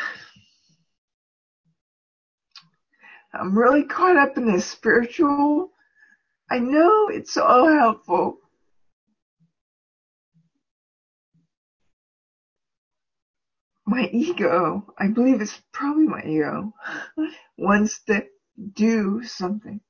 I'm 3.33 3.57
really 3.57 3.83
caught 3.83 4.17
up 4.17 4.37
in 4.37 4.51
this 4.51 4.65
spiritual. 4.65 5.71
I 6.49 6.59
know 6.59 7.09
it's 7.09 7.37
all 7.37 7.67
helpful. 7.67 8.39
My 13.85 14.07
ego, 14.11 14.85
I 14.97 15.07
believe 15.07 15.41
it's 15.41 15.61
probably 15.71 16.07
my 16.07 16.21
ego, 16.23 16.73
wants 17.57 18.03
to 18.03 18.25
do 18.73 19.23
something. 19.23 19.81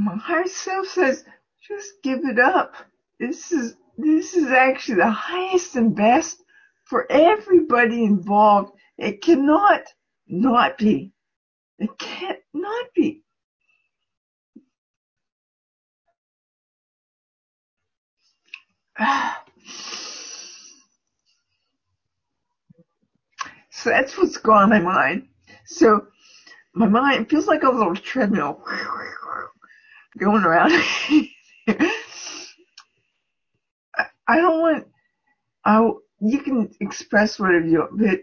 My 0.00 0.16
higher 0.16 0.46
self 0.46 0.86
says, 0.86 1.24
just 1.60 2.02
give 2.02 2.24
it 2.24 2.38
up. 2.38 2.74
This 3.18 3.52
is, 3.52 3.76
this 3.98 4.32
is 4.34 4.46
actually 4.46 4.96
the 4.96 5.10
highest 5.10 5.76
and 5.76 5.94
best 5.94 6.42
for 6.86 7.06
everybody 7.12 8.04
involved. 8.04 8.72
It 8.96 9.20
cannot 9.20 9.82
not 10.26 10.78
be. 10.78 11.12
It 11.78 11.90
can't 11.98 12.38
not 12.54 12.86
be. 12.94 13.22
So 23.72 23.88
that's 23.88 24.18
what's 24.18 24.36
going 24.36 24.64
on 24.64 24.72
in 24.74 24.82
my 24.84 24.92
mind. 24.92 25.28
So 25.64 26.08
my 26.74 26.86
mind 26.86 27.30
feels 27.30 27.46
like 27.46 27.62
a 27.62 27.70
little 27.70 27.96
treadmill 27.96 28.62
going 30.18 30.44
around. 30.44 30.72
I 34.28 34.36
don't 34.36 34.60
want, 34.60 34.86
I, 35.64 35.90
you 36.20 36.40
can 36.40 36.70
express 36.80 37.38
whatever 37.38 37.66
you 37.66 37.80
want, 37.80 37.98
but 37.98 38.20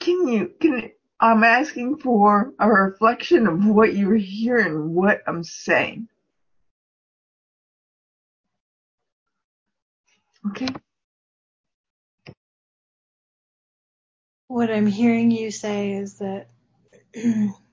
can 0.00 0.28
you, 0.28 0.52
can, 0.60 0.90
I'm 1.20 1.44
asking 1.44 1.98
for 1.98 2.52
a 2.58 2.68
reflection 2.68 3.46
of 3.46 3.64
what 3.64 3.94
you're 3.94 4.16
hearing, 4.16 4.94
what 4.94 5.22
I'm 5.26 5.44
saying. 5.44 6.08
Okay. 10.50 10.68
What 14.48 14.70
I'm 14.70 14.86
hearing 14.86 15.30
you 15.30 15.50
say 15.50 15.92
is 15.92 16.18
that 16.18 16.48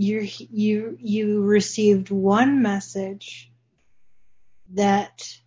you 0.00 0.26
you 0.38 0.96
you 0.98 1.42
received 1.42 2.08
one 2.08 2.62
message 2.62 3.52
that 4.70 5.38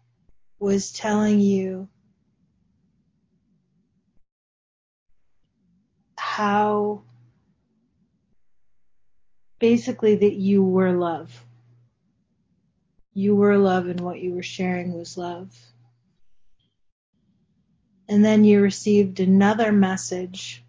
was 0.59 0.91
telling 0.91 1.39
you 1.39 1.89
how 6.15 7.01
basically 9.57 10.17
that 10.17 10.33
you 10.33 10.63
were 10.63 10.91
love. 10.91 11.43
You 13.15 13.35
were 13.35 13.57
love 13.57 13.87
and 13.87 14.01
what 14.01 14.19
you 14.19 14.35
were 14.35 14.43
sharing 14.43 14.93
was 14.93 15.17
love. 15.17 15.51
And 18.07 18.23
then 18.23 18.43
you 18.43 18.61
received 18.61 19.19
another 19.19 19.71
message 19.71 20.63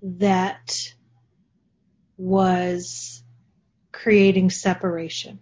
that 0.00 0.94
was 2.20 3.22
creating 3.92 4.50
separation. 4.50 5.38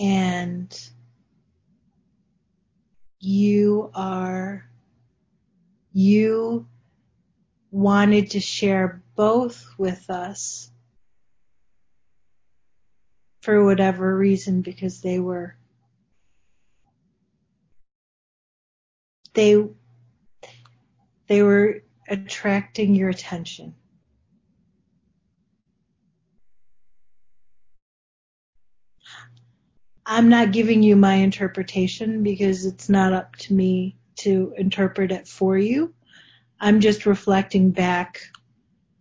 And 0.00 0.74
you 3.20 3.90
are, 3.94 4.64
you 5.92 6.66
wanted 7.70 8.30
to 8.30 8.40
share 8.40 9.02
both 9.16 9.66
with 9.76 10.08
us 10.08 10.70
for 13.42 13.62
whatever 13.62 14.16
reason 14.16 14.62
because 14.62 15.02
they 15.02 15.18
were 15.18 15.54
they 19.34 19.68
they 21.26 21.42
were 21.42 21.82
attracting 22.08 22.94
your 22.94 23.08
attention. 23.08 23.74
I'm 30.06 30.28
not 30.28 30.52
giving 30.52 30.82
you 30.82 30.96
my 30.96 31.14
interpretation 31.14 32.22
because 32.22 32.66
it's 32.66 32.90
not 32.90 33.14
up 33.14 33.36
to 33.36 33.54
me 33.54 33.96
to 34.16 34.52
interpret 34.58 35.10
it 35.10 35.26
for 35.26 35.56
you. 35.56 35.94
I'm 36.60 36.80
just 36.80 37.06
reflecting 37.06 37.70
back 37.70 38.20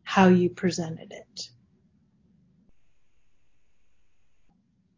how 0.03 0.27
you 0.27 0.49
presented 0.49 1.11
it. 1.11 1.49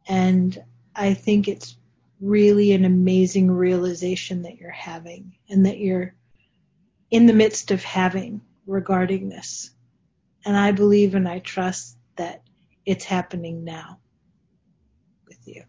And 0.08 0.64
I 0.96 1.16
think 1.16 1.48
it's 1.48 1.78
really 2.22 2.74
an 2.74 2.86
amazing 2.86 3.50
realization 3.50 4.44
that 4.44 4.58
you're 4.58 4.70
having 4.70 5.36
and 5.50 5.66
that 5.66 5.80
you're 5.80 6.14
in 7.12 7.26
the 7.28 7.34
midst 7.34 7.72
of 7.72 7.84
having 7.84 8.42
regarding 8.66 9.30
this. 9.30 9.72
And 10.46 10.58
I 10.58 10.72
believe 10.72 11.16
and 11.16 11.28
I 11.28 11.40
trust 11.40 11.98
that 12.18 12.44
it's 12.86 13.06
happening 13.06 13.64
now 13.64 14.00
with 15.28 15.40
you. 15.46 15.64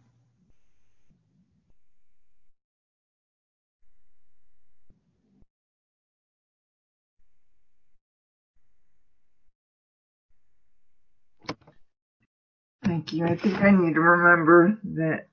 Thank 12.85 13.13
you. 13.13 13.27
I 13.27 13.37
think 13.37 13.57
I 13.61 13.71
need 13.71 13.95
to 13.95 14.01
remember 14.01 14.79
that. 14.95 15.27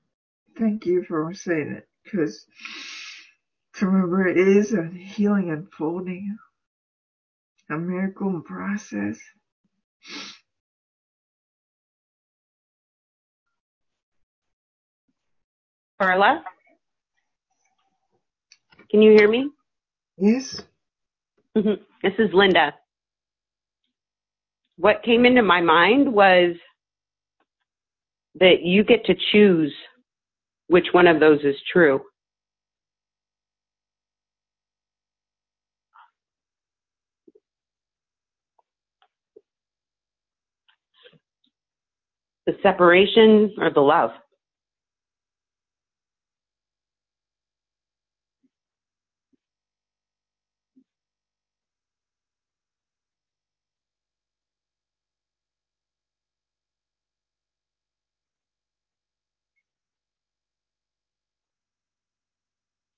Thank 0.58 0.86
you 0.86 1.04
for 1.04 1.32
saying 1.34 1.72
it, 1.78 1.88
because 2.04 2.46
to 3.76 3.86
remember 3.86 4.26
it 4.26 4.36
is 4.38 4.72
a 4.72 4.88
healing 4.88 5.50
unfolding, 5.50 6.36
a 7.70 7.76
miracle 7.76 8.28
in 8.28 8.42
process. 8.42 9.18
Carla? 16.00 16.44
Can 18.90 19.02
you 19.02 19.12
hear 19.12 19.28
me? 19.28 19.50
Yes. 20.18 20.62
Mhm. 21.56 21.84
This 22.02 22.14
is 22.18 22.32
Linda. 22.32 22.74
What 24.76 25.02
came 25.02 25.24
into 25.24 25.42
my 25.42 25.60
mind 25.60 26.12
was 26.12 26.56
that 28.36 28.62
you 28.62 28.84
get 28.84 29.04
to 29.06 29.14
choose 29.32 29.72
which 30.66 30.86
one 30.92 31.06
of 31.06 31.20
those 31.20 31.40
is 31.44 31.56
true. 31.72 32.04
The 42.46 42.56
separation 42.62 43.54
or 43.58 43.70
the 43.70 43.80
love. 43.80 44.10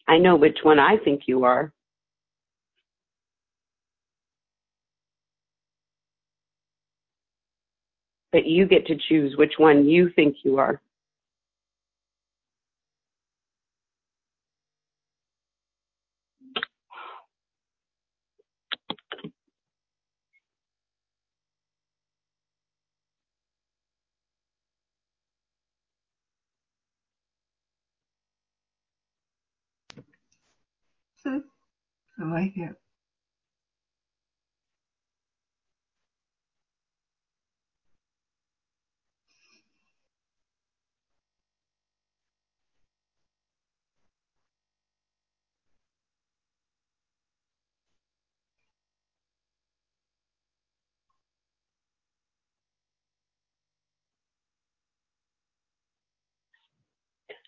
I 0.08 0.18
know 0.18 0.36
which 0.36 0.58
one 0.62 0.78
I 0.78 0.96
think 0.98 1.22
you 1.26 1.44
are. 1.44 1.72
that 8.36 8.46
you 8.46 8.66
get 8.66 8.86
to 8.86 8.98
choose 9.08 9.34
which 9.38 9.54
one 9.56 9.88
you 9.88 10.10
think 10.14 10.36
you 10.44 10.58
are. 10.58 10.78
Hmm. 31.24 31.38
I 32.20 32.24
like 32.26 32.52
it. 32.56 32.76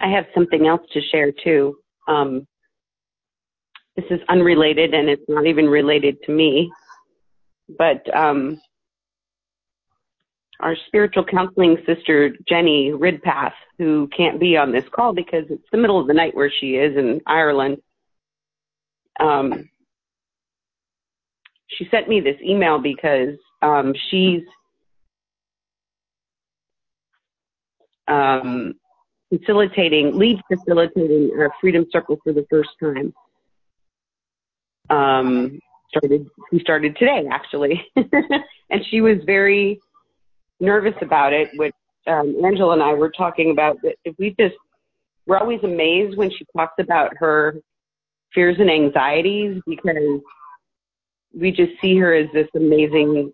I 0.01 0.09
have 0.09 0.27
something 0.35 0.67
else 0.67 0.83
to 0.93 1.01
share 1.01 1.33
too. 1.33 1.77
Um, 2.07 2.47
this 3.97 4.07
is 4.11 4.21
unrelated 4.29 4.95
and 4.95 5.09
it's 5.09 5.29
not 5.29 5.47
even 5.47 5.67
related 5.67 6.23
to 6.25 6.33
me, 6.33 6.71
but 7.77 8.03
um, 8.17 8.61
our 10.61 10.77
spiritual 10.87 11.25
counseling 11.25 11.77
sister 11.87 12.31
Jenny 12.49 12.93
Ridpath, 12.93 13.53
who 13.79 14.09
can't 14.17 14.39
be 14.39 14.57
on 14.57 14.73
this 14.73 14.85
call 14.95 15.13
because 15.13 15.45
it's 15.51 15.69
the 15.73 15.79
middle 15.79 16.01
of 16.01 16.07
the 16.07 16.15
night 16.15 16.35
where 16.35 16.51
she 16.61 16.77
is 16.77 16.97
in 16.97 17.21
Ireland. 17.27 17.79
Um, 19.21 19.69
she 21.69 21.89
sent 21.91 22.09
me 22.09 22.21
this 22.21 22.41
email 22.43 22.79
because 22.79 23.37
um, 23.63 23.93
she's 24.11 24.43
um, 28.07 28.75
facilitating, 29.31 30.17
lead 30.17 30.41
facilitating 30.51 31.33
our 31.39 31.53
Freedom 31.61 31.87
Circle 31.91 32.19
for 32.23 32.33
the 32.33 32.47
first 32.51 32.71
time. 32.81 33.13
Um, 34.91 35.59
started, 35.91 36.27
we 36.51 36.61
started 36.61 36.97
today 36.97 37.27
actually, 37.31 37.85
and 37.97 38.85
she 38.91 39.01
was 39.01 39.19
very 39.27 39.81
nervous 40.61 40.95
about 41.03 41.33
it. 41.33 41.51
Which 41.57 41.75
um, 42.07 42.37
Angela 42.45 42.73
and 42.73 42.83
I 42.83 42.95
were 42.95 43.11
talking 43.11 43.51
about 43.51 43.77
that 43.83 43.97
we 44.19 44.35
just, 44.39 44.55
we're 45.27 45.39
always 45.39 45.61
amazed 45.63 46.17
when 46.17 46.31
she 46.31 46.47
talks 46.57 46.75
about 46.79 47.13
her 47.19 47.57
fears 48.35 48.57
and 48.59 48.71
anxieties 48.71 49.61
because 49.67 50.21
we 51.39 51.51
just 51.51 51.73
see 51.81 51.97
her 51.99 52.15
as 52.15 52.27
this 52.33 52.49
amazing, 52.55 53.33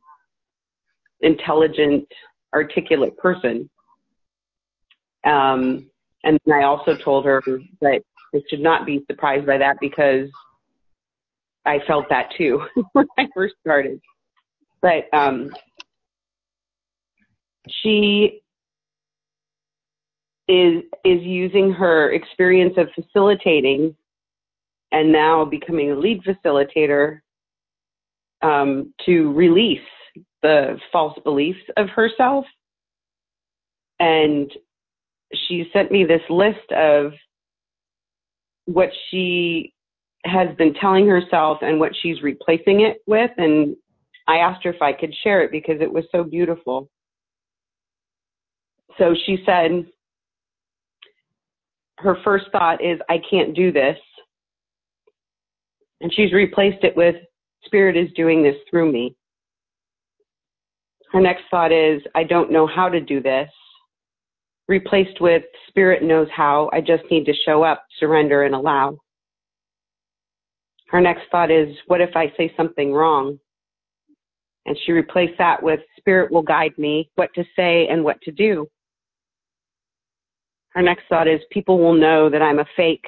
intelligent, 1.20 2.06
articulate 2.52 3.16
person. 3.16 3.68
Um, 5.24 5.90
and 6.22 6.38
I 6.52 6.62
also 6.62 6.96
told 6.96 7.24
her 7.24 7.42
that 7.80 8.00
I 8.34 8.40
should 8.48 8.60
not 8.60 8.86
be 8.86 9.04
surprised 9.10 9.46
by 9.46 9.58
that 9.58 9.76
because 9.80 10.28
I 11.64 11.78
felt 11.86 12.06
that 12.10 12.30
too 12.36 12.62
when 12.92 13.06
I 13.18 13.26
first 13.34 13.54
started. 13.60 14.00
But 14.82 15.12
um, 15.12 15.50
she 17.68 18.40
is 20.46 20.82
is 21.04 21.22
using 21.22 21.72
her 21.72 22.12
experience 22.12 22.74
of 22.76 22.88
facilitating 22.94 23.96
and 24.92 25.10
now 25.10 25.44
becoming 25.44 25.90
a 25.90 25.94
lead 25.94 26.22
facilitator 26.22 27.20
um, 28.42 28.92
to 29.06 29.32
release 29.32 29.80
the 30.42 30.78
false 30.92 31.18
beliefs 31.24 31.60
of 31.78 31.88
herself 31.88 32.44
and 33.98 34.52
she 35.48 35.68
sent 35.72 35.90
me 35.90 36.04
this 36.04 36.22
list 36.28 36.70
of 36.72 37.12
what 38.66 38.90
she 39.10 39.72
has 40.24 40.48
been 40.56 40.74
telling 40.74 41.06
herself 41.06 41.58
and 41.62 41.78
what 41.78 41.92
she's 42.00 42.22
replacing 42.22 42.80
it 42.80 42.98
with. 43.06 43.30
And 43.36 43.76
I 44.26 44.38
asked 44.38 44.64
her 44.64 44.72
if 44.72 44.80
I 44.80 44.92
could 44.92 45.14
share 45.22 45.42
it 45.42 45.50
because 45.50 45.80
it 45.80 45.92
was 45.92 46.04
so 46.10 46.24
beautiful. 46.24 46.88
So 48.98 49.14
she 49.26 49.42
said, 49.44 49.86
her 51.98 52.16
first 52.24 52.46
thought 52.52 52.82
is, 52.82 52.98
I 53.08 53.20
can't 53.30 53.54
do 53.54 53.70
this. 53.72 53.98
And 56.00 56.12
she's 56.12 56.32
replaced 56.32 56.84
it 56.84 56.96
with, 56.96 57.16
Spirit 57.64 57.96
is 57.96 58.12
doing 58.14 58.42
this 58.42 58.56
through 58.68 58.92
me. 58.92 59.16
Her 61.12 61.20
next 61.20 61.44
thought 61.50 61.72
is, 61.72 62.02
I 62.14 62.24
don't 62.24 62.50
know 62.50 62.66
how 62.66 62.88
to 62.88 63.00
do 63.00 63.22
this 63.22 63.48
replaced 64.68 65.20
with 65.20 65.42
Spirit 65.68 66.02
knows 66.02 66.28
how. 66.34 66.70
I 66.72 66.80
just 66.80 67.04
need 67.10 67.24
to 67.26 67.34
show 67.44 67.62
up, 67.62 67.84
surrender, 67.98 68.44
and 68.44 68.54
allow. 68.54 68.98
Her 70.88 71.00
next 71.00 71.22
thought 71.30 71.50
is, 71.50 71.74
what 71.86 72.00
if 72.00 72.14
I 72.14 72.32
say 72.36 72.52
something 72.56 72.92
wrong? 72.92 73.38
And 74.66 74.76
she 74.84 74.92
replaced 74.92 75.38
that 75.38 75.62
with 75.62 75.80
Spirit 75.98 76.30
will 76.30 76.42
guide 76.42 76.72
me 76.78 77.10
what 77.16 77.30
to 77.34 77.44
say 77.56 77.88
and 77.88 78.04
what 78.04 78.20
to 78.22 78.30
do. 78.30 78.68
Her 80.70 80.82
next 80.82 81.04
thought 81.08 81.28
is, 81.28 81.40
people 81.50 81.78
will 81.78 81.94
know 81.94 82.28
that 82.30 82.42
I'm 82.42 82.58
a 82.58 82.66
fake. 82.76 83.04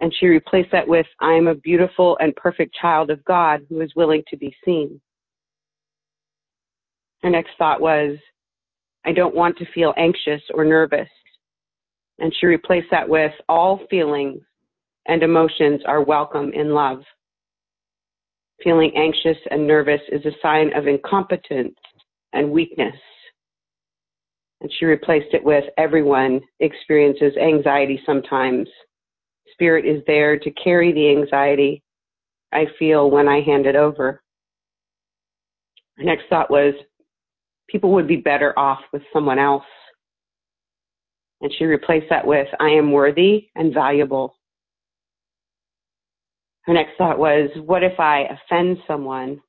And 0.00 0.14
she 0.14 0.26
replaced 0.26 0.70
that 0.70 0.86
with, 0.86 1.06
I 1.20 1.32
am 1.32 1.48
a 1.48 1.54
beautiful 1.56 2.16
and 2.20 2.36
perfect 2.36 2.74
child 2.74 3.10
of 3.10 3.24
God 3.24 3.66
who 3.68 3.80
is 3.80 3.96
willing 3.96 4.22
to 4.28 4.36
be 4.36 4.54
seen. 4.64 5.00
Her 7.22 7.30
next 7.30 7.50
thought 7.58 7.80
was, 7.80 8.16
I 9.04 9.12
don't 9.12 9.34
want 9.34 9.56
to 9.58 9.72
feel 9.72 9.94
anxious 9.96 10.42
or 10.54 10.64
nervous. 10.64 11.08
And 12.18 12.32
she 12.38 12.46
replaced 12.46 12.88
that 12.90 13.08
with 13.08 13.32
all 13.48 13.80
feelings 13.88 14.42
and 15.06 15.22
emotions 15.22 15.80
are 15.86 16.02
welcome 16.02 16.52
in 16.52 16.74
love. 16.74 17.02
Feeling 18.62 18.92
anxious 18.96 19.38
and 19.50 19.66
nervous 19.66 20.00
is 20.10 20.24
a 20.26 20.36
sign 20.42 20.76
of 20.76 20.86
incompetence 20.86 21.76
and 22.32 22.50
weakness. 22.50 22.96
And 24.60 24.70
she 24.78 24.84
replaced 24.84 25.32
it 25.32 25.44
with 25.44 25.64
everyone 25.78 26.40
experiences 26.58 27.36
anxiety 27.36 28.00
sometimes. 28.04 28.68
Spirit 29.52 29.86
is 29.86 30.02
there 30.06 30.38
to 30.38 30.50
carry 30.52 30.92
the 30.92 31.10
anxiety 31.10 31.82
I 32.52 32.64
feel 32.78 33.10
when 33.10 33.28
I 33.28 33.40
hand 33.40 33.66
it 33.66 33.76
over. 33.76 34.22
Her 35.96 36.04
next 36.04 36.24
thought 36.28 36.50
was 36.50 36.74
people 37.68 37.92
would 37.92 38.08
be 38.08 38.16
better 38.16 38.58
off 38.58 38.80
with 38.92 39.02
someone 39.12 39.38
else. 39.38 39.64
And 41.40 41.52
she 41.56 41.64
replaced 41.64 42.06
that 42.10 42.26
with, 42.26 42.48
I 42.58 42.70
am 42.70 42.90
worthy 42.90 43.48
and 43.54 43.72
valuable. 43.72 44.34
Her 46.62 46.72
next 46.72 46.96
thought 46.98 47.18
was, 47.18 47.50
what 47.64 47.84
if 47.84 47.98
I 48.00 48.24
offend 48.24 48.78
someone? 48.86 49.40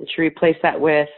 And 0.00 0.08
she 0.14 0.22
replaced 0.22 0.60
that 0.62 0.80
with, 0.80 1.08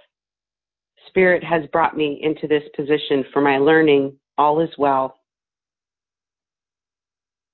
Spirit 1.07 1.43
has 1.45 1.65
brought 1.73 1.97
me 1.97 2.21
into 2.23 2.47
this 2.47 2.65
position 2.77 3.25
for 3.33 3.41
my 3.41 3.59
learning. 3.59 4.19
All 4.37 4.61
is 4.61 4.71
well. 4.77 5.17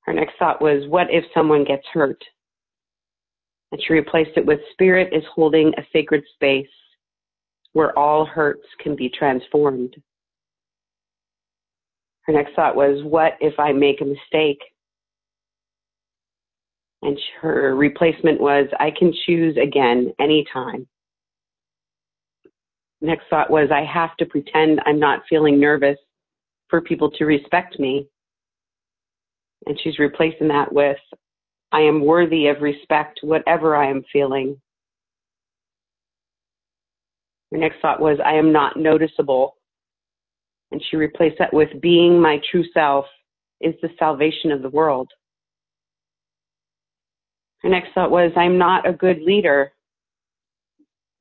Her 0.02 0.12
next 0.12 0.34
thought 0.38 0.60
was, 0.60 0.88
what 0.88 1.06
if 1.10 1.24
someone 1.32 1.64
gets 1.64 1.86
hurt? 1.92 2.22
And 3.72 3.80
she 3.82 3.92
replaced 3.92 4.36
it 4.36 4.44
with, 4.44 4.60
Spirit 4.72 5.12
is 5.12 5.22
holding 5.34 5.72
a 5.76 5.86
sacred 5.92 6.24
space 6.34 6.66
where 7.74 7.96
all 7.98 8.24
hurts 8.24 8.66
can 8.80 8.96
be 8.96 9.10
transformed. 9.10 9.94
Her 12.22 12.32
next 12.32 12.54
thought 12.54 12.74
was, 12.74 13.02
what 13.04 13.34
if 13.40 13.58
I 13.58 13.72
make 13.72 14.00
a 14.00 14.06
mistake? 14.06 14.60
And 17.02 17.18
her 17.42 17.76
replacement 17.76 18.40
was, 18.40 18.66
I 18.80 18.90
can 18.90 19.12
choose 19.26 19.58
again 19.62 20.14
anytime. 20.18 20.86
Next 23.02 23.24
thought 23.28 23.50
was, 23.50 23.68
I 23.70 23.84
have 23.84 24.16
to 24.16 24.24
pretend 24.24 24.80
I'm 24.86 24.98
not 24.98 25.24
feeling 25.28 25.60
nervous 25.60 25.98
for 26.68 26.80
people 26.80 27.10
to 27.10 27.26
respect 27.26 27.78
me. 27.78 28.08
And 29.66 29.78
she's 29.82 29.98
replacing 29.98 30.48
that 30.48 30.72
with, 30.72 30.96
I 31.72 31.80
am 31.80 32.04
worthy 32.04 32.46
of 32.46 32.62
respect, 32.62 33.20
whatever 33.22 33.76
I 33.76 33.90
am 33.90 34.04
feeling. 34.10 34.58
Her 37.54 37.60
next 37.60 37.76
thought 37.80 38.00
was, 38.00 38.18
I 38.24 38.32
am 38.32 38.52
not 38.52 38.76
noticeable. 38.76 39.54
And 40.72 40.82
she 40.90 40.96
replaced 40.96 41.36
that 41.38 41.54
with, 41.54 41.68
being 41.80 42.20
my 42.20 42.40
true 42.50 42.64
self 42.74 43.06
is 43.60 43.76
the 43.80 43.90
salvation 43.96 44.50
of 44.50 44.60
the 44.60 44.70
world. 44.70 45.08
Her 47.62 47.68
next 47.68 47.90
thought 47.94 48.10
was, 48.10 48.32
I'm 48.34 48.58
not 48.58 48.88
a 48.88 48.92
good 48.92 49.22
leader. 49.22 49.70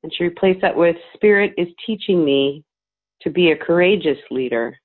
And 0.02 0.12
she 0.12 0.24
replaced 0.24 0.60
that 0.62 0.76
with, 0.76 0.96
Spirit 1.14 1.54
is 1.56 1.68
teaching 1.86 2.24
me 2.24 2.64
to 3.22 3.30
be 3.30 3.52
a 3.52 3.56
courageous 3.56 4.18
leader. 4.32 4.76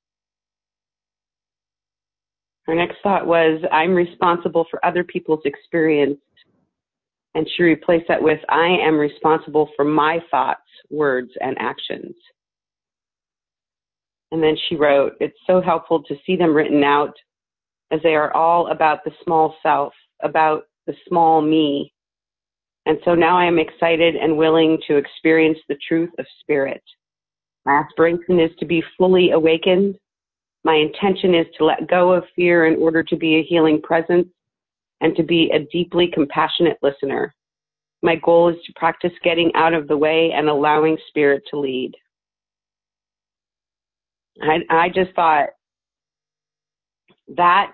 Her 2.67 2.75
next 2.75 2.97
thought 3.01 3.25
was, 3.25 3.59
I'm 3.71 3.95
responsible 3.95 4.67
for 4.69 4.85
other 4.85 5.03
people's 5.03 5.41
experience. 5.45 6.19
And 7.33 7.49
she 7.57 7.63
replaced 7.63 8.07
that 8.07 8.21
with, 8.21 8.39
I 8.49 8.67
am 8.67 8.99
responsible 8.99 9.71
for 9.75 9.83
my 9.83 10.19
thoughts, 10.29 10.61
words, 10.89 11.31
and 11.41 11.57
actions. 11.59 12.15
And 14.31 14.43
then 14.43 14.55
she 14.67 14.75
wrote, 14.75 15.13
It's 15.19 15.37
so 15.47 15.61
helpful 15.61 16.03
to 16.03 16.15
see 16.25 16.35
them 16.35 16.53
written 16.53 16.83
out 16.83 17.13
as 17.91 17.99
they 18.03 18.15
are 18.15 18.33
all 18.35 18.67
about 18.67 19.03
the 19.03 19.11
small 19.23 19.55
self, 19.63 19.93
about 20.21 20.63
the 20.85 20.93
small 21.07 21.41
me. 21.41 21.91
And 22.85 22.97
so 23.05 23.15
now 23.15 23.37
I 23.37 23.45
am 23.45 23.59
excited 23.59 24.15
and 24.15 24.37
willing 24.37 24.77
to 24.87 24.97
experience 24.97 25.59
the 25.67 25.77
truth 25.87 26.11
of 26.17 26.25
spirit. 26.39 26.83
My 27.65 27.73
aspiration 27.73 28.39
is 28.39 28.51
to 28.59 28.65
be 28.65 28.83
fully 28.97 29.31
awakened. 29.31 29.97
My 30.63 30.75
intention 30.75 31.35
is 31.35 31.45
to 31.57 31.65
let 31.65 31.87
go 31.87 32.13
of 32.13 32.23
fear 32.35 32.65
in 32.65 32.79
order 32.81 33.03
to 33.03 33.15
be 33.15 33.35
a 33.35 33.43
healing 33.43 33.81
presence 33.81 34.27
and 35.01 35.15
to 35.15 35.23
be 35.23 35.51
a 35.51 35.65
deeply 35.71 36.09
compassionate 36.13 36.77
listener. 36.81 37.33
My 38.01 38.15
goal 38.15 38.49
is 38.49 38.55
to 38.65 38.73
practice 38.75 39.11
getting 39.23 39.51
out 39.55 39.73
of 39.73 39.87
the 39.87 39.97
way 39.97 40.31
and 40.33 40.47
allowing 40.47 40.97
spirit 41.07 41.43
to 41.51 41.59
lead. 41.59 41.93
I, 44.41 44.59
I 44.69 44.89
just 44.89 45.13
thought 45.15 45.49
that 47.35 47.73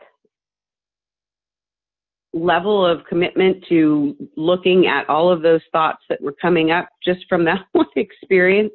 level 2.34 2.86
of 2.86 3.06
commitment 3.08 3.64
to 3.70 4.16
looking 4.36 4.88
at 4.88 5.08
all 5.08 5.32
of 5.32 5.42
those 5.42 5.62
thoughts 5.72 6.04
that 6.10 6.22
were 6.22 6.36
coming 6.42 6.72
up 6.72 6.90
just 7.04 7.22
from 7.30 7.46
that 7.46 7.62
one 7.72 7.86
experience 7.96 8.74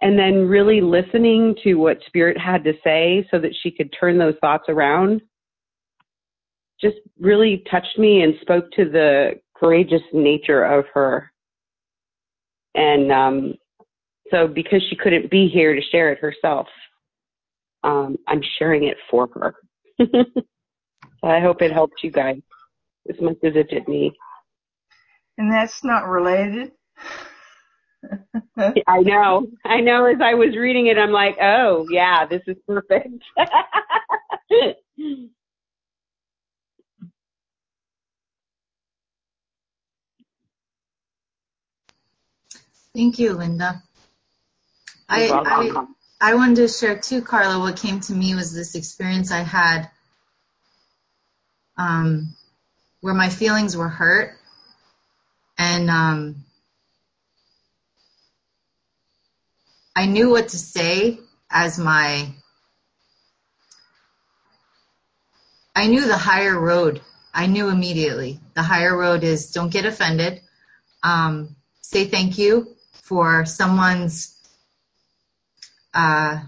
and 0.00 0.18
then 0.18 0.46
really 0.46 0.80
listening 0.80 1.56
to 1.64 1.74
what 1.74 1.98
spirit 2.06 2.38
had 2.38 2.62
to 2.62 2.74
say 2.84 3.26
so 3.30 3.38
that 3.38 3.54
she 3.62 3.70
could 3.70 3.92
turn 3.98 4.18
those 4.18 4.34
thoughts 4.40 4.64
around 4.68 5.20
just 6.80 6.96
really 7.18 7.64
touched 7.70 7.98
me 7.98 8.22
and 8.22 8.34
spoke 8.40 8.70
to 8.72 8.84
the 8.84 9.32
courageous 9.56 10.02
nature 10.12 10.64
of 10.64 10.84
her 10.94 11.30
and 12.74 13.12
um, 13.12 13.54
so 14.30 14.48
because 14.48 14.82
she 14.88 14.96
couldn't 14.96 15.30
be 15.30 15.48
here 15.48 15.74
to 15.74 15.82
share 15.92 16.12
it 16.12 16.18
herself 16.18 16.66
um, 17.82 18.16
i'm 18.28 18.40
sharing 18.58 18.84
it 18.84 18.96
for 19.10 19.28
her 19.34 19.54
so 20.00 20.24
i 21.24 21.40
hope 21.40 21.62
it 21.62 21.72
helped 21.72 22.02
you 22.02 22.10
guys 22.10 22.40
as 23.08 23.16
much 23.20 23.36
as 23.44 23.54
it 23.56 23.68
did 23.70 23.86
me 23.88 24.12
And 25.36 25.52
that's 25.52 25.82
not 25.84 26.08
related. 26.08 26.72
I 28.58 29.00
know. 29.00 29.46
I 29.64 29.80
know 29.80 30.06
as 30.06 30.18
I 30.22 30.34
was 30.34 30.56
reading 30.56 30.86
it, 30.86 30.98
I'm 30.98 31.10
like, 31.10 31.36
oh, 31.40 31.86
yeah, 31.90 32.26
this 32.26 32.42
is 32.46 32.56
perfect. 32.66 33.08
Thank 42.94 43.18
you, 43.18 43.32
Linda. 43.32 43.82
I, 45.08 45.28
I. 45.30 45.86
I 46.20 46.36
wanted 46.36 46.56
to 46.56 46.68
share 46.68 46.96
too, 46.98 47.20
Carla. 47.20 47.58
What 47.58 47.76
came 47.76 48.00
to 48.00 48.14
me 48.14 48.34
was 48.34 48.54
this 48.54 48.74
experience 48.76 49.30
I 49.30 49.40
had 49.40 49.90
um, 51.76 52.34
where 53.02 53.12
my 53.12 53.28
feelings 53.28 53.76
were 53.76 53.90
hurt, 53.90 54.38
and 55.58 55.90
um, 55.90 56.44
I 59.94 60.06
knew 60.06 60.30
what 60.30 60.48
to 60.48 60.58
say 60.58 61.18
as 61.50 61.78
my. 61.78 62.32
I 65.76 65.88
knew 65.88 66.06
the 66.06 66.16
higher 66.16 66.58
road. 66.58 67.02
I 67.34 67.46
knew 67.46 67.68
immediately. 67.68 68.40
The 68.54 68.62
higher 68.62 68.96
road 68.96 69.24
is 69.24 69.50
don't 69.50 69.72
get 69.72 69.84
offended. 69.84 70.40
Um, 71.02 71.56
say 71.82 72.06
thank 72.06 72.38
you 72.38 72.73
for 73.04 73.44
someone's 73.44 74.34
uh, 75.92 76.40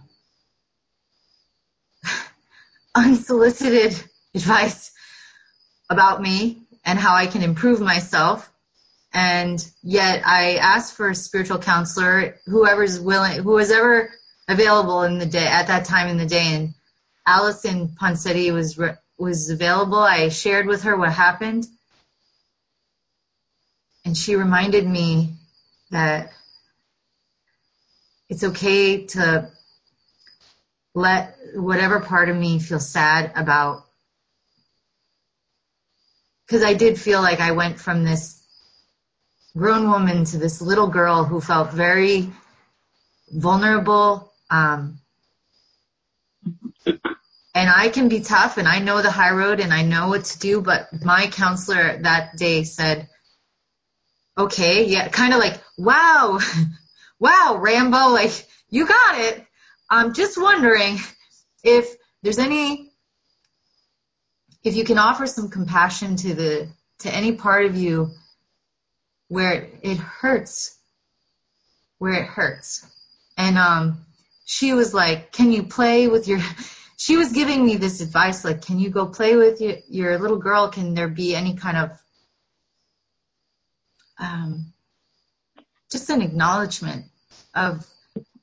unsolicited 2.95 3.95
advice 4.35 4.91
about 5.91 6.23
me 6.23 6.63
and 6.85 6.99
how 6.99 7.15
I 7.15 7.27
can 7.27 7.43
improve 7.43 7.81
myself. 7.81 8.51
And 9.13 9.65
yet 9.83 10.23
I 10.27 10.57
asked 10.57 10.95
for 10.95 11.11
a 11.11 11.15
spiritual 11.15 11.59
counselor, 11.59 12.39
whoever's 12.47 12.99
willing, 12.99 13.43
who 13.43 13.51
was 13.51 13.71
ever 13.71 14.11
available 14.49 15.03
in 15.03 15.19
the 15.19 15.27
day 15.27 15.47
at 15.47 15.67
that 15.69 15.85
time 15.85 16.09
in 16.09 16.17
the 16.17 16.27
day. 16.27 16.55
And 16.55 16.75
Allison 17.27 17.89
Ponsetti 18.01 18.53
was 18.53 18.81
was 19.19 19.51
available. 19.51 19.99
I 19.99 20.29
shared 20.29 20.67
with 20.67 20.83
her 20.83 20.97
what 20.97 21.13
happened, 21.13 21.67
and 24.05 24.17
she 24.17 24.37
reminded 24.37 24.87
me 24.87 25.35
that 25.91 26.33
it's 28.29 28.45
okay 28.45 29.07
to 29.07 29.51
let 30.95 31.37
whatever 31.55 32.01
part 32.01 32.29
of 32.29 32.37
me 32.37 32.59
feel 32.59 32.81
sad 32.81 33.33
about 33.37 33.85
because 36.47 36.62
I 36.62 36.74
did 36.74 36.99
feel 36.99 37.20
like 37.20 37.41
I 37.41 37.53
went 37.53 37.81
from 37.81 38.05
this 38.05 38.41
grown 39.57 39.91
woman 39.91 40.24
to 40.27 40.39
this 40.39 40.61
little 40.61 40.89
girl 40.89 41.24
who 41.24 41.41
felt 41.41 41.72
very 41.72 42.31
vulnerable. 43.31 44.33
Um, 44.49 45.01
and 46.85 47.70
I 47.70 47.89
can 47.89 48.09
be 48.09 48.20
tough 48.20 48.59
and 48.59 48.68
I 48.68 48.79
know 48.79 49.03
the 49.03 49.11
high 49.11 49.33
road 49.33 49.61
and 49.61 49.72
I 49.72 49.83
know 49.83 50.09
what 50.09 50.24
to 50.27 50.39
do, 50.39 50.61
but 50.61 50.89
my 51.05 51.27
counselor 51.27 51.99
that 52.03 52.37
day 52.37 52.64
said, 52.64 53.09
okay, 54.39 54.85
yeah, 54.85 55.09
kind 55.09 55.33
of 55.33 55.41
like, 55.41 55.61
wow, 55.77 56.39
wow, 57.19 57.59
Rambo, 57.61 58.11
like, 58.11 58.47
you 58.69 58.87
got 58.87 59.19
it. 59.21 59.45
I'm 59.91 60.14
just 60.14 60.41
wondering 60.41 60.99
if 61.62 61.97
there's 62.23 62.39
any 62.39 62.91
if 64.64 64.75
you 64.75 64.85
can 64.85 64.99
offer 64.99 65.27
some 65.27 65.49
compassion 65.49 66.17
to 66.17 66.35
the 66.35 66.69
to 66.99 67.14
any 67.14 67.33
part 67.33 67.67
of 67.67 67.77
you 67.77 68.11
where 69.29 69.69
it 69.83 69.97
hurts 69.99 70.77
where 71.99 72.14
it 72.14 72.27
hurts 72.27 72.85
and 73.37 73.59
um 73.59 74.05
she 74.45 74.73
was 74.73 74.93
like 74.93 75.31
can 75.31 75.53
you 75.53 75.62
play 75.62 76.09
with 76.09 76.27
your 76.27 76.41
she 76.97 77.17
was 77.17 77.33
giving 77.33 77.64
me 77.64 77.77
this 77.77 78.01
advice 78.01 78.45
like 78.45 78.62
can 78.62 78.81
you 78.81 78.91
go 78.91 79.07
play 79.07 79.37
with 79.37 79.61
your, 79.61 79.77
your 79.89 80.19
little 80.19 80.39
girl 80.39 80.69
can 80.69 80.95
there 80.95 81.09
be 81.09 81.37
any 81.37 81.55
kind 81.55 81.77
of 81.77 81.91
um 84.19 84.73
just 85.91 86.11
an 86.11 86.22
acknowledgement 86.22 87.07
of 87.55 87.87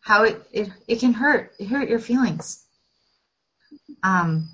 how 0.01 0.23
it, 0.23 0.41
it 0.51 0.69
it 0.87 0.99
can 0.99 1.13
hurt 1.13 1.53
it 1.59 1.67
hurt 1.67 1.89
your 1.89 1.99
feelings. 1.99 2.63
Um 4.01 4.49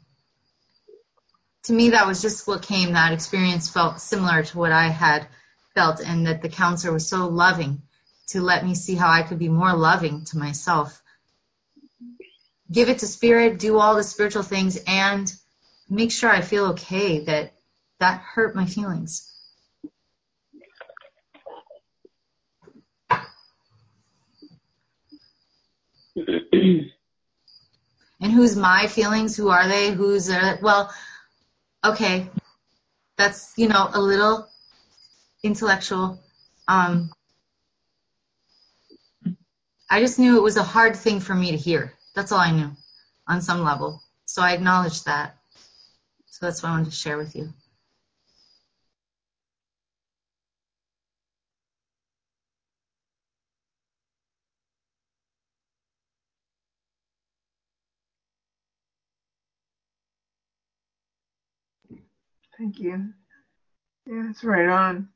to 1.63 1.73
me 1.73 1.91
that 1.91 2.07
was 2.07 2.21
just 2.21 2.47
what 2.47 2.63
came 2.63 2.93
that 2.93 3.13
experience 3.13 3.69
felt 3.69 3.99
similar 4.01 4.43
to 4.43 4.57
what 4.57 4.71
i 4.71 4.87
had 4.87 5.27
felt 5.75 5.99
and 5.99 6.25
that 6.25 6.41
the 6.41 6.49
counselor 6.49 6.93
was 6.93 7.07
so 7.07 7.27
loving 7.27 7.81
to 8.27 8.41
let 8.41 8.65
me 8.65 8.73
see 8.75 8.95
how 8.95 9.09
i 9.09 9.21
could 9.21 9.39
be 9.39 9.49
more 9.49 9.73
loving 9.73 10.23
to 10.25 10.37
myself. 10.37 11.01
Give 12.71 12.89
it 12.89 12.99
to 12.99 13.07
spirit 13.07 13.59
do 13.59 13.77
all 13.77 13.95
the 13.95 14.03
spiritual 14.03 14.43
things 14.43 14.79
and 14.87 15.31
make 15.89 16.11
sure 16.11 16.29
i 16.29 16.41
feel 16.41 16.67
okay 16.67 17.19
that 17.25 17.53
that 17.99 18.21
hurt 18.21 18.55
my 18.55 18.65
feelings 18.65 19.28
and 28.21 28.31
who's 28.31 28.55
my 28.55 28.87
feelings? 28.87 29.35
Who 29.37 29.49
are 29.49 29.67
they? 29.67 29.91
Who's 29.91 30.29
uh, 30.29 30.57
well 30.61 30.93
okay. 31.85 32.29
That's 33.17 33.53
you 33.57 33.67
know 33.67 33.89
a 33.93 34.01
little 34.01 34.47
intellectual. 35.43 36.19
Um 36.67 37.11
i 39.91 39.99
just 39.99 40.19
knew 40.19 40.37
it 40.37 40.43
was 40.43 40.57
a 40.57 40.63
hard 40.63 40.95
thing 40.95 41.19
for 41.19 41.33
me 41.35 41.51
to 41.51 41.57
hear. 41.57 41.93
That's 42.15 42.31
all 42.31 42.39
i 42.39 42.51
knew 42.51 42.71
on 43.27 43.41
some 43.41 43.63
level. 43.63 44.01
So 44.25 44.41
i 44.41 44.53
acknowledged 44.53 45.05
that. 45.05 45.37
So 46.27 46.45
that's 46.45 46.63
what 46.63 46.69
i 46.69 46.71
wanted 46.73 46.85
to 46.85 46.91
share 46.91 47.17
with 47.17 47.35
you 47.35 47.53
Thank 62.59 62.79
you. 62.79 63.13
Yeah, 64.07 64.23
that's 64.25 64.43
right 64.43 64.69
on. 64.69 65.09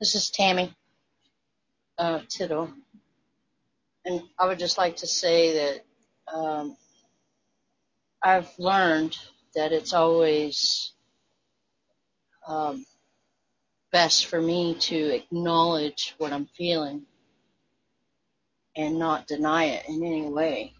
This 0.00 0.14
is 0.14 0.30
Tammy 0.30 0.74
uh, 1.98 2.20
Tittle. 2.28 2.70
And 4.04 4.22
I 4.38 4.46
would 4.46 4.58
just 4.58 4.76
like 4.76 4.96
to 4.96 5.06
say 5.06 5.54
that 5.54 6.34
um, 6.36 6.76
I've 8.22 8.50
learned 8.58 9.16
that 9.54 9.72
it's 9.72 9.92
always 9.94 10.92
um, 12.46 12.84
best 13.92 14.26
for 14.26 14.42
me 14.42 14.74
to 14.74 15.14
acknowledge 15.14 16.14
what 16.18 16.32
I'm 16.32 16.46
feeling 16.46 17.02
and 18.76 18.98
not 18.98 19.26
deny 19.28 19.66
it 19.66 19.88
in 19.88 20.04
any 20.04 20.26
way. 20.26 20.74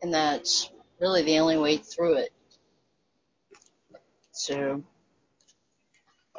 And 0.00 0.12
that's 0.14 0.70
really 0.98 1.22
the 1.22 1.38
only 1.38 1.58
way 1.58 1.76
through 1.76 2.14
it. 2.14 2.32
So, 4.32 4.82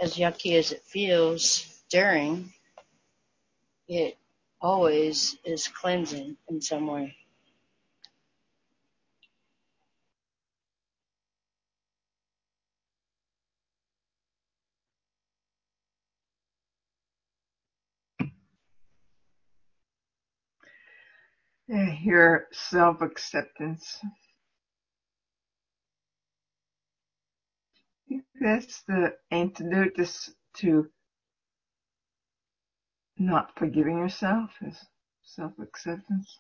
as 0.03 0.17
yucky 0.17 0.59
as 0.59 0.73
it 0.73 0.83
feels 0.83 1.81
during, 1.89 2.51
it 3.87 4.17
always 4.59 5.37
is 5.45 5.69
cleansing 5.69 6.35
in 6.49 6.59
some 6.61 6.87
way. 6.87 7.15
Hear 21.67 22.47
self 22.51 23.01
acceptance. 23.01 23.99
That's 28.43 28.81
the 28.89 29.15
antidote 29.31 29.95
to 30.57 30.89
not 33.17 33.57
forgiving 33.57 33.99
yourself 33.99 34.49
is 34.61 34.77
self 35.23 35.53
acceptance. 35.59 36.39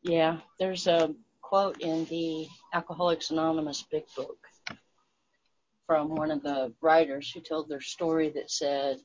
Yeah, 0.00 0.38
there's 0.58 0.86
a 0.86 1.14
quote 1.42 1.82
in 1.82 2.06
the 2.06 2.48
Alcoholics 2.72 3.30
Anonymous 3.30 3.84
Big 3.90 4.04
Book 4.16 4.38
from 5.86 6.08
one 6.08 6.30
of 6.30 6.42
the 6.42 6.72
writers 6.80 7.30
who 7.30 7.40
told 7.40 7.68
their 7.68 7.82
story 7.82 8.30
that 8.30 8.50
said, 8.50 8.96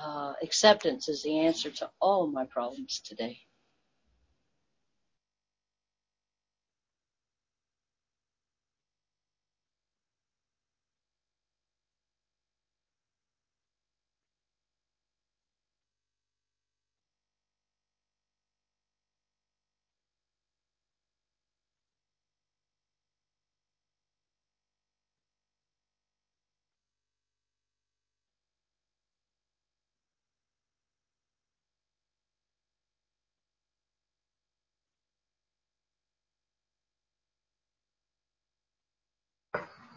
uh, 0.00 0.34
acceptance 0.40 1.08
is 1.08 1.24
the 1.24 1.40
answer 1.40 1.70
to 1.72 1.90
all 2.00 2.28
my 2.28 2.44
problems 2.44 3.00
today. 3.00 3.40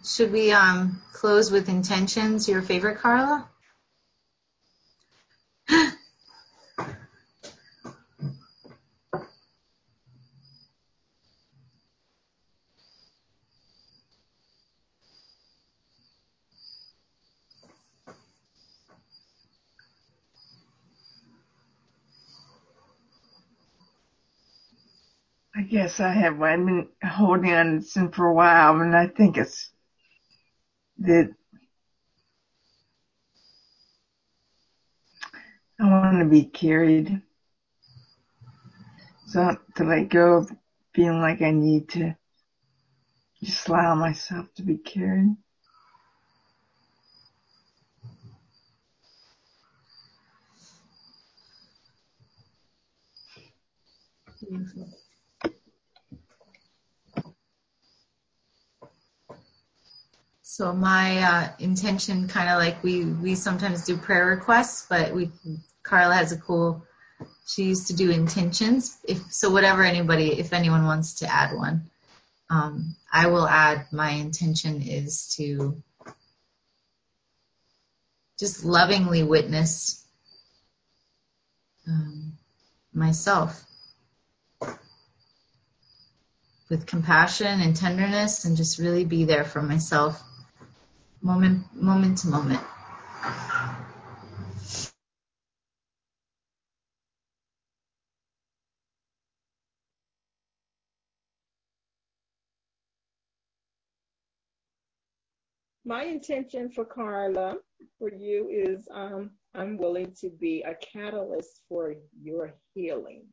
Should 0.06 0.32
we 0.32 0.52
um 0.54 1.02
close 1.14 1.52
with 1.52 1.68
intentions? 1.68 2.48
Your 2.48 2.62
favorite, 2.62 3.00
Carla? 3.00 3.50
I 25.56 25.64
guess 25.64 26.00
I 26.00 26.12
have. 26.12 26.40
Been 26.40 26.90
holding 27.04 27.52
on 27.54 27.82
to 27.82 28.10
for 28.12 28.28
a 28.28 28.34
while, 28.34 28.80
and 28.82 28.96
I 28.96 29.08
think 29.08 29.38
it's 29.38 29.72
that 31.00 31.34
I 35.80 35.90
want 35.90 36.20
to 36.20 36.26
be 36.26 36.46
carried. 36.46 37.22
So 39.28 39.58
to 39.76 39.84
let 39.84 40.10
go 40.10 40.38
of 40.38 40.52
feeling 40.94 41.20
like 41.20 41.42
I 41.42 41.52
need 41.52 41.90
to 41.90 42.16
just 43.44 43.68
allow 43.68 43.96
myself 43.96 44.54
to 44.56 44.64
be 44.64 44.78
carried. 44.78 45.36
Beautiful. 54.40 55.05
So 60.56 60.72
my 60.72 61.18
uh, 61.18 61.50
intention, 61.60 62.30
kind 62.30 62.50
of 62.50 62.60
like 62.60 62.82
we 62.82 63.04
we 63.04 63.36
sometimes 63.36 63.84
do 63.84 63.98
prayer 63.98 64.28
requests, 64.28 64.86
but 64.90 65.14
we 65.14 65.30
Carla 65.84 66.16
has 66.16 66.32
a 66.32 66.38
cool. 66.38 66.86
She 67.46 67.64
used 67.64 67.88
to 67.88 67.94
do 67.94 68.10
intentions. 68.10 68.98
If 69.04 69.34
so, 69.34 69.50
whatever 69.50 69.84
anybody, 69.84 70.40
if 70.40 70.54
anyone 70.54 70.86
wants 70.86 71.16
to 71.16 71.28
add 71.28 71.54
one, 71.54 71.92
um, 72.50 72.96
I 73.12 73.28
will 73.28 73.46
add. 73.46 73.88
My 73.92 74.12
intention 74.12 74.82
is 74.82 75.36
to 75.36 75.84
just 78.40 78.64
lovingly 78.64 79.24
witness 79.24 80.02
um, 81.86 82.38
myself 82.94 83.62
with 86.70 86.86
compassion 86.86 87.60
and 87.60 87.76
tenderness, 87.76 88.46
and 88.46 88.56
just 88.56 88.80
really 88.80 89.04
be 89.04 89.26
there 89.26 89.44
for 89.44 89.62
myself 89.62 90.24
moment 91.26 91.66
moment 91.76 92.20
to 92.20 92.28
moment. 92.28 92.62
My 105.86 106.04
intention 106.04 106.70
for 106.72 106.86
Carla, 106.86 107.58
for 108.00 108.12
you, 108.14 108.50
is 108.52 108.88
um, 108.92 109.32
I'm 109.56 109.78
willing 109.78 110.14
to 110.22 110.30
be 110.30 110.64
a 110.64 110.76
catalyst 110.76 111.62
for 111.70 111.96
your 112.22 112.54
healing. 112.76 113.24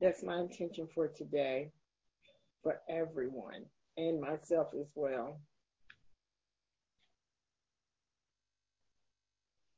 That's 0.00 0.22
my 0.24 0.40
intention 0.40 0.88
for 0.94 1.08
today, 1.08 1.70
for 2.62 2.80
everyone, 2.88 3.66
and 3.96 4.20
myself 4.20 4.68
as 4.78 4.86
well. 4.94 5.40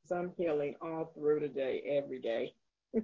So 0.07 0.17
I'm 0.17 0.33
healing 0.39 0.75
all 0.81 1.13
through 1.15 1.41
today, 1.41 1.83
every 1.87 2.21
day. 2.21 2.55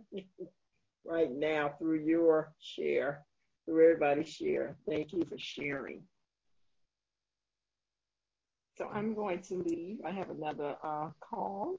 right 1.05 1.31
now, 1.31 1.75
through 1.79 2.01
your 2.01 2.53
share, 2.61 3.25
through 3.67 3.85
everybody's 3.85 4.29
share. 4.29 4.77
Thank 4.89 5.13
you 5.13 5.25
for 5.29 5.39
sharing. 5.39 6.03
So 8.79 8.89
I'm 8.93 9.15
going 9.15 9.41
to 9.43 9.55
leave. 9.55 9.99
I 10.05 10.11
have 10.11 10.31
another 10.31 10.77
uh, 10.83 11.11
call. 11.21 11.77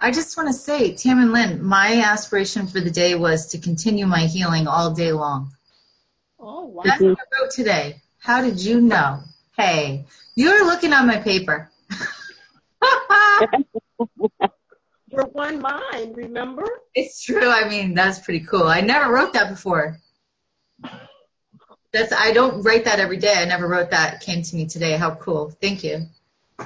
I 0.00 0.12
just 0.12 0.36
want 0.36 0.48
to 0.48 0.52
say, 0.52 0.94
Tam 0.94 1.18
and 1.18 1.32
Lynn, 1.32 1.62
my 1.62 2.00
aspiration 2.04 2.68
for 2.68 2.80
the 2.80 2.90
day 2.90 3.16
was 3.16 3.48
to 3.48 3.58
continue 3.58 4.06
my 4.06 4.20
healing 4.20 4.68
all 4.68 4.92
day 4.92 5.10
long. 5.10 5.50
Oh, 6.40 6.64
wow. 6.66 6.82
That's 6.84 7.02
what 7.02 7.18
I 7.18 7.42
wrote 7.42 7.50
today. 7.50 8.00
How 8.18 8.42
did 8.42 8.60
you 8.60 8.80
know? 8.80 9.20
Hey, 9.56 10.06
you 10.34 10.52
were 10.52 10.66
looking 10.66 10.92
on 10.92 11.06
my 11.06 11.18
paper. 11.18 11.70
You're 15.10 15.26
one 15.32 15.60
mind, 15.60 16.16
remember? 16.16 16.64
It's 16.94 17.22
true. 17.22 17.48
I 17.48 17.68
mean, 17.68 17.94
that's 17.94 18.18
pretty 18.20 18.44
cool. 18.44 18.64
I 18.64 18.82
never 18.82 19.12
wrote 19.12 19.32
that 19.32 19.50
before. 19.50 19.98
That's 21.92 22.12
I 22.12 22.32
don't 22.32 22.62
write 22.62 22.84
that 22.84 23.00
every 23.00 23.16
day. 23.16 23.34
I 23.34 23.46
never 23.46 23.66
wrote 23.66 23.90
that. 23.90 24.14
It 24.14 24.20
came 24.20 24.42
to 24.42 24.56
me 24.56 24.66
today. 24.66 24.96
How 24.96 25.14
cool. 25.14 25.50
Thank 25.50 25.82
you 25.82 26.06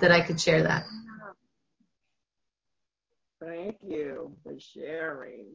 that 0.01 0.11
I 0.11 0.21
could 0.21 0.41
share 0.41 0.65
that. 0.65 0.85
Thank 3.41 3.77
you 3.87 4.35
for 4.43 4.59
sharing. 4.59 5.47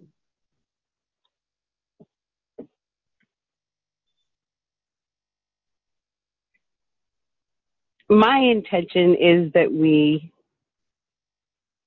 My 8.09 8.39
intention 8.39 9.15
is 9.15 9.51
that 9.53 9.71
we 9.71 10.31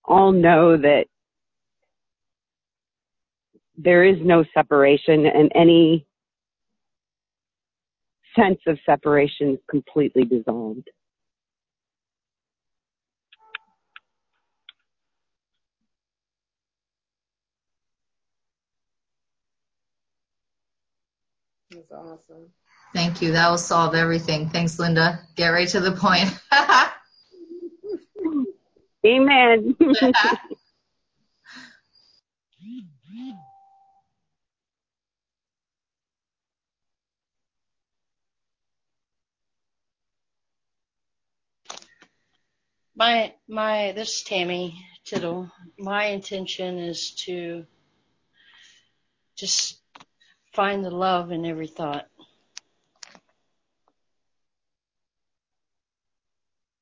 all 0.04 0.32
know 0.32 0.76
that 0.76 1.06
there 3.76 4.04
is 4.04 4.16
no 4.20 4.44
separation 4.52 5.26
and 5.26 5.50
any 5.54 6.06
sense 8.36 8.60
of 8.66 8.78
separation 8.84 9.52
is 9.54 9.58
completely 9.68 10.24
dissolved. 10.24 10.88
That's 21.70 21.90
awesome. 21.92 22.50
Thank 22.92 23.22
you. 23.22 23.32
That 23.32 23.48
will 23.50 23.58
solve 23.58 23.94
everything. 23.94 24.48
Thanks, 24.48 24.78
Linda. 24.78 25.20
Get 25.36 25.48
right 25.48 25.68
to 25.68 25.80
the 25.80 25.92
point. 25.92 26.28
Amen. 29.06 29.76
My 42.96 43.32
my 43.48 43.92
this 43.92 44.16
is 44.16 44.22
Tammy 44.24 44.84
Tittle. 45.06 45.50
My 45.78 46.06
intention 46.08 46.78
is 46.78 47.12
to 47.24 47.64
just 49.36 49.80
find 50.52 50.84
the 50.84 50.90
love 50.90 51.32
in 51.32 51.46
every 51.46 51.66
thought. 51.66 52.09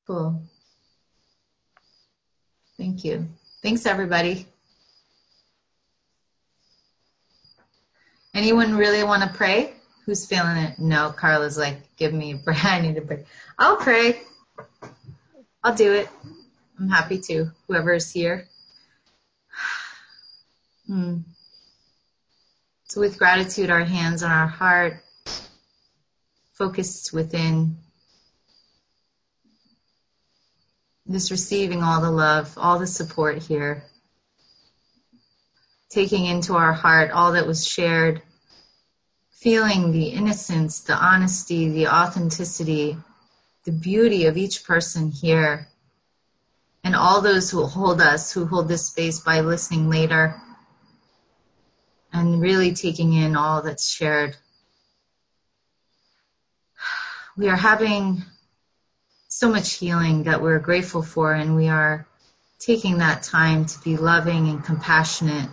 Cool. 0.09 0.41
Thank 2.79 3.05
you. 3.05 3.27
Thanks, 3.61 3.85
everybody. 3.85 4.47
Anyone 8.33 8.75
really 8.75 9.03
want 9.03 9.21
to 9.21 9.29
pray? 9.29 9.71
Who's 10.07 10.25
feeling 10.25 10.57
it? 10.57 10.79
No, 10.79 11.13
Carla's 11.15 11.59
like, 11.59 11.95
give 11.95 12.11
me 12.11 12.31
a 12.31 12.37
break. 12.37 12.65
I 12.65 12.81
need 12.81 12.97
a 12.97 13.01
break. 13.01 13.19
I'll 13.59 13.77
pray. 13.77 14.19
I'll 15.63 15.75
do 15.75 15.93
it. 15.93 16.09
I'm 16.79 16.89
happy 16.89 17.19
to. 17.27 17.51
Whoever's 17.67 18.11
here. 18.11 18.47
Hmm. 20.87 21.17
So 22.85 22.99
with 22.99 23.19
gratitude, 23.19 23.69
our 23.69 23.83
hands 23.83 24.23
on 24.23 24.31
our 24.31 24.47
heart, 24.47 25.03
focused 26.53 27.13
within, 27.13 27.77
just 31.09 31.31
receiving 31.31 31.81
all 31.81 32.01
the 32.01 32.11
love, 32.11 32.53
all 32.57 32.77
the 32.77 32.87
support 32.87 33.39
here, 33.39 33.83
taking 35.89 36.25
into 36.25 36.53
our 36.55 36.73
heart 36.73 37.11
all 37.11 37.33
that 37.33 37.47
was 37.47 37.67
shared, 37.67 38.21
feeling 39.31 39.91
the 39.91 40.09
innocence, 40.09 40.81
the 40.81 40.93
honesty, 40.93 41.69
the 41.69 41.87
authenticity, 41.87 42.95
the 43.65 43.71
beauty 43.71 44.25
of 44.25 44.37
each 44.37 44.63
person 44.63 45.09
here, 45.09 45.67
and 46.83 46.95
all 46.95 47.21
those 47.21 47.49
who 47.49 47.65
hold 47.65 48.01
us, 48.01 48.31
who 48.31 48.45
hold 48.45 48.67
this 48.67 48.87
space 48.87 49.19
by 49.19 49.41
listening 49.41 49.89
later 49.89 50.39
and 52.13 52.41
really 52.41 52.73
taking 52.73 53.13
in 53.13 53.35
all 53.35 53.61
that's 53.61 53.89
shared. 53.89 54.35
We 57.37 57.49
are 57.49 57.55
having 57.55 58.23
so 59.39 59.49
much 59.49 59.75
healing 59.75 60.23
that 60.23 60.41
we're 60.41 60.59
grateful 60.59 61.01
for, 61.01 61.33
and 61.33 61.55
we 61.55 61.69
are 61.69 62.05
taking 62.59 62.97
that 62.97 63.23
time 63.23 63.65
to 63.65 63.79
be 63.79 63.95
loving 63.95 64.49
and 64.49 64.65
compassionate 64.65 65.49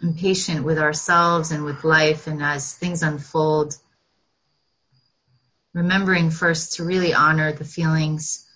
and 0.00 0.16
patient 0.16 0.64
with 0.64 0.78
ourselves 0.78 1.50
and 1.50 1.62
with 1.62 1.84
life, 1.84 2.26
and 2.26 2.42
as 2.42 2.72
things 2.72 3.02
unfold, 3.02 3.76
remembering 5.74 6.30
first 6.30 6.76
to 6.76 6.84
really 6.84 7.12
honor 7.12 7.52
the 7.52 7.66
feelings, 7.66 8.46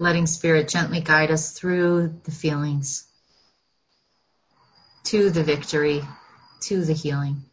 letting 0.00 0.26
Spirit 0.26 0.66
gently 0.66 1.00
guide 1.00 1.30
us 1.30 1.52
through 1.52 2.12
the 2.24 2.32
feelings 2.32 3.06
to 5.04 5.30
the 5.30 5.44
victory, 5.44 6.02
to 6.62 6.84
the 6.84 6.92
healing. 6.92 7.44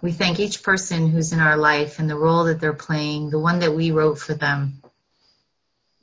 We 0.00 0.12
thank 0.12 0.38
each 0.38 0.62
person 0.62 1.10
who's 1.10 1.32
in 1.32 1.40
our 1.40 1.56
life 1.56 1.98
and 1.98 2.08
the 2.08 2.16
role 2.16 2.44
that 2.44 2.60
they're 2.60 2.72
playing, 2.72 3.30
the 3.30 3.38
one 3.38 3.60
that 3.60 3.74
we 3.74 3.90
wrote 3.90 4.18
for 4.18 4.34
them. 4.34 4.80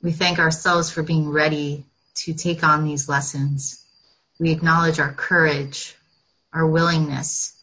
We 0.02 0.12
thank 0.12 0.38
ourselves 0.38 0.90
for 0.90 1.02
being 1.02 1.30
ready 1.30 1.84
to 2.16 2.34
take 2.34 2.62
on 2.62 2.84
these 2.84 3.08
lessons. 3.08 3.82
We 4.38 4.50
acknowledge 4.50 5.00
our 5.00 5.12
courage, 5.12 5.96
our 6.52 6.66
willingness, 6.66 7.54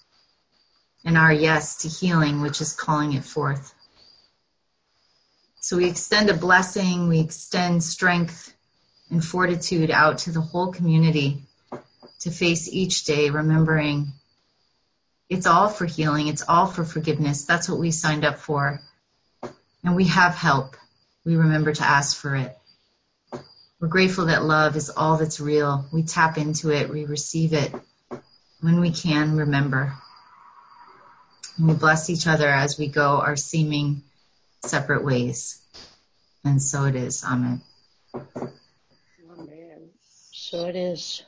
and 1.06 1.18
our 1.18 1.32
yes 1.32 1.78
to 1.84 1.88
healing, 1.88 2.42
which 2.42 2.62
is 2.62 2.74
calling 2.74 3.14
it 3.14 3.26
forth. 3.26 3.74
So 5.60 5.78
we 5.78 5.88
extend 5.88 6.32
a 6.32 6.34
blessing, 6.34 7.10
we 7.10 7.20
extend 7.20 7.84
strength 7.84 8.54
and 9.12 9.24
fortitude 9.24 9.92
out 9.92 10.20
to 10.20 10.32
the 10.32 10.42
whole 10.42 10.72
community 10.72 11.44
to 12.22 12.32
face 12.32 12.68
each 12.68 13.06
day, 13.06 13.30
remembering 13.30 14.14
it's 15.34 15.48
all 15.48 15.68
for 15.68 15.86
healing, 15.86 16.28
it's 16.28 16.44
all 16.48 16.68
for 16.68 16.84
forgiveness. 16.84 17.46
That's 17.46 17.68
what 17.68 17.80
we 17.80 17.92
signed 17.92 18.24
up 18.24 18.40
for. 18.40 18.82
And 19.84 19.96
we 19.96 20.06
have 20.06 20.36
help. 20.36 20.78
We 21.26 21.36
remember 21.36 21.74
to 21.74 21.84
ask 21.84 22.16
for 22.16 22.36
it. 22.36 22.58
We're 23.80 23.88
grateful 23.88 24.26
that 24.28 24.44
love 24.44 24.76
is 24.78 24.90
all 24.90 25.18
that's 25.18 25.40
real. 25.40 25.86
We 25.92 26.04
tap 26.04 26.38
into 26.38 26.70
it, 26.70 26.90
we 26.90 27.06
receive 27.06 27.54
it. 27.54 27.74
When 28.62 28.80
we 28.80 28.92
can, 28.92 29.36
remember. 29.36 29.94
And 31.58 31.68
we 31.68 31.74
bless 31.74 32.10
each 32.10 32.28
other 32.28 32.48
as 32.48 32.78
we 32.78 32.88
go 32.88 33.20
our 33.20 33.36
seeming 33.36 34.04
separate 34.64 35.04
ways. 35.04 35.60
And 36.46 36.62
so 36.62 36.86
it 36.86 36.96
is. 36.96 37.24
Amen. 37.24 37.62
Amen. 38.16 39.90
So 40.32 40.66
it 40.66 40.76
is. 40.76 41.24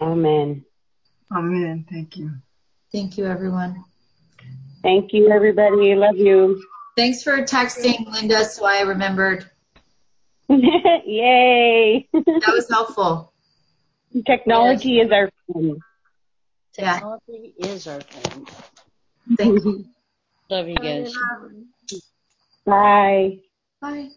Amen. 0.00 0.64
Amen. 1.32 1.86
Thank 1.88 2.16
you. 2.16 2.32
Thank 2.92 3.18
you, 3.18 3.26
everyone. 3.26 3.84
Thank 4.82 5.12
you, 5.12 5.30
everybody. 5.30 5.94
Love 5.94 6.16
you. 6.16 6.62
Thanks 6.96 7.22
for 7.22 7.42
texting, 7.42 8.10
Linda, 8.10 8.44
so 8.44 8.64
I 8.64 8.80
remembered. 8.80 9.48
Yay. 10.48 12.08
That 12.12 12.54
was 12.54 12.68
helpful. 12.70 13.32
Technology 14.26 15.00
is 15.00 15.12
our 15.12 15.30
friend. 15.46 15.76
Yeah. 16.78 16.94
Technology 16.94 17.54
is 17.58 17.86
our 17.86 18.00
friend. 18.00 18.48
Thank 19.36 19.64
you. 19.64 19.84
Love 20.50 20.68
you 20.68 20.76
guys. 20.76 21.14
Bye. 22.64 23.40
Bye. 23.80 24.08